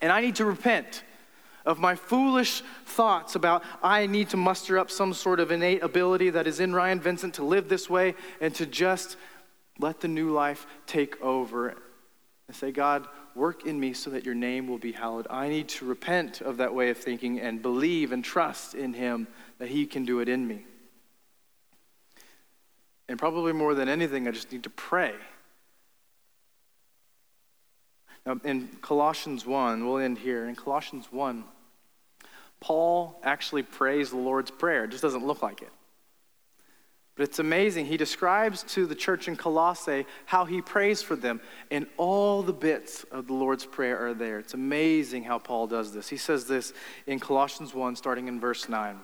And 0.00 0.12
I 0.12 0.20
need 0.20 0.36
to 0.36 0.44
repent 0.44 1.02
of 1.66 1.80
my 1.80 1.94
foolish 1.94 2.62
thoughts 2.84 3.34
about 3.34 3.62
I 3.82 4.06
need 4.06 4.30
to 4.30 4.36
muster 4.36 4.78
up 4.78 4.90
some 4.90 5.12
sort 5.12 5.40
of 5.40 5.50
innate 5.50 5.82
ability 5.82 6.30
that 6.30 6.46
is 6.46 6.60
in 6.60 6.74
Ryan 6.74 7.00
Vincent 7.00 7.34
to 7.34 7.44
live 7.44 7.68
this 7.68 7.90
way 7.90 8.14
and 8.40 8.54
to 8.54 8.64
just 8.64 9.16
let 9.78 10.00
the 10.00 10.08
new 10.08 10.30
life 10.30 10.66
take 10.86 11.20
over 11.20 11.70
and 12.48 12.56
say, 12.56 12.70
God, 12.70 13.06
work 13.34 13.66
in 13.66 13.78
me 13.78 13.92
so 13.92 14.10
that 14.10 14.24
your 14.24 14.34
name 14.34 14.68
will 14.68 14.78
be 14.78 14.92
hallowed. 14.92 15.26
I 15.28 15.48
need 15.48 15.68
to 15.70 15.84
repent 15.84 16.40
of 16.40 16.58
that 16.58 16.72
way 16.72 16.90
of 16.90 16.96
thinking 16.96 17.40
and 17.40 17.60
believe 17.60 18.12
and 18.12 18.24
trust 18.24 18.74
in 18.74 18.94
Him 18.94 19.26
that 19.58 19.68
He 19.68 19.84
can 19.84 20.04
do 20.04 20.20
it 20.20 20.28
in 20.28 20.46
me. 20.46 20.64
And 23.08 23.18
probably 23.18 23.52
more 23.52 23.74
than 23.74 23.88
anything, 23.88 24.26
I 24.26 24.30
just 24.30 24.50
need 24.52 24.62
to 24.62 24.70
pray 24.70 25.14
now, 28.26 28.40
in 28.42 28.68
Colossians 28.82 29.46
1, 29.46 29.86
we'll 29.86 29.98
end 29.98 30.18
here. 30.18 30.48
In 30.48 30.56
Colossians 30.56 31.06
1, 31.12 31.44
Paul 32.60 33.20
actually 33.22 33.62
prays 33.62 34.10
the 34.10 34.16
Lord's 34.16 34.50
Prayer. 34.50 34.84
It 34.84 34.90
just 34.90 35.02
doesn't 35.02 35.26
look 35.26 35.42
like 35.42 35.62
it. 35.62 35.72
But 37.16 37.24
it's 37.24 37.38
amazing. 37.38 37.86
He 37.86 37.96
describes 37.96 38.62
to 38.74 38.84
the 38.84 38.94
church 38.94 39.26
in 39.26 39.36
Colossae 39.36 40.04
how 40.26 40.44
he 40.44 40.60
prays 40.60 41.00
for 41.00 41.16
them, 41.16 41.40
and 41.70 41.86
all 41.96 42.42
the 42.42 42.52
bits 42.52 43.04
of 43.04 43.26
the 43.26 43.32
Lord's 43.32 43.64
Prayer 43.64 44.06
are 44.06 44.14
there. 44.14 44.38
It's 44.38 44.52
amazing 44.52 45.24
how 45.24 45.38
Paul 45.38 45.66
does 45.66 45.94
this. 45.94 46.08
He 46.08 46.18
says 46.18 46.44
this 46.44 46.74
in 47.06 47.18
Colossians 47.18 47.74
1, 47.74 47.96
starting 47.96 48.28
in 48.28 48.38
verse 48.38 48.68
9. 48.68 48.98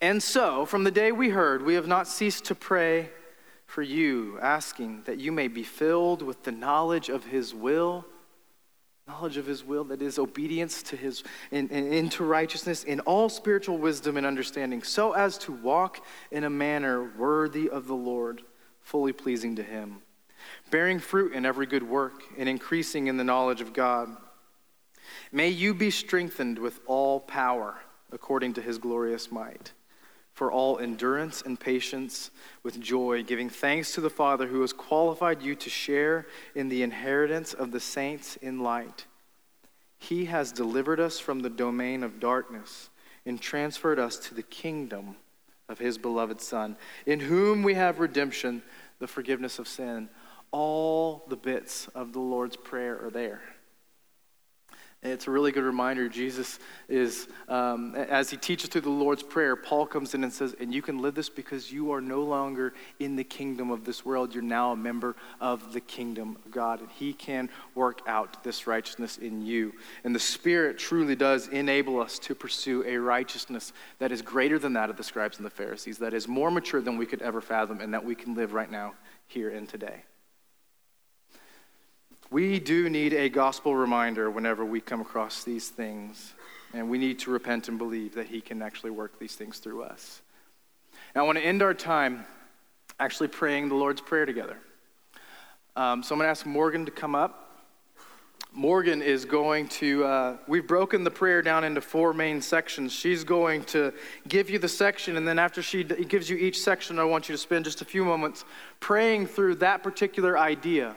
And 0.00 0.20
so, 0.20 0.66
from 0.66 0.82
the 0.82 0.90
day 0.90 1.12
we 1.12 1.30
heard, 1.30 1.64
we 1.64 1.74
have 1.74 1.86
not 1.86 2.08
ceased 2.08 2.44
to 2.46 2.56
pray 2.56 3.10
for 3.66 3.82
you, 3.82 4.36
asking 4.42 5.02
that 5.04 5.20
you 5.20 5.30
may 5.30 5.46
be 5.46 5.62
filled 5.62 6.22
with 6.22 6.42
the 6.42 6.50
knowledge 6.52 7.08
of 7.08 7.24
his 7.26 7.54
will, 7.54 8.04
knowledge 9.10 9.36
of 9.36 9.46
his 9.46 9.64
will, 9.64 9.84
that 9.84 10.00
is 10.00 10.18
obedience 10.18 10.82
to 10.84 10.96
his 10.96 11.24
in, 11.50 11.68
in, 11.68 11.92
into 11.92 12.24
righteousness 12.24 12.84
in 12.84 13.00
all 13.00 13.28
spiritual 13.28 13.76
wisdom 13.76 14.16
and 14.16 14.26
understanding, 14.26 14.82
so 14.82 15.12
as 15.12 15.36
to 15.38 15.52
walk 15.52 16.04
in 16.30 16.44
a 16.44 16.50
manner 16.50 17.10
worthy 17.18 17.68
of 17.68 17.86
the 17.86 17.94
Lord, 17.94 18.42
fully 18.80 19.12
pleasing 19.12 19.56
to 19.56 19.62
him, 19.62 20.02
bearing 20.70 20.98
fruit 20.98 21.32
in 21.32 21.44
every 21.44 21.66
good 21.66 21.82
work 21.82 22.22
and 22.38 22.48
increasing 22.48 23.08
in 23.08 23.16
the 23.16 23.24
knowledge 23.24 23.60
of 23.60 23.72
God. 23.72 24.16
May 25.32 25.48
you 25.48 25.74
be 25.74 25.90
strengthened 25.90 26.58
with 26.58 26.80
all 26.86 27.20
power 27.20 27.80
according 28.12 28.54
to 28.54 28.62
his 28.62 28.78
glorious 28.78 29.32
might 29.32 29.72
for 30.40 30.50
all 30.50 30.78
endurance 30.78 31.42
and 31.42 31.60
patience 31.60 32.30
with 32.62 32.80
joy, 32.80 33.22
giving 33.22 33.50
thanks 33.50 33.92
to 33.92 34.00
the 34.00 34.08
Father 34.08 34.46
who 34.46 34.62
has 34.62 34.72
qualified 34.72 35.42
you 35.42 35.54
to 35.54 35.68
share 35.68 36.26
in 36.54 36.70
the 36.70 36.82
inheritance 36.82 37.52
of 37.52 37.72
the 37.72 37.78
saints 37.78 38.36
in 38.36 38.60
light. 38.60 39.04
He 39.98 40.24
has 40.24 40.50
delivered 40.50 40.98
us 40.98 41.20
from 41.20 41.40
the 41.40 41.50
domain 41.50 42.02
of 42.02 42.18
darkness 42.18 42.88
and 43.26 43.38
transferred 43.38 43.98
us 43.98 44.16
to 44.16 44.34
the 44.34 44.42
kingdom 44.42 45.16
of 45.68 45.78
his 45.78 45.98
beloved 45.98 46.40
Son, 46.40 46.78
in 47.04 47.20
whom 47.20 47.62
we 47.62 47.74
have 47.74 48.00
redemption, 48.00 48.62
the 48.98 49.06
forgiveness 49.06 49.58
of 49.58 49.68
sin. 49.68 50.08
All 50.52 51.22
the 51.28 51.36
bits 51.36 51.86
of 51.88 52.14
the 52.14 52.18
Lord's 52.18 52.56
Prayer 52.56 52.98
are 53.04 53.10
there. 53.10 53.42
It's 55.02 55.26
a 55.26 55.30
really 55.30 55.50
good 55.50 55.64
reminder. 55.64 56.10
Jesus 56.10 56.58
is, 56.86 57.26
um, 57.48 57.94
as 57.94 58.28
he 58.28 58.36
teaches 58.36 58.68
through 58.68 58.82
the 58.82 58.90
Lord's 58.90 59.22
Prayer, 59.22 59.56
Paul 59.56 59.86
comes 59.86 60.14
in 60.14 60.22
and 60.24 60.30
says, 60.32 60.54
And 60.60 60.74
you 60.74 60.82
can 60.82 60.98
live 60.98 61.14
this 61.14 61.30
because 61.30 61.72
you 61.72 61.90
are 61.92 62.02
no 62.02 62.22
longer 62.22 62.74
in 62.98 63.16
the 63.16 63.24
kingdom 63.24 63.70
of 63.70 63.86
this 63.86 64.04
world. 64.04 64.34
You're 64.34 64.42
now 64.42 64.72
a 64.72 64.76
member 64.76 65.16
of 65.40 65.72
the 65.72 65.80
kingdom 65.80 66.36
of 66.44 66.50
God. 66.50 66.80
And 66.80 66.90
he 66.90 67.14
can 67.14 67.48
work 67.74 68.02
out 68.06 68.44
this 68.44 68.66
righteousness 68.66 69.16
in 69.16 69.40
you. 69.40 69.72
And 70.04 70.14
the 70.14 70.20
Spirit 70.20 70.76
truly 70.76 71.16
does 71.16 71.48
enable 71.48 71.98
us 71.98 72.18
to 72.18 72.34
pursue 72.34 72.84
a 72.86 72.98
righteousness 72.98 73.72
that 74.00 74.12
is 74.12 74.20
greater 74.20 74.58
than 74.58 74.74
that 74.74 74.90
of 74.90 74.98
the 74.98 75.02
scribes 75.02 75.38
and 75.38 75.46
the 75.46 75.50
Pharisees, 75.50 75.96
that 75.96 76.12
is 76.12 76.28
more 76.28 76.50
mature 76.50 76.82
than 76.82 76.98
we 76.98 77.06
could 77.06 77.22
ever 77.22 77.40
fathom, 77.40 77.80
and 77.80 77.94
that 77.94 78.04
we 78.04 78.14
can 78.14 78.34
live 78.34 78.52
right 78.52 78.70
now, 78.70 78.92
here 79.28 79.48
and 79.48 79.66
today. 79.66 80.02
We 82.32 82.60
do 82.60 82.88
need 82.88 83.12
a 83.12 83.28
gospel 83.28 83.74
reminder 83.74 84.30
whenever 84.30 84.64
we 84.64 84.80
come 84.80 85.00
across 85.00 85.42
these 85.42 85.68
things, 85.68 86.32
and 86.72 86.88
we 86.88 86.96
need 86.96 87.18
to 87.20 87.30
repent 87.32 87.66
and 87.66 87.76
believe 87.76 88.14
that 88.14 88.28
He 88.28 88.40
can 88.40 88.62
actually 88.62 88.92
work 88.92 89.18
these 89.18 89.34
things 89.34 89.58
through 89.58 89.82
us. 89.82 90.22
Now, 91.16 91.22
I 91.22 91.26
want 91.26 91.38
to 91.38 91.44
end 91.44 91.60
our 91.60 91.74
time 91.74 92.24
actually 93.00 93.26
praying 93.26 93.68
the 93.68 93.74
Lord's 93.74 94.00
Prayer 94.00 94.26
together. 94.26 94.56
Um, 95.74 96.04
so 96.04 96.14
I'm 96.14 96.20
going 96.20 96.26
to 96.26 96.30
ask 96.30 96.46
Morgan 96.46 96.84
to 96.84 96.92
come 96.92 97.16
up. 97.16 97.64
Morgan 98.52 99.02
is 99.02 99.24
going 99.24 99.66
to, 99.68 100.04
uh, 100.04 100.36
we've 100.46 100.68
broken 100.68 101.02
the 101.02 101.10
prayer 101.10 101.42
down 101.42 101.64
into 101.64 101.80
four 101.80 102.12
main 102.12 102.40
sections. 102.40 102.92
She's 102.92 103.24
going 103.24 103.64
to 103.64 103.92
give 104.28 104.48
you 104.48 104.60
the 104.60 104.68
section, 104.68 105.16
and 105.16 105.26
then 105.26 105.40
after 105.40 105.62
she 105.62 105.82
gives 105.82 106.30
you 106.30 106.36
each 106.36 106.60
section, 106.60 107.00
I 107.00 107.04
want 107.04 107.28
you 107.28 107.34
to 107.34 107.38
spend 107.38 107.64
just 107.64 107.82
a 107.82 107.84
few 107.84 108.04
moments 108.04 108.44
praying 108.78 109.26
through 109.26 109.56
that 109.56 109.82
particular 109.82 110.38
idea 110.38 110.94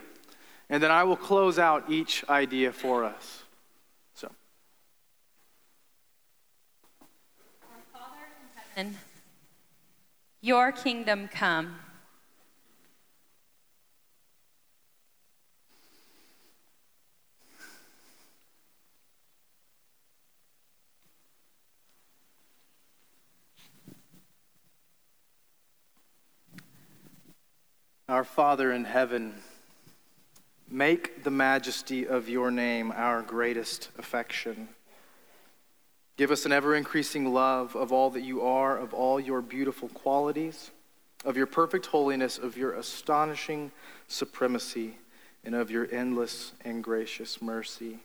and 0.69 0.81
then 0.81 0.91
I 0.91 1.03
will 1.03 1.15
close 1.15 1.59
out 1.59 1.89
each 1.89 2.23
idea 2.29 2.71
for 2.71 3.03
us. 3.03 3.43
So. 4.15 4.31
Our 7.61 7.77
Father 7.91 8.17
in 8.75 8.85
heaven, 8.85 8.97
your 10.41 10.71
kingdom 10.71 11.27
come. 11.27 11.75
Our 28.09 28.23
Father 28.23 28.71
in 28.71 28.83
heaven, 28.83 29.33
Make 30.73 31.23
the 31.23 31.29
majesty 31.29 32.07
of 32.07 32.27
your 32.27 32.49
name 32.49 32.91
our 32.95 33.21
greatest 33.21 33.89
affection. 33.99 34.69
Give 36.17 36.31
us 36.31 36.47
an 36.47 36.51
ever 36.51 36.73
increasing 36.73 37.31
love 37.31 37.75
of 37.75 37.93
all 37.93 38.09
that 38.09 38.23
you 38.23 38.41
are, 38.41 38.75
of 38.79 38.91
all 38.91 39.19
your 39.19 39.43
beautiful 39.43 39.89
qualities, 39.89 40.71
of 41.23 41.37
your 41.37 41.45
perfect 41.45 41.85
holiness, 41.85 42.39
of 42.39 42.57
your 42.57 42.73
astonishing 42.73 43.71
supremacy, 44.07 44.97
and 45.45 45.53
of 45.53 45.69
your 45.69 45.87
endless 45.91 46.53
and 46.65 46.83
gracious 46.83 47.39
mercy. 47.39 47.99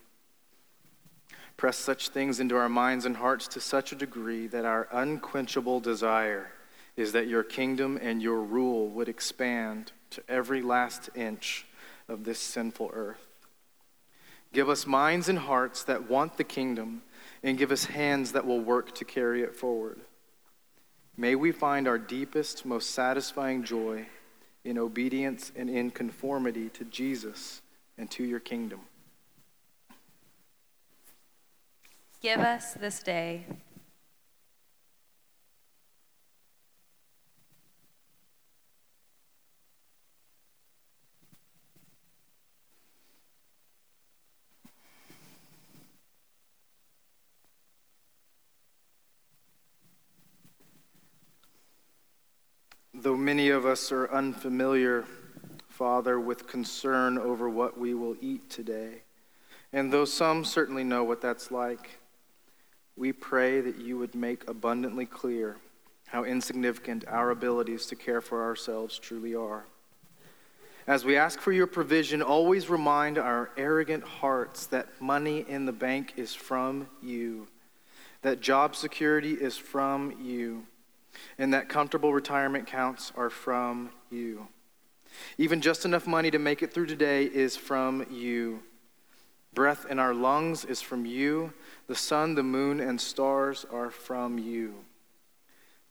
Press 1.57 1.75
such 1.75 2.09
things 2.09 2.39
into 2.39 2.55
our 2.55 2.69
minds 2.69 3.03
and 3.03 3.17
hearts 3.17 3.47
to 3.47 3.59
such 3.59 3.93
a 3.93 3.95
degree 3.95 4.45
that 4.45 4.65
our 4.65 4.87
unquenchable 4.91 5.79
desire 5.79 6.51
is 6.95 7.13
that 7.13 7.27
your 7.27 7.41
kingdom 7.43 7.97
and 7.99 8.21
your 8.21 8.41
rule 8.41 8.89
would 8.89 9.09
expand 9.09 9.91
to 10.11 10.21
every 10.29 10.61
last 10.61 11.09
inch 11.15 11.65
of 12.09 12.23
this 12.23 12.39
sinful 12.39 12.91
earth. 12.93 13.25
Give 14.51 14.69
us 14.69 14.87
minds 14.87 15.29
and 15.29 15.39
hearts 15.39 15.83
that 15.83 16.09
want 16.09 16.37
the 16.37 16.43
kingdom, 16.43 17.03
and 17.43 17.57
give 17.57 17.71
us 17.71 17.85
hands 17.85 18.31
that 18.31 18.45
will 18.45 18.59
work 18.59 18.95
to 18.95 19.05
carry 19.05 19.41
it 19.41 19.55
forward. 19.55 19.99
May 21.15 21.35
we 21.35 21.51
find 21.51 21.87
our 21.87 21.97
deepest, 21.97 22.65
most 22.65 22.91
satisfying 22.91 23.63
joy 23.63 24.07
in 24.63 24.77
obedience 24.77 25.51
and 25.55 25.69
in 25.69 25.91
conformity 25.91 26.69
to 26.69 26.85
Jesus 26.85 27.61
and 27.97 28.09
to 28.11 28.23
your 28.23 28.39
kingdom. 28.39 28.79
Give 32.21 32.39
us 32.39 32.73
this 32.73 33.01
day 33.01 33.45
Though 53.01 53.15
many 53.15 53.47
of 53.47 53.65
us 53.65 53.93
are 53.93 54.11
unfamiliar, 54.11 55.05
Father, 55.69 56.19
with 56.19 56.47
concern 56.47 57.17
over 57.17 57.47
what 57.47 57.79
we 57.79 57.93
will 57.93 58.17
eat 58.19 58.49
today, 58.49 59.03
and 59.71 59.89
though 59.89 60.03
some 60.03 60.43
certainly 60.43 60.83
know 60.83 61.05
what 61.05 61.21
that's 61.21 61.49
like, 61.49 61.97
we 62.97 63.13
pray 63.13 63.61
that 63.61 63.77
you 63.77 63.97
would 63.97 64.15
make 64.15 64.49
abundantly 64.49 65.05
clear 65.05 65.55
how 66.07 66.25
insignificant 66.25 67.05
our 67.07 67.29
abilities 67.29 67.85
to 67.85 67.95
care 67.95 68.19
for 68.19 68.43
ourselves 68.43 68.99
truly 68.99 69.33
are. 69.33 69.63
As 70.85 71.05
we 71.05 71.15
ask 71.15 71.39
for 71.39 71.53
your 71.53 71.67
provision, 71.67 72.21
always 72.21 72.69
remind 72.69 73.17
our 73.17 73.51
arrogant 73.55 74.03
hearts 74.03 74.65
that 74.67 74.99
money 74.99 75.45
in 75.47 75.65
the 75.65 75.71
bank 75.71 76.15
is 76.17 76.35
from 76.35 76.85
you, 77.01 77.47
that 78.23 78.41
job 78.41 78.75
security 78.75 79.35
is 79.35 79.55
from 79.55 80.17
you 80.21 80.65
and 81.37 81.53
that 81.53 81.69
comfortable 81.69 82.13
retirement 82.13 82.67
counts 82.67 83.11
are 83.15 83.29
from 83.29 83.91
you. 84.09 84.47
Even 85.37 85.61
just 85.61 85.85
enough 85.85 86.07
money 86.07 86.31
to 86.31 86.39
make 86.39 86.61
it 86.61 86.73
through 86.73 86.85
today 86.85 87.25
is 87.25 87.55
from 87.55 88.05
you. 88.11 88.61
Breath 89.53 89.85
in 89.89 89.99
our 89.99 90.13
lungs 90.13 90.65
is 90.65 90.81
from 90.81 91.05
you. 91.05 91.53
The 91.87 91.95
sun, 91.95 92.35
the 92.35 92.43
moon, 92.43 92.79
and 92.79 93.01
stars 93.01 93.65
are 93.71 93.89
from 93.89 94.37
you. 94.37 94.75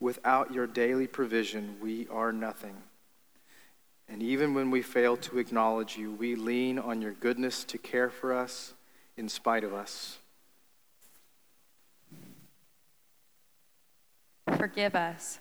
Without 0.01 0.53
your 0.53 0.67
daily 0.67 1.09
provision, 1.09 1.77
we 1.83 2.07
are 2.09 2.33
nothing. 2.33 2.77
And 4.09 4.23
even 4.23 4.55
when 4.55 4.71
we 4.71 4.81
fail 4.81 5.17
to 5.19 5.39
acknowledge 5.39 5.97
you, 5.97 6.13
we 6.13 6.35
lean 6.35 6.79
on 6.79 7.03
your 7.03 7.13
goodness 7.13 7.65
to 7.65 7.79
care 7.79 8.09
for 8.09 8.33
us 8.33 8.75
in 9.17 9.29
spite 9.29 9.65
of 9.65 9.75
us. 9.75 10.19
Forgive 14.57 14.95
us. 14.95 15.41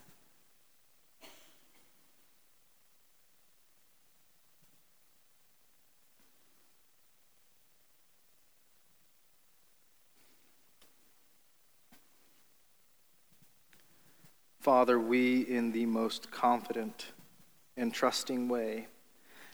Father, 14.67 14.99
we, 14.99 15.43
in 15.43 15.71
the 15.71 15.85
most 15.85 16.29
confident 16.29 17.13
and 17.77 17.93
trusting 17.93 18.49
way, 18.49 18.87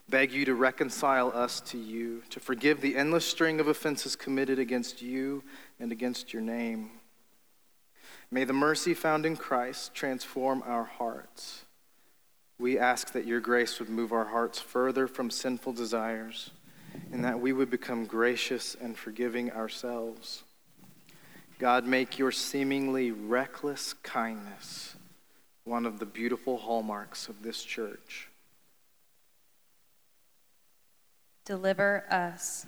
beg 0.10 0.32
you 0.32 0.43
to 0.43 0.56
reconcile 0.56 1.32
us 1.36 1.62
to 1.62 1.78
you, 1.78 2.24
to 2.32 2.39
forgive 2.39 2.82
the 2.82 2.95
endless 2.95 3.24
string 3.24 3.60
of 3.60 3.68
offenses 3.68 4.16
committed 4.16 4.58
against 4.58 5.04
you 5.04 5.43
and 5.80 5.91
against 5.91 6.34
your 6.34 6.41
name. 6.41 6.89
May 8.34 8.46
the 8.46 8.52
mercy 8.52 8.96
found 8.96 9.28
in 9.28 9.38
Christ 9.38 9.94
transform 9.94 10.64
our 10.66 10.86
hearts. 10.86 11.66
We 12.58 12.80
ask 12.80 13.12
that 13.12 13.28
your 13.28 13.40
grace 13.40 13.78
would 13.78 13.90
move 13.90 14.12
our 14.12 14.26
hearts 14.26 14.60
further 14.60 15.08
from 15.08 15.30
sinful 15.30 15.74
desires 15.74 16.50
and 17.12 17.24
that 17.24 17.40
we 17.40 17.54
would 17.54 17.70
become 17.70 18.08
gracious 18.08 18.76
and 18.82 18.98
forgiving 18.98 19.52
ourselves. 19.52 20.42
God, 21.60 21.86
make 21.86 22.18
your 22.18 22.32
seemingly 22.32 23.12
reckless 23.12 23.94
kindness 24.02 24.96
one 25.64 25.86
of 25.86 26.00
the 26.00 26.08
beautiful 26.08 26.58
hallmarks 26.58 27.28
of 27.28 27.44
this 27.44 27.64
church. 27.64 28.30
Deliver 31.46 32.04
us. 32.10 32.66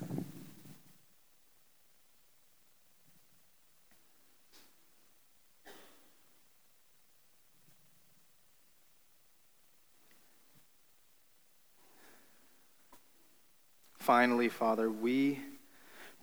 Finally, 14.06 14.48
Father, 14.48 14.88
we 14.88 15.40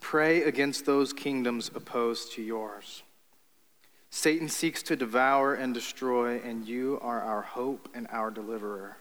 pray 0.00 0.42
against 0.44 0.86
those 0.86 1.12
kingdoms 1.12 1.70
opposed 1.74 2.32
to 2.32 2.40
yours. 2.40 3.02
Satan 4.08 4.48
seeks 4.48 4.82
to 4.84 4.96
devour 4.96 5.52
and 5.52 5.74
destroy, 5.74 6.40
and 6.40 6.66
you 6.66 6.98
are 7.02 7.20
our 7.20 7.42
hope 7.42 7.90
and 7.92 8.06
our 8.10 8.30
deliverer. 8.30 8.96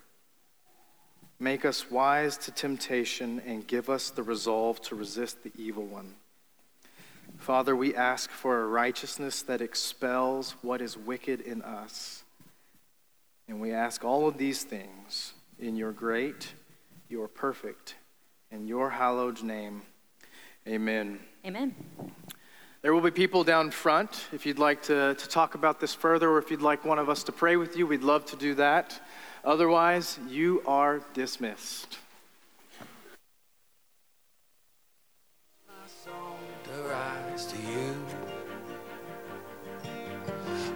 Make 1.39 1.63
us 1.63 1.89
wise 1.89 2.35
to 2.39 2.51
temptation 2.51 3.41
and 3.45 3.65
give 3.65 3.89
us 3.89 4.09
the 4.09 4.21
resolve 4.21 4.81
to 4.81 4.95
resist 4.95 5.43
the 5.43 5.53
evil 5.57 5.85
one. 5.85 6.15
Father, 7.37 7.77
we 7.77 7.95
ask 7.95 8.29
for 8.29 8.63
a 8.63 8.67
righteousness 8.67 9.43
that 9.43 9.61
expels 9.61 10.57
what 10.61 10.81
is 10.81 10.97
wicked 10.97 11.39
in 11.39 11.61
us. 11.61 12.25
And 13.47 13.61
we 13.61 13.71
ask 13.71 14.03
all 14.03 14.27
of 14.27 14.37
these 14.37 14.65
things 14.65 15.35
in 15.57 15.77
your 15.77 15.93
great, 15.93 16.51
your 17.07 17.29
perfect, 17.29 17.95
in 18.53 18.67
your 18.67 18.89
hallowed 18.91 19.41
name, 19.41 19.81
amen. 20.67 21.19
Amen. 21.43 21.75
There 22.83 22.93
will 22.93 23.01
be 23.01 23.09
people 23.11 23.43
down 23.43 23.71
front. 23.71 24.27
If 24.31 24.45
you'd 24.45 24.59
like 24.59 24.83
to, 24.83 25.15
to 25.15 25.27
talk 25.27 25.55
about 25.55 25.79
this 25.79 25.95
further, 25.95 26.29
or 26.29 26.37
if 26.37 26.51
you'd 26.51 26.61
like 26.61 26.85
one 26.85 26.99
of 26.99 27.09
us 27.09 27.23
to 27.23 27.31
pray 27.31 27.55
with 27.55 27.75
you, 27.75 27.87
we'd 27.87 28.03
love 28.03 28.25
to 28.27 28.35
do 28.35 28.53
that. 28.55 28.99
Otherwise, 29.43 30.19
you 30.29 30.61
are 30.67 31.01
dismissed. 31.13 31.97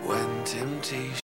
When 0.03 0.43
temptation 0.45 1.13